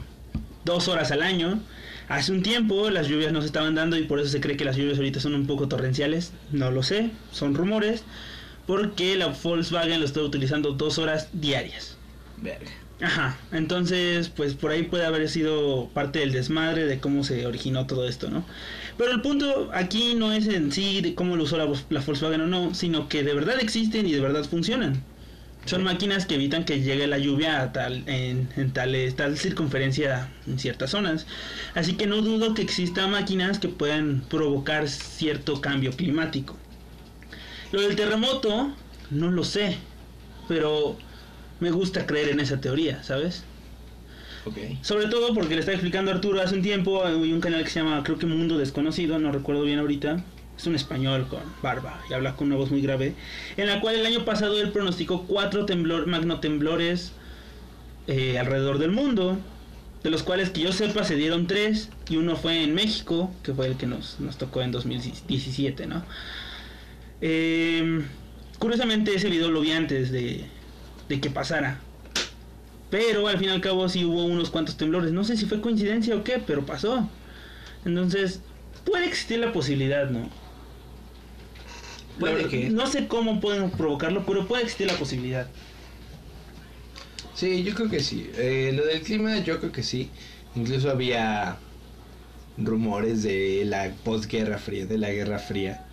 dos 0.65 0.87
horas 0.87 1.11
al 1.11 1.21
año. 1.21 1.59
Hace 2.07 2.31
un 2.31 2.41
tiempo 2.41 2.89
las 2.89 3.07
lluvias 3.07 3.31
no 3.31 3.41
se 3.41 3.47
estaban 3.47 3.75
dando 3.75 3.97
y 3.97 4.03
por 4.03 4.19
eso 4.19 4.29
se 4.29 4.41
cree 4.41 4.57
que 4.57 4.65
las 4.65 4.75
lluvias 4.75 4.97
ahorita 4.97 5.19
son 5.19 5.35
un 5.35 5.45
poco 5.45 5.67
torrenciales. 5.67 6.33
No 6.51 6.71
lo 6.71 6.81
sé, 6.81 7.11
son 7.31 7.53
rumores. 7.53 8.03
Porque 8.65 9.15
la 9.15 9.27
Volkswagen 9.27 9.99
lo 9.99 10.05
está 10.05 10.21
utilizando 10.21 10.73
dos 10.73 10.97
horas 10.97 11.29
diarias. 11.33 11.97
Verga. 12.37 12.71
Ajá, 13.01 13.37
entonces 13.53 14.29
pues 14.29 14.55
por 14.55 14.71
ahí 14.71 14.83
puede 14.83 15.05
haber 15.05 15.29
sido 15.29 15.89
parte 15.93 16.19
del 16.19 16.33
desmadre 16.33 16.85
de 16.85 16.99
cómo 16.99 17.23
se 17.23 17.45
originó 17.45 17.87
todo 17.87 18.07
esto, 18.07 18.29
¿no? 18.29 18.43
Pero 18.99 19.13
el 19.13 19.21
punto 19.21 19.69
aquí 19.73 20.13
no 20.13 20.33
es 20.33 20.45
en 20.47 20.73
sí 20.73 20.99
de 20.99 21.15
cómo 21.15 21.37
lo 21.37 21.43
usó 21.43 21.57
la, 21.57 21.71
la 21.89 22.01
Volkswagen 22.01 22.41
o 22.41 22.47
no, 22.47 22.75
sino 22.75 23.07
que 23.07 23.23
de 23.23 23.33
verdad 23.33 23.55
existen 23.61 24.05
y 24.05 24.11
de 24.11 24.19
verdad 24.19 24.43
funcionan. 24.43 25.01
Son 25.63 25.85
máquinas 25.85 26.25
que 26.25 26.35
evitan 26.35 26.65
que 26.65 26.81
llegue 26.81 27.07
la 27.07 27.17
lluvia 27.17 27.61
a 27.61 27.71
tal, 27.71 28.03
en, 28.07 28.49
en 28.57 28.73
tal, 28.73 28.93
tal 29.15 29.37
circunferencia 29.37 30.29
en 30.47 30.59
ciertas 30.59 30.89
zonas. 30.89 31.27
Así 31.75 31.93
que 31.93 32.07
no 32.07 32.21
dudo 32.21 32.53
que 32.53 32.61
existan 32.61 33.11
máquinas 33.11 33.57
que 33.59 33.69
puedan 33.69 34.19
provocar 34.29 34.89
cierto 34.89 35.61
cambio 35.61 35.93
climático. 35.93 36.57
Lo 37.71 37.79
del 37.79 37.95
terremoto, 37.95 38.73
no 39.11 39.31
lo 39.31 39.45
sé, 39.45 39.77
pero 40.49 40.97
me 41.61 41.71
gusta 41.71 42.05
creer 42.05 42.27
en 42.31 42.41
esa 42.41 42.59
teoría, 42.59 43.01
¿sabes? 43.01 43.45
Sobre 44.81 45.07
todo 45.07 45.33
porque 45.33 45.55
le 45.55 45.61
estaba 45.61 45.75
explicando 45.75 46.11
a 46.11 46.15
Arturo 46.15 46.41
hace 46.41 46.55
un 46.55 46.61
tiempo, 46.61 47.03
hay 47.05 47.33
un 47.33 47.41
canal 47.41 47.63
que 47.63 47.69
se 47.69 47.79
llama, 47.79 48.01
creo 48.03 48.17
que 48.17 48.25
Mundo 48.25 48.57
Desconocido, 48.57 49.19
no 49.19 49.31
recuerdo 49.31 49.63
bien 49.63 49.79
ahorita. 49.79 50.23
Es 50.57 50.67
un 50.67 50.75
español 50.75 51.27
con 51.29 51.39
barba 51.63 52.01
y 52.09 52.13
habla 52.13 52.35
con 52.35 52.47
una 52.47 52.57
voz 52.57 52.69
muy 52.69 52.81
grave. 52.81 53.13
En 53.55 53.67
la 53.67 53.79
cual 53.79 53.95
el 53.95 54.05
año 54.05 54.25
pasado 54.25 54.59
él 54.59 54.71
pronosticó 54.71 55.23
cuatro 55.25 55.65
temblor, 55.65 56.05
magnotemblores 56.07 57.13
eh, 58.07 58.37
alrededor 58.37 58.77
del 58.77 58.91
mundo. 58.91 59.37
De 60.03 60.09
los 60.09 60.23
cuales 60.23 60.49
que 60.49 60.61
yo 60.61 60.73
sepa 60.73 61.05
se 61.05 61.15
dieron 61.15 61.47
tres. 61.47 61.89
Y 62.09 62.17
uno 62.17 62.35
fue 62.35 62.63
en 62.63 62.73
México, 62.73 63.31
que 63.41 63.53
fue 63.53 63.67
el 63.67 63.77
que 63.77 63.85
nos, 63.85 64.19
nos 64.19 64.37
tocó 64.37 64.61
en 64.61 64.71
2017, 64.71 65.87
¿no? 65.87 66.03
Eh, 67.21 68.01
curiosamente 68.59 69.15
ese 69.15 69.29
video 69.29 69.51
lo 69.51 69.61
vi 69.61 69.71
antes 69.71 70.11
de, 70.11 70.43
de 71.07 71.21
que 71.21 71.29
pasara. 71.29 71.79
Pero 72.89 73.27
al 73.27 73.37
fin 73.37 73.49
y 73.49 73.51
al 73.51 73.61
cabo 73.61 73.87
sí 73.87 74.03
hubo 74.03 74.25
unos 74.25 74.49
cuantos 74.49 74.77
temblores. 74.77 75.11
No 75.11 75.23
sé 75.23 75.37
si 75.37 75.45
fue 75.45 75.61
coincidencia 75.61 76.15
o 76.15 76.23
qué, 76.23 76.41
pero 76.45 76.65
pasó. 76.65 77.07
Entonces, 77.85 78.41
puede 78.83 79.05
existir 79.05 79.39
la 79.39 79.53
posibilidad, 79.53 80.09
¿no? 80.09 80.29
Puede 82.19 82.47
que. 82.47 82.69
No 82.69 82.87
sé 82.87 83.07
cómo 83.07 83.39
pueden 83.39 83.69
provocarlo, 83.71 84.25
pero 84.25 84.47
puede 84.47 84.63
existir 84.63 84.87
la 84.87 84.97
posibilidad. 84.97 85.47
Sí, 87.33 87.63
yo 87.63 87.73
creo 87.73 87.89
que 87.89 88.01
sí. 88.01 88.29
Eh, 88.35 88.73
lo 88.75 88.85
del 88.85 89.01
clima, 89.01 89.37
yo 89.39 89.59
creo 89.59 89.71
que 89.71 89.83
sí. 89.83 90.09
Incluso 90.55 90.89
había 90.89 91.59
rumores 92.57 93.23
de 93.23 93.63
la 93.65 93.91
posguerra 94.03 94.57
fría, 94.57 94.85
de 94.85 94.97
la 94.97 95.11
guerra 95.11 95.39
fría, 95.39 95.85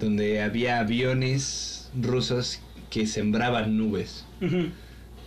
donde 0.00 0.40
había 0.40 0.78
aviones 0.78 1.90
rusos 2.00 2.60
que 2.88 3.06
sembraban 3.06 3.76
nubes. 3.76 4.24
Ujú, 4.40 4.70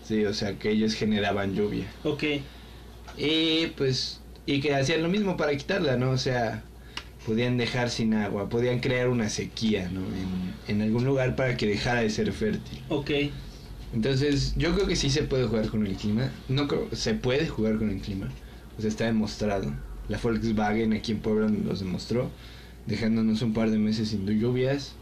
Sí, 0.09 0.25
o 0.25 0.33
sea, 0.33 0.57
que 0.57 0.71
ellos 0.71 0.95
generaban 0.95 1.53
lluvia. 1.53 1.85
Ok. 2.03 2.23
Y 3.15 3.67
pues, 3.77 4.21
y 4.47 4.59
que 4.59 4.73
hacían 4.73 5.03
lo 5.03 5.07
mismo 5.07 5.37
para 5.37 5.55
quitarla, 5.55 5.97
¿no? 5.97 6.09
O 6.09 6.17
sea, 6.17 6.63
podían 7.27 7.57
dejar 7.57 7.91
sin 7.91 8.15
agua, 8.15 8.49
podían 8.49 8.79
crear 8.79 9.07
una 9.07 9.29
sequía, 9.29 9.87
¿no? 9.93 9.99
En, 9.99 10.75
en 10.75 10.81
algún 10.81 11.05
lugar 11.05 11.35
para 11.35 11.57
que 11.57 11.67
dejara 11.67 12.01
de 12.01 12.09
ser 12.09 12.31
fértil. 12.31 12.81
Ok. 12.89 13.11
Entonces, 13.93 14.55
yo 14.57 14.73
creo 14.73 14.87
que 14.87 14.95
sí 14.95 15.11
se 15.11 15.21
puede 15.21 15.45
jugar 15.45 15.67
con 15.67 15.85
el 15.85 15.95
clima. 15.95 16.31
No 16.47 16.67
creo, 16.67 16.87
se 16.91 17.13
puede 17.13 17.47
jugar 17.47 17.77
con 17.77 17.91
el 17.91 18.01
clima. 18.01 18.29
O 18.79 18.81
sea, 18.81 18.89
está 18.89 19.05
demostrado. 19.05 19.71
La 20.07 20.17
Volkswagen 20.17 20.93
aquí 20.93 21.11
en 21.11 21.19
Puebla 21.19 21.49
nos 21.49 21.65
los 21.65 21.79
demostró, 21.81 22.31
dejándonos 22.87 23.43
un 23.43 23.53
par 23.53 23.69
de 23.69 23.77
meses 23.77 24.09
sin 24.09 24.25
lluvias 24.25 24.93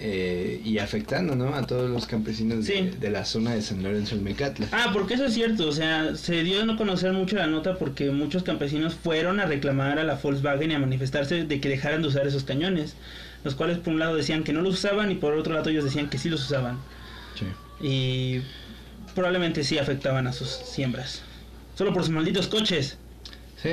eh, 0.00 0.60
y 0.64 0.78
afectando, 0.78 1.34
¿no? 1.34 1.56
A 1.56 1.66
todos 1.66 1.90
los 1.90 2.06
campesinos 2.06 2.66
de, 2.66 3.10
la 3.10 3.24
zona 3.24 3.54
de 3.54 3.62
San 3.62 3.82
Lorenzo 3.82 4.14
del 4.14 4.22
Mecatla. 4.22 4.68
Ah, 4.70 4.90
porque 4.92 5.14
eso 5.14 5.24
es 5.24 5.34
cierto, 5.34 5.68
o 5.68 5.72
sea, 5.72 6.14
se 6.14 6.44
dio 6.44 6.62
a 6.62 6.64
no 6.64 6.76
conocer 6.76 7.12
mucho 7.12 7.34
la 7.34 7.48
nota 7.48 7.76
porque 7.78 8.10
muchos 8.12 8.44
campesinos 8.44 8.94
fueron 8.94 9.40
a 9.40 9.46
reclamar 9.46 9.98
a 9.98 10.04
la 10.04 10.14
Volkswagen 10.14 10.70
y 10.70 10.74
a 10.74 10.78
manifestarse 10.78 11.44
de 11.44 11.60
que 11.60 11.68
dejaran 11.68 12.02
de 12.02 12.08
usar 12.08 12.28
esos 12.28 12.44
cañones, 12.44 12.94
los 13.42 13.56
cuales 13.56 13.78
por 13.78 13.92
un 13.92 13.98
lado 13.98 14.14
decían 14.14 14.44
que 14.44 14.52
no 14.52 14.62
los 14.62 14.74
usaban 14.74 15.10
y 15.10 15.16
por 15.16 15.34
otro 15.34 15.52
lado 15.52 15.68
ellos 15.68 15.82
decían 15.84 16.08
que 16.08 16.18
sí 16.18 16.28
los 16.28 16.44
usaban 16.44 16.78
Sí. 17.34 17.46
y 17.84 18.40
probablemente 19.16 19.64
sí 19.64 19.78
afectaban 19.78 20.28
a 20.28 20.32
sus 20.32 20.48
siembras, 20.48 21.22
solo 21.76 21.92
por 21.92 22.02
sus 22.02 22.12
malditos 22.12 22.46
coches. 22.46 22.98
Sí, 23.60 23.70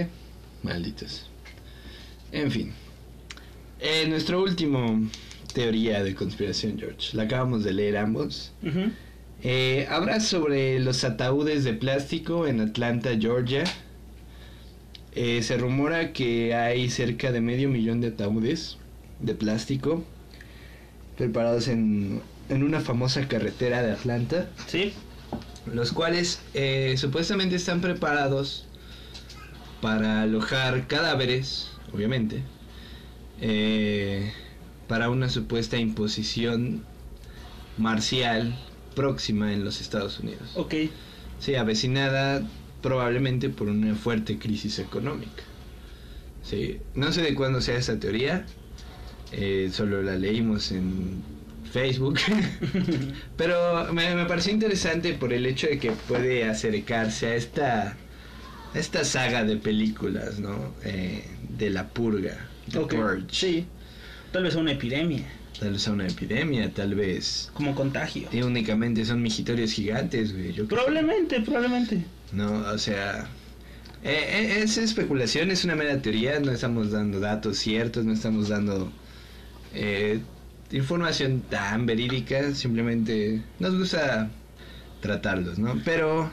malditos. 0.63 1.29
En 2.31 2.49
fin. 2.51 2.73
Eh, 3.79 4.07
nuestro 4.07 4.41
último 4.41 5.07
teoría 5.55 6.03
de 6.03 6.13
conspiración, 6.13 6.77
George. 6.77 7.15
La 7.17 7.23
acabamos 7.23 7.63
de 7.63 7.73
leer 7.73 7.97
ambos. 7.97 8.51
Eh, 9.41 9.87
habla 9.89 10.19
sobre 10.19 10.79
los 10.79 11.03
ataúdes 11.03 11.63
de 11.63 11.73
plástico 11.73 12.45
en 12.45 12.59
Atlanta, 12.59 13.11
Georgia. 13.17 13.63
Eh, 15.13 15.41
se 15.41 15.57
rumora 15.57 16.11
que 16.11 16.53
hay 16.53 16.89
cerca 16.89 17.31
de 17.31 17.39
medio 17.39 17.69
millón 17.69 18.01
de 18.01 18.09
ataúdes 18.09 18.77
de 19.21 19.33
plástico 19.33 20.03
preparados 21.17 21.69
en, 21.69 22.21
en 22.49 22.63
una 22.63 22.81
famosa 22.81 23.25
carretera 23.29 23.81
de 23.81 23.93
Atlanta, 23.93 24.49
Sí, 24.67 24.91
los 25.73 25.93
cuales 25.93 26.41
eh, 26.53 26.95
supuestamente 26.97 27.55
están 27.55 27.79
preparados 27.79 28.65
para 29.81 30.23
alojar 30.23 30.87
cadáveres, 30.87 31.69
obviamente, 31.93 32.41
eh, 33.39 34.33
para 34.87 35.09
una 35.09 35.29
supuesta 35.29 35.77
imposición 35.77 36.83
marcial 37.77 38.53
próxima 38.95 39.53
en 39.53 39.63
los 39.65 39.81
Estados 39.81 40.19
Unidos. 40.19 40.51
ok, 40.55 40.73
Sí, 41.39 41.55
avecinada 41.55 42.41
probablemente 42.81 43.49
por 43.49 43.67
una 43.67 43.93
fuerte 43.95 44.37
crisis 44.39 44.79
económica. 44.79 45.43
Sí, 46.43 46.79
no 46.93 47.11
sé 47.11 47.21
de 47.23 47.35
cuándo 47.35 47.59
sea 47.59 47.77
esta 47.77 47.99
teoría, 47.99 48.45
eh, 49.31 49.69
solo 49.73 50.01
la 50.01 50.15
leímos 50.15 50.71
en 50.71 51.21
Facebook, 51.73 52.19
pero 53.37 53.91
me, 53.93 54.15
me 54.15 54.25
pareció 54.25 54.53
interesante 54.53 55.13
por 55.13 55.33
el 55.33 55.45
hecho 55.45 55.67
de 55.67 55.77
que 55.79 55.91
puede 55.91 56.45
acercarse 56.47 57.27
a 57.27 57.35
esta, 57.35 57.97
a 58.73 58.79
esta 58.79 59.03
saga 59.03 59.43
de 59.43 59.57
películas, 59.57 60.39
¿no? 60.39 60.73
Eh, 60.83 61.25
de 61.57 61.69
la 61.71 61.89
purga, 61.89 62.47
The 62.71 62.79
ok, 62.79 62.93
Purge. 62.95 63.25
sí, 63.31 63.65
tal 64.31 64.43
vez 64.43 64.55
una 64.55 64.71
epidemia, 64.71 65.25
Tal 65.59 65.71
vez 65.71 65.87
a 65.87 65.91
una 65.93 66.05
epidemia, 66.05 66.73
tal 66.73 66.95
vez... 66.95 67.49
como 67.53 67.75
contagio. 67.75 68.27
Y 68.31 68.41
únicamente 68.41 69.05
son 69.05 69.21
mijitorios 69.21 69.71
gigantes, 69.71 70.33
güey. 70.33 70.51
yo. 70.51 70.67
Probablemente, 70.67 71.39
probablemente. 71.41 72.03
No, 72.33 72.57
o 72.69 72.77
sea, 72.77 73.29
eh, 74.03 74.25
eh, 74.29 74.59
es 74.63 74.77
especulación, 74.77 75.51
es 75.51 75.63
una 75.63 75.75
mera 75.75 76.01
teoría, 76.01 76.39
no 76.41 76.51
estamos 76.51 76.91
dando 76.91 77.21
datos 77.21 77.57
ciertos, 77.57 78.03
no 78.03 78.11
estamos 78.11 78.49
dando 78.49 78.91
eh, 79.73 80.19
información 80.71 81.41
tan 81.49 81.85
verídica, 81.85 82.53
simplemente 82.53 83.41
nos 83.59 83.77
gusta 83.77 84.29
tratarlos, 84.99 85.57
¿no? 85.57 85.81
Pero, 85.85 86.31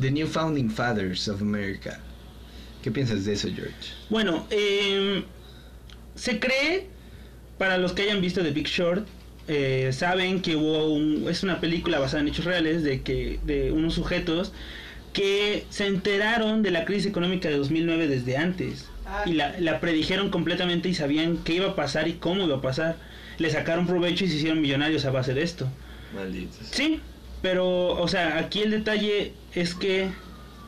The 0.00 0.10
New 0.10 0.28
Founding 0.28 0.70
Fathers 0.70 1.28
of 1.28 1.42
America, 1.42 2.00
¿qué 2.82 2.90
piensas 2.90 3.26
de 3.26 3.34
eso, 3.34 3.48
George? 3.54 3.74
Bueno, 4.08 4.46
eh, 4.50 5.24
se 6.16 6.40
cree, 6.40 6.86
para 7.58 7.78
los 7.78 7.92
que 7.92 8.02
hayan 8.02 8.20
visto 8.20 8.42
The 8.42 8.50
Big 8.50 8.66
Short, 8.66 9.06
eh, 9.48 9.90
saben 9.92 10.42
que 10.42 10.56
hubo 10.56 10.92
un, 10.92 11.26
es 11.30 11.42
una 11.44 11.60
película 11.60 12.00
basada 12.00 12.22
en 12.22 12.28
hechos 12.28 12.44
reales 12.44 12.82
de 12.82 13.02
que 13.02 13.38
de 13.44 13.70
unos 13.70 13.94
sujetos 13.94 14.52
que 15.12 15.64
se 15.70 15.86
enteraron 15.86 16.62
de 16.62 16.72
la 16.72 16.84
crisis 16.84 17.06
económica 17.06 17.48
de 17.48 17.56
2009 17.56 18.08
desde 18.08 18.36
antes 18.36 18.86
y 19.24 19.32
la, 19.32 19.58
la 19.60 19.80
predijeron 19.80 20.30
completamente 20.30 20.88
y 20.88 20.94
sabían 20.94 21.38
qué 21.38 21.54
iba 21.54 21.68
a 21.68 21.76
pasar 21.76 22.08
y 22.08 22.14
cómo 22.14 22.44
iba 22.44 22.56
a 22.56 22.60
pasar. 22.60 22.96
Le 23.38 23.50
sacaron 23.50 23.86
provecho 23.86 24.24
y 24.24 24.28
se 24.28 24.36
hicieron 24.36 24.60
millonarios 24.60 25.04
a 25.04 25.10
base 25.10 25.32
de 25.32 25.42
esto. 25.42 25.68
Malditos. 26.14 26.58
Sí, 26.70 27.00
pero, 27.42 27.88
o 27.88 28.08
sea, 28.08 28.38
aquí 28.38 28.62
el 28.62 28.70
detalle 28.70 29.32
es 29.54 29.74
que... 29.74 30.08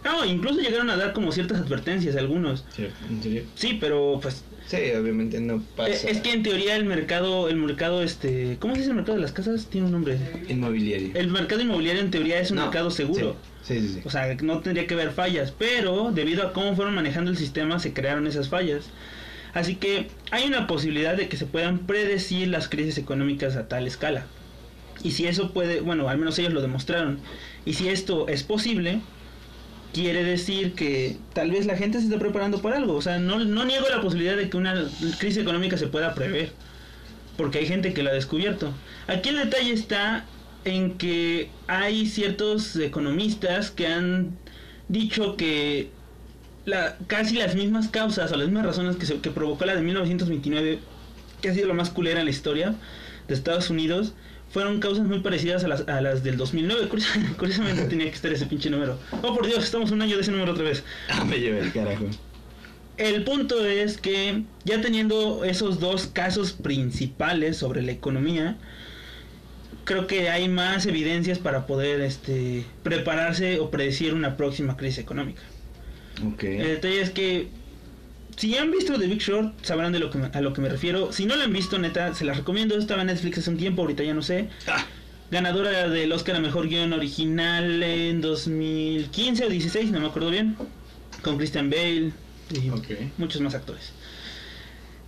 No, 0.05 0.25
incluso 0.25 0.61
llegaron 0.61 0.91
a 0.91 0.97
dar 0.97 1.13
como 1.13 1.33
ciertas 1.33 1.59
advertencias 1.59 2.15
algunos. 2.17 2.65
¿En 3.11 3.23
serio? 3.23 3.43
Sí, 3.55 3.77
pero 3.81 4.21
pues... 4.23 4.45
Sí, 4.69 4.77
obviamente 5.01 5.41
no 5.41 5.63
pasa. 5.77 5.91
eh, 5.91 5.99
Es 6.11 6.21
que 6.21 6.31
en 6.33 6.43
teoría 6.43 6.77
el 6.77 6.85
mercado, 6.85 7.49
el 7.49 7.57
mercado, 7.57 8.03
este... 8.03 8.59
¿Cómo 8.61 8.75
se 8.75 8.81
dice 8.81 8.91
el 8.91 8.97
mercado 8.97 9.17
de 9.17 9.23
las 9.23 9.33
casas? 9.33 9.67
Tiene 9.67 9.87
un 9.87 9.93
nombre. 9.93 10.19
Inmobiliario. 10.49 11.11
El 11.15 11.29
mercado 11.29 11.63
inmobiliario 11.63 12.03
en 12.03 12.11
teoría 12.11 12.39
es 12.39 12.51
un 12.51 12.59
No, 12.59 12.65
mercado 12.65 12.91
seguro. 12.91 13.35
Sí, 13.63 13.81
sí, 13.81 13.89
sí. 13.95 14.01
O 14.05 14.11
sea, 14.11 14.35
no 14.43 14.61
tendría 14.61 14.87
que 14.87 14.93
haber 14.95 15.13
fallas, 15.13 15.53
pero 15.59 16.13
debido 16.13 16.47
a 16.47 16.53
cómo 16.53 16.77
fueron 16.77 16.95
manejando 16.95 17.31
el 17.31 17.39
sistema 17.39 17.79
se 17.79 17.95
crearon 17.95 18.27
esas 18.27 18.51
fallas. 18.51 18.85
Así 19.55 19.77
que 19.77 20.09
hay 20.31 20.47
una 20.47 20.67
posibilidad 20.67 21.17
de 21.17 21.29
que 21.29 21.39
se 21.39 21.47
puedan 21.47 21.87
predecir 21.87 22.49
las 22.49 22.69
crisis 22.69 22.99
económicas 22.99 23.57
a 23.57 23.69
tal 23.69 23.87
escala. 23.87 24.27
Y 25.03 25.13
si 25.13 25.27
eso 25.27 25.53
puede, 25.55 25.81
bueno, 25.81 26.09
al 26.11 26.19
menos 26.19 26.39
ellos 26.39 26.53
lo 26.53 26.61
demostraron. 26.61 27.21
Y 27.65 27.73
si 27.75 27.89
esto 27.89 28.29
es 28.29 28.43
posible, 28.43 29.01
quiere 29.93 30.25
decir 30.25 30.75
que 30.75 31.17
tal 31.33 31.51
vez 31.51 31.67
la 31.67 31.77
gente 31.77 31.99
se 31.99 32.05
está 32.05 32.19
preparando 32.19 32.61
para 32.61 32.77
algo. 32.77 32.95
O 32.95 33.03
sea, 33.03 33.19
no, 33.19 33.39
no 33.45 33.65
niego 33.65 33.87
la 33.89 34.01
posibilidad 34.01 34.37
de 34.37 34.49
que 34.51 34.57
una 34.57 34.89
crisis 35.19 35.39
económica 35.39 35.77
se 35.77 35.87
pueda 35.87 36.15
prever. 36.15 36.53
Porque 37.37 37.59
hay 37.59 37.67
gente 37.67 37.93
que 37.93 38.03
lo 38.03 38.11
ha 38.11 38.15
descubierto. 38.15 38.73
Aquí 39.07 39.29
el 39.29 39.39
detalle 39.39 39.73
está 39.73 40.25
en 40.65 40.99
que 40.99 41.51
hay 41.67 42.07
ciertos 42.07 42.77
economistas 42.77 43.71
que 43.71 43.87
han 43.87 44.37
dicho 44.89 45.37
que 45.37 45.91
la, 46.65 46.97
casi 47.07 47.37
las 47.37 47.55
mismas 47.55 47.89
causas 47.89 48.31
o 48.33 48.37
las 48.37 48.49
mismas 48.49 48.67
razones 48.67 48.97
que, 48.97 49.07
se, 49.07 49.21
que 49.21 49.31
provocó 49.31 49.65
la 49.65 49.75
de 49.75 49.83
1929, 49.83 50.81
que 51.41 51.49
ha 51.49 51.55
sido 51.55 51.69
la 51.69 51.75
más 51.75 51.91
culera 51.91 52.21
en 52.21 52.27
la 52.27 52.31
historia 52.31 52.75
de 53.27 53.35
Estados 53.35 53.71
Unidos, 53.71 54.15
fueron 54.51 54.81
causas 54.81 55.07
muy 55.07 55.21
parecidas 55.21 55.65
a 55.65 55.69
las, 55.69 55.89
a 55.89 56.01
las 56.01 56.23
del 56.23 56.37
2009. 56.37 56.89
Curios- 56.89 57.09
Curiosamente 57.39 57.85
tenía 57.85 58.07
que 58.07 58.15
estar 58.15 58.33
ese 58.33 58.47
pinche 58.47 58.71
número. 58.71 58.99
Oh, 59.23 59.35
por 59.35 59.47
Dios, 59.47 59.65
estamos 59.65 59.91
un 59.91 60.01
año 60.03 60.17
de 60.17 60.23
ese 60.23 60.31
número 60.31 60.53
otra 60.53 60.65
vez. 60.65 60.83
Ah, 61.11 61.25
me 61.25 61.39
llevé 61.41 61.61
el 61.61 61.73
carajo. 61.73 62.07
El 62.97 63.23
punto 63.25 63.65
es 63.65 63.97
que 63.99 64.43
ya 64.65 64.81
teniendo 64.81 65.45
esos 65.45 65.79
dos 65.79 66.07
casos 66.09 66.53
principales 66.53 67.57
sobre 67.57 67.81
la 67.83 67.93
economía, 67.93 68.57
creo 69.85 70.07
que 70.07 70.29
hay 70.31 70.49
más 70.49 70.85
evidencias 70.87 71.39
para 71.39 71.67
poder 71.67 72.01
este, 72.01 72.65
prepararse 72.83 73.61
o 73.61 73.71
predecir 73.71 74.15
una 74.15 74.37
próxima 74.37 74.77
crisis 74.77 74.99
económica. 74.99 75.43
Ok. 76.27 76.43
El 76.43 76.67
detalle 76.67 77.01
es 77.01 77.11
que 77.11 77.49
si 78.39 78.57
han 78.57 78.71
visto 78.71 78.99
The 78.99 79.07
Big 79.07 79.19
Short, 79.21 79.63
sabrán 79.65 79.93
de 79.93 79.99
lo 79.99 80.11
que 80.11 80.19
a 80.33 80.41
lo 80.41 80.53
que 80.53 80.61
me 80.61 80.69
refiero. 80.69 81.13
Si 81.13 81.27
no 81.27 81.37
la 81.37 81.45
han 81.45 81.53
visto, 81.53 81.79
neta, 81.79 82.15
se 82.15 82.25
las 82.25 82.37
recomiendo. 82.39 82.79
Estaba 82.79 83.03
en 83.03 83.09
Netflix 83.09 83.39
hace 83.39 83.51
un 83.51 83.59
tiempo, 83.59 83.83
ahorita 83.83 84.03
ya 84.05 84.15
no 84.15 84.23
sé. 84.23 84.49
Ah, 84.67 84.85
Ganadora 85.31 85.89
del 85.91 86.11
Oscar 86.13 86.37
a 86.37 86.41
Mejor 86.41 86.69
Guión 86.69 86.93
Original 86.95 87.83
en 87.83 88.23
2015 88.23 89.45
o 89.45 89.49
16, 89.51 89.91
no 89.91 90.01
me 90.01 90.07
acuerdo 90.07 90.31
bien. 90.31 90.57
Con 91.23 91.37
Christian 91.37 91.69
Bale 91.69 92.13
y 92.51 92.71
Ok. 92.71 92.87
muchos 93.19 93.43
más 93.43 93.55
actores. 93.55 93.93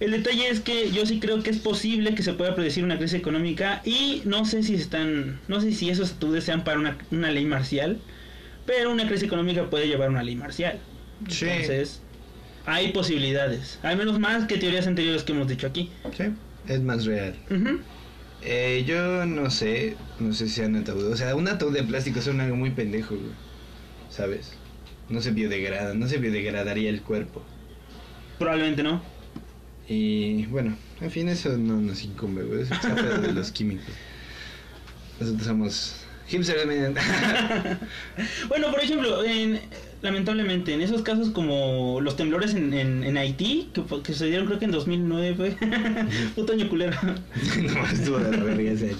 El 0.00 0.10
detalle 0.12 0.48
es 0.48 0.60
que 0.60 0.90
yo 0.90 1.06
sí 1.06 1.20
creo 1.20 1.42
que 1.42 1.50
es 1.50 1.58
posible 1.58 2.14
que 2.14 2.22
se 2.22 2.32
pueda 2.32 2.54
predecir 2.54 2.84
una 2.84 2.96
crisis 2.98 3.18
económica 3.18 3.80
y 3.84 4.22
no 4.24 4.44
sé 4.44 4.62
si 4.62 4.74
están, 4.74 5.40
no 5.46 5.60
sé 5.60 5.72
si 5.72 5.88
esos 5.90 6.10
estudios 6.10 6.44
sean 6.44 6.64
para 6.64 6.78
una, 6.78 6.96
una 7.10 7.30
ley 7.30 7.44
marcial, 7.44 7.98
pero 8.66 8.90
una 8.90 9.06
crisis 9.06 9.24
económica 9.24 9.68
puede 9.70 9.88
llevar 9.88 10.08
a 10.08 10.10
una 10.10 10.22
ley 10.22 10.36
marcial. 10.36 10.78
Sí. 11.28 11.46
Entonces, 11.46 12.00
hay 12.66 12.92
posibilidades, 12.92 13.78
al 13.82 13.96
menos 13.96 14.18
más 14.18 14.46
que 14.46 14.58
teorías 14.58 14.86
anteriores 14.86 15.22
que 15.22 15.32
hemos 15.32 15.48
dicho 15.48 15.66
aquí. 15.66 15.90
Sí, 16.16 16.24
es 16.68 16.80
más 16.80 17.04
real. 17.04 17.34
Eh, 18.42 18.84
yo 18.86 19.26
no 19.26 19.50
sé, 19.50 19.96
no 20.18 20.32
sé 20.32 20.48
si 20.48 20.54
sean 20.56 20.76
ataúd. 20.76 21.12
O 21.12 21.16
sea, 21.16 21.34
un 21.36 21.48
ataúd 21.48 21.72
de 21.74 21.82
plástico 21.82 22.20
son 22.22 22.40
algo 22.40 22.56
muy 22.56 22.70
pendejo, 22.70 23.14
güey. 23.14 23.32
¿Sabes? 24.08 24.52
No 25.08 25.20
se 25.20 25.30
biodegrada, 25.32 25.94
no 25.94 26.08
se 26.08 26.18
biodegradaría 26.18 26.88
el 26.90 27.02
cuerpo. 27.02 27.42
Probablemente 28.38 28.82
no. 28.82 29.02
Y 29.88 30.46
bueno, 30.46 30.76
en 31.00 31.10
fin, 31.10 31.28
eso 31.28 31.56
no 31.58 31.76
nos 31.80 32.02
incumbe, 32.04 32.42
güey. 32.44 32.62
Eso 32.62 32.74
está 32.74 32.94
de 32.94 33.32
los 33.32 33.50
químicos. 33.52 33.84
Nosotros 35.18 35.46
somos 35.46 35.96
hipsters. 36.28 36.62
Bueno, 38.48 38.70
por 38.70 38.80
ejemplo, 38.82 39.24
en- 39.24 39.60
lamentablemente, 40.02 40.72
en 40.72 40.80
esos 40.80 41.02
casos 41.02 41.30
como 41.30 42.00
los 42.00 42.16
temblores 42.16 42.54
en, 42.54 42.72
en, 42.74 43.04
en 43.04 43.16
Haití, 43.16 43.68
que, 43.74 43.82
que 44.02 44.12
sucedieron 44.12 44.46
creo 44.46 44.58
que 44.58 44.64
en 44.64 44.70
2009, 44.70 45.56
puto 46.34 46.52
año 46.52 46.68
culero, 46.68 46.96
no, 47.02 47.86
estuvo 47.86 48.18
de 48.18 48.36
la 48.36 48.42
verga 48.44 48.70
ese. 48.72 48.94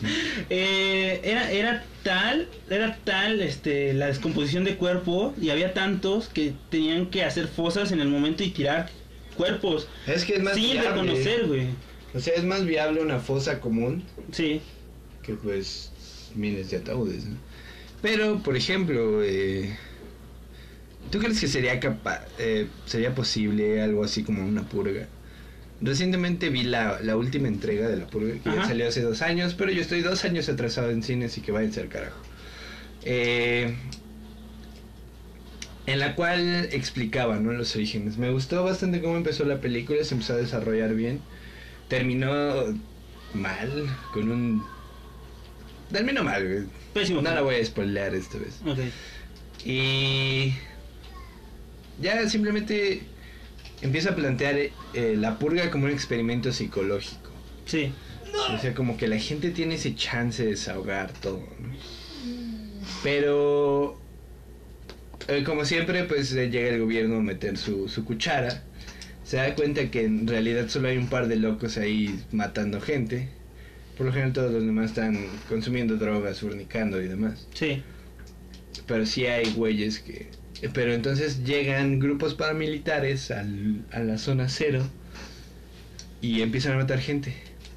eh, 0.50 1.20
era, 1.24 1.50
era 1.50 1.84
tal, 2.02 2.48
era 2.68 2.98
tal 3.04 3.40
este, 3.40 3.94
la 3.94 4.06
descomposición 4.06 4.64
de 4.64 4.76
cuerpo 4.76 5.34
y 5.40 5.50
había 5.50 5.72
tantos 5.74 6.28
que 6.28 6.52
tenían 6.70 7.06
que 7.06 7.24
hacer 7.24 7.48
fosas 7.48 7.92
en 7.92 8.00
el 8.00 8.08
momento 8.08 8.42
y 8.44 8.50
tirar 8.50 8.90
cuerpos 9.36 9.88
Es 10.06 10.24
que 10.24 10.34
es 10.34 10.42
más 10.42 10.54
sin 10.54 10.72
viable. 10.72 10.90
reconocer, 10.90 11.46
güey. 11.46 11.66
O 12.12 12.20
sea, 12.20 12.34
es 12.34 12.44
más 12.44 12.64
viable 12.66 13.00
una 13.00 13.20
fosa 13.20 13.60
común 13.60 14.02
Sí, 14.32 14.60
que 15.22 15.34
pues 15.34 15.92
miles 16.34 16.70
de 16.70 16.78
ataúdes. 16.78 17.24
¿no? 17.26 17.36
Pero, 18.02 18.38
por 18.42 18.56
ejemplo, 18.56 19.22
eh, 19.22 19.76
¿tú 21.10 21.18
crees 21.18 21.40
que 21.40 21.48
sería 21.48 21.80
capa 21.80 22.24
eh, 22.38 22.66
sería 22.86 23.14
posible 23.14 23.82
algo 23.82 24.04
así 24.04 24.22
como 24.22 24.46
una 24.46 24.62
purga? 24.62 25.06
Recientemente 25.80 26.50
vi 26.50 26.62
la, 26.64 27.00
la 27.00 27.16
última 27.16 27.48
entrega 27.48 27.88
de 27.88 27.96
la 27.96 28.06
purga, 28.06 28.34
que 28.34 28.54
ya 28.54 28.66
salió 28.66 28.86
hace 28.86 29.00
dos 29.00 29.22
años, 29.22 29.54
pero 29.54 29.70
yo 29.70 29.80
estoy 29.80 30.02
dos 30.02 30.24
años 30.24 30.48
atrasado 30.48 30.90
en 30.90 31.02
cine, 31.02 31.26
así 31.26 31.40
que 31.40 31.52
váyanse 31.52 31.80
al 31.80 31.88
carajo. 31.88 32.20
Eh, 33.02 33.74
en 35.86 35.98
la 35.98 36.14
cual 36.14 36.68
explicaba 36.72 37.38
¿no? 37.38 37.52
los 37.52 37.74
orígenes. 37.74 38.18
Me 38.18 38.30
gustó 38.30 38.62
bastante 38.62 39.00
cómo 39.00 39.16
empezó 39.16 39.44
la 39.44 39.60
película, 39.60 40.04
se 40.04 40.14
empezó 40.14 40.34
a 40.34 40.36
desarrollar 40.36 40.94
bien. 40.94 41.20
Terminó 41.88 42.30
mal, 43.34 43.96
con 44.12 44.30
un... 44.30 44.64
Terminó 45.90 46.22
mal, 46.22 46.46
güey. 46.46 46.64
pésimo. 46.92 47.22
No 47.22 47.34
la 47.34 47.40
voy 47.40 47.56
a 47.56 47.64
spoilear 47.64 48.14
esta 48.14 48.38
vez. 48.38 48.60
Ok. 48.64 48.78
Y 49.64 50.52
ya 52.00 52.28
simplemente 52.28 53.02
empieza 53.82 54.10
a 54.10 54.16
plantear 54.16 54.56
eh, 54.56 55.16
la 55.16 55.38
purga 55.38 55.70
como 55.70 55.86
un 55.86 55.90
experimento 55.90 56.52
psicológico. 56.52 57.30
Sí, 57.66 57.92
O 58.54 58.58
sea, 58.58 58.74
como 58.74 58.96
que 58.96 59.06
la 59.08 59.18
gente 59.18 59.50
tiene 59.50 59.74
ese 59.76 59.94
chance 59.94 60.42
de 60.42 60.50
desahogar 60.50 61.12
todo, 61.12 61.46
¿no? 61.58 61.74
Pero, 63.02 63.98
eh, 65.28 65.44
como 65.44 65.64
siempre, 65.64 66.04
pues 66.04 66.32
eh, 66.34 66.50
llega 66.50 66.68
el 66.70 66.80
gobierno 66.80 67.16
a 67.16 67.20
meter 67.20 67.56
su, 67.56 67.88
su 67.88 68.04
cuchara. 68.04 68.64
Se 69.24 69.36
da 69.36 69.54
cuenta 69.54 69.90
que 69.90 70.04
en 70.04 70.26
realidad 70.26 70.68
solo 70.68 70.88
hay 70.88 70.96
un 70.96 71.08
par 71.08 71.28
de 71.28 71.36
locos 71.36 71.76
ahí 71.78 72.18
matando 72.32 72.80
gente. 72.80 73.28
Por 73.96 74.06
lo 74.06 74.12
general 74.12 74.32
todos 74.32 74.52
los 74.52 74.64
demás 74.64 74.86
están 74.86 75.26
consumiendo 75.48 75.96
drogas, 75.96 76.40
fornicando 76.40 77.00
y 77.00 77.08
demás. 77.08 77.46
sí. 77.54 77.82
Pero 78.86 79.06
sí 79.06 79.26
hay 79.26 79.52
güeyes 79.52 80.00
que... 80.00 80.28
Pero 80.74 80.92
entonces 80.92 81.44
llegan 81.44 81.98
grupos 81.98 82.34
paramilitares 82.34 83.30
al, 83.30 83.84
a 83.92 84.00
la 84.00 84.18
zona 84.18 84.48
cero 84.48 84.86
y 86.20 86.42
empiezan 86.42 86.72
a 86.72 86.76
matar 86.76 87.00
gente. 87.00 87.34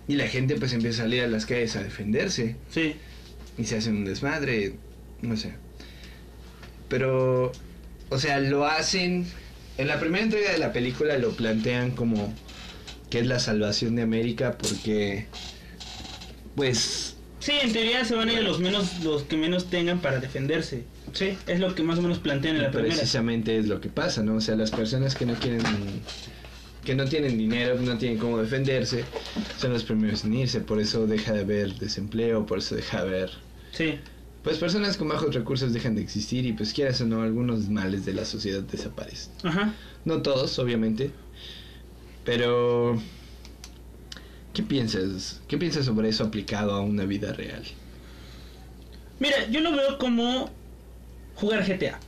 Y 0.08 0.16
la 0.16 0.28
gente 0.28 0.56
pues 0.56 0.74
empieza 0.74 1.02
a 1.02 1.06
salir 1.06 1.24
a 1.24 1.28
las 1.28 1.46
calles 1.46 1.76
a 1.78 1.84
defenderse 1.84 2.58
Sí, 2.70 2.96
y 3.58 3.64
se 3.64 3.78
hacen 3.78 3.98
un 3.98 4.06
desmadre, 4.06 4.74
no 5.22 5.38
sé. 5.38 5.54
Pero, 6.90 7.52
o 8.10 8.20
sea, 8.20 8.40
lo 8.40 8.66
hacen... 8.66 9.26
En 9.78 9.88
la 9.88 10.00
primera 10.00 10.24
entrega 10.24 10.52
de 10.52 10.60
la 10.60 10.72
película 10.72 11.18
lo 11.18 11.32
plantean 11.32 11.92
como 11.92 12.32
que 13.10 13.20
es 13.20 13.26
la 13.26 13.40
salvación 13.40 13.96
de 13.96 14.04
América 14.04 14.56
porque, 14.58 15.26
pues, 16.56 17.16
sí, 17.40 17.54
en 17.60 17.74
teoría 17.74 18.06
se 18.06 18.14
van 18.14 18.30
a 18.30 18.34
ir 18.34 18.44
los 18.44 18.60
menos, 18.60 19.04
los 19.04 19.24
que 19.24 19.36
menos 19.36 19.72
tengan 19.72 20.00
para 20.00 20.20
defenderse. 20.20 20.84
Sí, 21.12 21.38
Es 21.48 21.60
lo 21.60 21.76
que 21.76 21.84
más 21.84 22.00
o 22.00 22.02
menos 22.02 22.20
plantean 22.20 22.56
en 22.56 22.64
la 22.64 22.72
primera. 22.72 22.94
precisamente 22.94 23.58
es 23.58 23.68
lo 23.68 23.82
que 23.82 23.90
pasa, 23.90 24.24
¿no? 24.24 24.36
O 24.36 24.42
sea, 24.42 24.56
las 24.56 24.72
personas 24.72 25.16
que 25.16 25.26
no 25.26 25.34
quieren, 25.36 25.62
que 26.86 26.96
no 26.96 27.06
tienen 27.06 27.38
dinero, 27.38 27.80
no 27.80 27.98
tienen 27.98 28.18
cómo 28.18 28.38
defenderse, 28.40 29.04
son 29.60 29.74
los 29.74 29.84
primeros 29.84 30.24
en 30.24 30.34
irse. 30.34 30.60
Por 30.62 30.80
eso 30.80 31.06
deja 31.08 31.34
de 31.34 31.42
haber 31.42 31.76
desempleo, 31.76 32.46
por 32.46 32.60
eso 32.60 32.76
deja 32.76 33.04
de 33.04 33.10
haber, 33.10 33.32
Sí, 33.72 33.96
pues 34.44 34.58
personas 34.58 34.98
con 34.98 35.08
bajos 35.08 35.34
recursos 35.34 35.72
dejan 35.74 35.96
de 35.96 36.02
existir 36.02 36.46
y 36.46 36.54
pues 36.54 36.74
quieras 36.74 37.00
o 37.02 37.06
no, 37.06 37.22
algunos 37.22 37.70
males 37.70 38.06
de 38.06 38.14
la 38.14 38.26
sociedad 38.26 38.62
desaparecen. 38.62 39.32
ajá. 39.44 39.74
No 40.06 40.22
todos, 40.22 40.60
obviamente, 40.60 41.12
pero 42.26 43.00
¿qué 44.54 44.64
piensas? 44.64 45.42
¿Qué 45.48 45.58
piensas 45.58 45.86
sobre 45.86 46.10
eso 46.10 46.24
aplicado 46.26 46.74
a 46.74 46.82
una 46.82 47.06
vida 47.06 47.34
real? 47.34 47.64
Mira, 49.20 49.48
yo 49.50 49.62
lo 49.62 49.72
veo 49.72 49.98
como 49.98 50.52
jugar 51.36 51.66
GTA. 51.66 52.00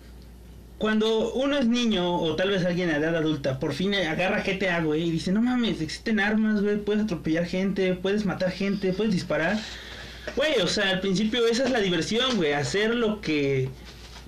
cuando 0.78 1.32
uno 1.34 1.58
es 1.58 1.68
niño 1.68 2.20
o 2.20 2.36
tal 2.36 2.52
vez 2.52 2.66
alguien 2.66 2.90
a 2.90 2.98
edad 2.98 3.16
adulta, 3.16 3.60
por 3.60 3.74
fin 3.74 3.96
agarra 3.96 4.44
GTA, 4.44 4.82
güey, 4.82 5.04
y 5.04 5.12
dice, 5.12 5.32
no 5.32 5.42
mames, 5.42 5.82
existen 5.82 6.20
armas, 6.20 6.62
güey, 6.62 6.78
puedes 6.78 7.04
atropellar 7.04 7.46
gente, 7.46 7.94
puedes 7.94 8.26
matar 8.26 8.52
gente, 8.52 8.92
puedes 8.92 9.14
disparar. 9.14 9.58
Güey, 10.36 10.60
o 10.62 10.68
sea, 10.68 10.90
al 10.90 11.00
principio 11.00 11.46
esa 11.48 11.64
es 11.66 11.72
la 11.72 11.80
diversión, 11.80 12.36
güey, 12.36 12.54
hacer 12.54 12.94
lo 12.94 13.22
que 13.22 13.70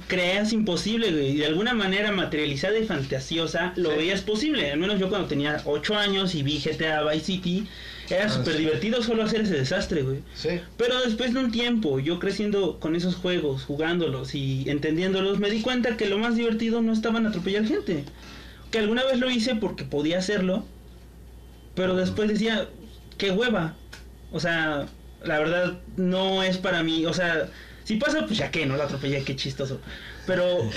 creas 0.07 0.53
imposible, 0.53 1.11
güey, 1.11 1.31
y 1.31 1.37
de 1.37 1.47
alguna 1.47 1.73
manera 1.73 2.11
materializada 2.11 2.77
y 2.77 2.85
fantasiosa 2.85 3.73
lo 3.75 3.89
veías 3.89 4.21
posible. 4.21 4.71
Al 4.71 4.79
menos 4.79 4.99
yo 4.99 5.09
cuando 5.09 5.27
tenía 5.27 5.61
8 5.65 5.97
años 5.97 6.33
y 6.33 6.43
vi 6.43 6.59
GTA 6.59 7.03
Vice 7.03 7.25
City, 7.25 7.67
era 8.15 8.25
Ah, 8.25 8.29
súper 8.29 8.57
divertido 8.57 9.03
solo 9.03 9.23
hacer 9.23 9.41
ese 9.41 9.55
desastre, 9.55 10.01
güey. 10.03 10.19
Sí. 10.33 10.61
Pero 10.77 11.01
después 11.01 11.33
de 11.33 11.39
un 11.39 11.51
tiempo, 11.51 11.99
yo 11.99 12.19
creciendo 12.19 12.79
con 12.79 12.95
esos 12.95 13.15
juegos, 13.15 13.63
jugándolos 13.63 14.33
y 14.35 14.69
entendiéndolos, 14.69 15.39
me 15.39 15.49
di 15.49 15.61
cuenta 15.61 15.97
que 15.97 16.07
lo 16.07 16.17
más 16.17 16.35
divertido 16.35 16.81
no 16.81 16.93
estaba 16.93 17.19
en 17.19 17.27
atropellar 17.27 17.65
gente. 17.65 18.03
Que 18.71 18.79
alguna 18.79 19.03
vez 19.03 19.19
lo 19.19 19.29
hice 19.29 19.55
porque 19.55 19.83
podía 19.83 20.19
hacerlo, 20.19 20.65
pero 21.75 21.95
después 21.95 22.27
decía, 22.29 22.67
qué 23.17 23.31
hueva. 23.31 23.75
O 24.31 24.39
sea, 24.39 24.87
la 25.23 25.39
verdad 25.39 25.79
no 25.95 26.43
es 26.43 26.57
para 26.57 26.83
mí. 26.83 27.05
O 27.05 27.13
sea, 27.13 27.49
si 27.83 27.95
pasa, 27.95 28.25
pues 28.25 28.37
ya 28.39 28.51
que 28.51 28.65
no 28.65 28.77
la 28.77 28.85
atropellé, 28.85 29.23
qué 29.23 29.35
chistoso. 29.35 29.79
Pero, 30.25 30.45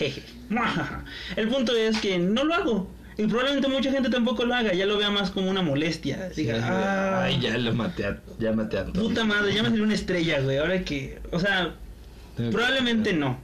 el 1.36 1.48
punto 1.48 1.74
es 1.76 1.98
que 1.98 2.18
no 2.18 2.44
lo 2.44 2.54
hago. 2.54 2.90
Y 3.18 3.26
probablemente 3.26 3.68
mucha 3.68 3.90
gente 3.92 4.08
tampoco 4.08 4.44
lo 4.44 4.54
haga, 4.54 4.72
ya 4.72 4.86
lo 4.86 4.96
vea 4.98 5.10
más 5.10 5.30
como 5.30 5.50
una 5.50 5.60
molestia. 5.62 6.30
Diga, 6.34 6.54
Sí, 6.56 6.60
"Ah, 6.64 7.22
Ay, 7.24 7.38
ya 7.40 7.58
lo 7.58 7.74
maté 7.74 8.06
a, 8.06 8.20
ya 8.38 8.52
maté 8.52 8.78
a. 8.78 8.86
Puta 8.86 9.24
madre, 9.24 9.54
ya 9.54 9.62
me 9.62 9.68
salió 9.68 9.84
una 9.84 9.94
estrella, 9.94 10.40
güey. 10.40 10.56
Ahora 10.58 10.82
que, 10.82 11.18
o 11.30 11.38
sea, 11.38 11.74
Tengo 12.36 12.50
que- 12.50 12.56
probablemente 12.56 13.12
no. 13.12 13.38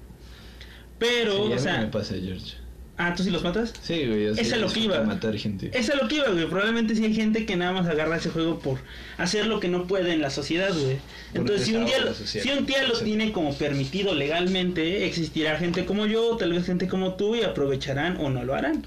Pero, 0.99 1.47
Sí, 1.47 1.53
o 1.53 1.59
sea, 1.59 1.81
me 1.81 1.87
pasa, 1.89 2.15
George. 2.15 2.55
ah, 2.97 3.15
¿tú 3.15 3.23
sí 3.23 3.31
los 3.31 3.43
matas? 3.45 3.73
Sí, 3.83 4.05
güey, 4.07 4.25
yo 4.25 4.35
sí 4.35 4.45
lo 4.57 4.69
que 4.73 4.81
iba. 4.81 5.01
matar 5.05 5.37
gente. 5.37 5.71
Es 5.73 5.89
a 5.91 5.95
lo 5.97 6.09
que 6.09 6.17
iba, 6.17 6.29
güey. 6.29 6.47
Probablemente 6.49 6.97
sí 6.97 7.05
hay 7.05 7.15
gente 7.15 7.47
que 7.47 7.55
nada 7.57 7.73
más 7.73 7.87
agarra 7.87 8.17
ese 8.17 8.31
juego 8.31 8.59
por 8.59 8.79
hacer 9.17 9.47
lo 9.47 9.61
que 9.61 9.69
no 9.69 9.87
puede 9.87 10.13
en 10.13 10.21
la 10.21 10.31
sociedad, 10.31 10.73
güey. 10.73 10.97
Entonces, 11.35 11.67
si 11.67 11.75
un, 11.77 11.85
día, 11.87 11.99
social. 12.15 12.43
si 12.43 12.51
un 12.51 12.67
día 12.67 12.83
lo 12.89 12.99
tiene 12.99 13.31
como 13.33 13.55
permitido 13.55 14.15
legalmente, 14.15 15.07
existirá 15.07 15.57
gente 15.59 15.85
como 15.85 16.07
yo, 16.07 16.37
tal 16.37 16.53
vez 16.53 16.65
gente 16.67 16.89
como 16.89 17.15
tú, 17.15 17.37
y 17.37 17.43
aprovecharán 17.43 18.17
o 18.17 18.31
no 18.31 18.43
lo 18.45 18.55
harán. 18.55 18.85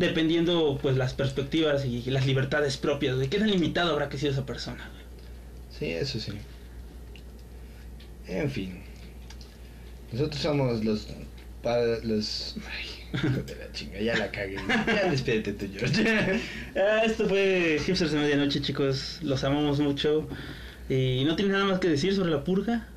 Dependiendo, 0.00 0.78
pues, 0.80 0.96
las 0.96 1.12
perspectivas 1.12 1.84
y 1.84 2.02
las 2.10 2.24
libertades 2.26 2.78
propias, 2.78 3.16
güey. 3.16 3.28
¿Qué 3.28 3.38
tan 3.38 3.50
limitado 3.50 3.92
habrá 3.92 4.08
que 4.08 4.16
ser 4.16 4.30
esa 4.30 4.46
persona? 4.46 4.90
Sí, 5.78 5.86
eso 5.90 6.18
sí. 6.18 6.32
En 8.26 8.50
fin. 8.50 8.80
Nosotros 10.12 10.40
somos 10.40 10.82
los... 10.84 11.06
pa- 11.62 11.98
los... 12.02 12.56
Ay, 12.66 13.42
de 13.44 13.56
la 13.56 13.72
chinga, 13.72 14.00
ya 14.00 14.16
la 14.16 14.30
cagué. 14.30 14.56
Ya 14.86 15.10
despídete 15.10 15.52
tú, 15.52 15.66
George. 15.72 16.40
Ah, 16.76 17.02
esto 17.04 17.28
fue 17.28 17.78
Hipsters 17.84 18.12
de 18.12 18.18
Medianoche, 18.20 18.62
chicos. 18.62 19.18
Los 19.22 19.44
amamos 19.44 19.80
mucho. 19.80 20.28
¿Y 20.88 21.24
no 21.26 21.36
tienes 21.36 21.52
nada 21.52 21.66
más 21.66 21.78
que 21.78 21.88
decir 21.88 22.14
sobre 22.14 22.30
la 22.30 22.42
purga? 22.42 22.88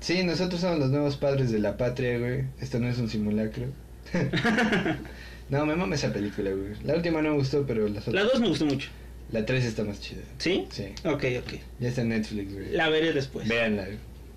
Sí, 0.00 0.22
nosotros 0.24 0.60
somos 0.60 0.80
los 0.80 0.90
nuevos 0.90 1.16
padres 1.16 1.50
de 1.50 1.60
la 1.60 1.76
patria, 1.78 2.18
güey. 2.18 2.44
Esto 2.60 2.78
no 2.78 2.88
es 2.88 2.98
un 2.98 3.08
simulacro. 3.08 3.66
no, 5.52 5.66
me 5.66 5.76
mama 5.76 5.94
esa 5.94 6.10
película, 6.10 6.50
güey. 6.50 6.72
La 6.82 6.94
última 6.94 7.20
no 7.20 7.32
me 7.32 7.36
gustó, 7.36 7.66
pero 7.66 7.86
las 7.86 8.06
La 8.08 8.22
otras... 8.22 8.32
2 8.32 8.40
me 8.40 8.48
gustó 8.48 8.64
mucho. 8.64 8.88
La 9.32 9.44
3 9.44 9.62
está 9.66 9.84
más 9.84 10.00
chida. 10.00 10.22
¿Sí? 10.38 10.66
Sí. 10.70 10.94
Ok, 11.04 11.24
ok. 11.40 11.60
Ya 11.78 11.90
está 11.90 12.00
en 12.00 12.08
Netflix, 12.08 12.54
güey. 12.54 12.70
La 12.72 12.88
veré 12.88 13.12
después. 13.12 13.46
Véanla. 13.46 13.86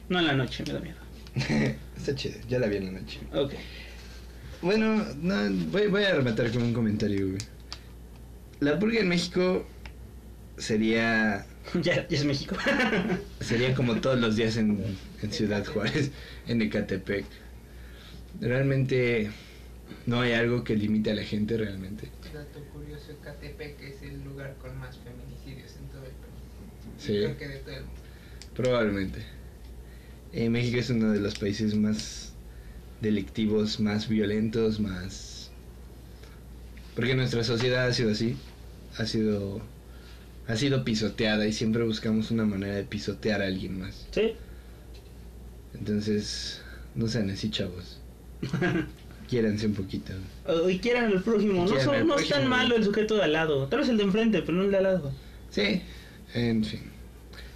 No 0.09 0.19
en 0.19 0.27
la 0.27 0.33
noche, 0.33 0.65
me 0.67 0.73
da 0.73 0.79
miedo. 0.81 0.97
está 1.97 2.15
chida. 2.15 2.35
Ya 2.49 2.59
la 2.59 2.67
vi 2.67 2.75
en 2.75 2.87
la 2.87 2.99
noche. 2.99 3.19
Ok. 3.33 3.53
Bueno, 4.61 5.05
no, 5.21 5.35
voy, 5.71 5.87
voy 5.87 6.03
a 6.03 6.13
rematar 6.15 6.51
con 6.51 6.63
un 6.63 6.73
comentario, 6.73 7.27
güey. 7.27 7.39
La 8.59 8.77
purga 8.77 8.99
en 8.99 9.07
México 9.07 9.65
sería 10.57 11.45
ya, 11.81 12.05
ya 12.09 12.17
es 12.17 12.25
México. 12.25 12.57
sería 13.39 13.73
como 13.73 14.01
todos 14.01 14.19
los 14.19 14.35
días 14.35 14.57
en, 14.57 14.83
en 15.21 15.31
Ciudad 15.31 15.65
Juárez, 15.65 16.11
en 16.45 16.61
Ecatepec. 16.61 17.23
Realmente 18.41 19.31
no 20.05 20.21
hay 20.21 20.33
algo 20.33 20.63
que 20.63 20.75
limite 20.75 21.11
a 21.11 21.15
la 21.15 21.23
gente 21.23 21.57
realmente. 21.57 22.09
Dato 22.33 22.59
curioso, 22.73 23.11
Ecatepec 23.11 23.81
es 23.81 24.01
el 24.03 24.23
lugar 24.23 24.55
con 24.61 24.77
más 24.77 24.97
feminicidios 24.97 25.75
en 25.77 25.87
todo 25.87 26.03
el 26.05 26.11
país. 26.11 26.99
Sí. 26.99 27.13
Y 27.13 27.23
Creo 27.23 27.37
que 27.37 27.47
de 27.47 27.57
todo 27.59 27.75
el 27.75 27.85
mundo. 27.85 28.01
Probablemente. 28.55 29.19
Eh, 30.33 30.49
México 30.49 30.77
es 30.77 30.89
uno 30.89 31.11
de 31.11 31.19
los 31.19 31.39
países 31.39 31.75
más 31.75 32.33
delictivos, 33.01 33.79
más 33.79 34.07
violentos, 34.07 34.79
más... 34.79 35.51
Porque 36.95 37.15
nuestra 37.15 37.43
sociedad 37.43 37.87
ha 37.87 37.93
sido 37.93 38.11
así, 38.11 38.37
ha 38.97 39.05
sido, 39.05 39.61
ha 40.47 40.55
sido 40.55 40.85
pisoteada 40.85 41.45
y 41.45 41.53
siempre 41.53 41.83
buscamos 41.83 42.31
una 42.31 42.45
manera 42.45 42.75
de 42.75 42.83
pisotear 42.83 43.41
a 43.41 43.47
alguien 43.47 43.79
más. 43.79 44.07
¿Sí? 44.11 44.33
Entonces, 45.73 46.61
no 46.95 47.07
sean 47.07 47.29
así, 47.29 47.49
chavos. 47.49 47.99
Quiéranse 49.29 49.65
un 49.65 49.73
poquito. 49.73 50.13
Y 50.69 50.77
quieran 50.79 51.05
al 51.05 51.21
prójimo. 51.23 51.65
No, 51.65 51.79
son- 51.81 51.95
al 51.95 52.07
no 52.07 52.17
es 52.17 52.29
tan 52.29 52.47
malo 52.47 52.75
el 52.75 52.83
sujeto 52.83 53.15
de 53.15 53.23
al 53.23 53.33
lado. 53.33 53.67
Tal 53.67 53.79
vez 53.79 53.89
el 53.89 53.97
de 53.97 54.03
enfrente, 54.03 54.41
pero 54.41 54.53
no 54.57 54.63
el 54.63 54.71
de 54.71 54.77
al 54.77 54.83
lado. 54.83 55.11
Sí, 55.49 55.81
en 56.33 56.63
fin. 56.63 56.81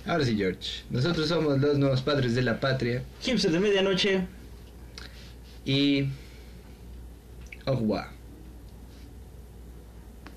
Ahora 0.06 0.26
sí, 0.26 0.36
George. 0.36 0.82
Nosotros 0.90 1.28
somos 1.28 1.60
los 1.60 1.78
nuevos 1.78 2.02
padres 2.02 2.34
de 2.34 2.42
la 2.42 2.60
patria 2.60 3.04
Hipsters 3.22 3.54
de 3.54 3.60
Medianoche. 3.60 4.22
y... 5.66 6.06
Revoir. 7.66 8.08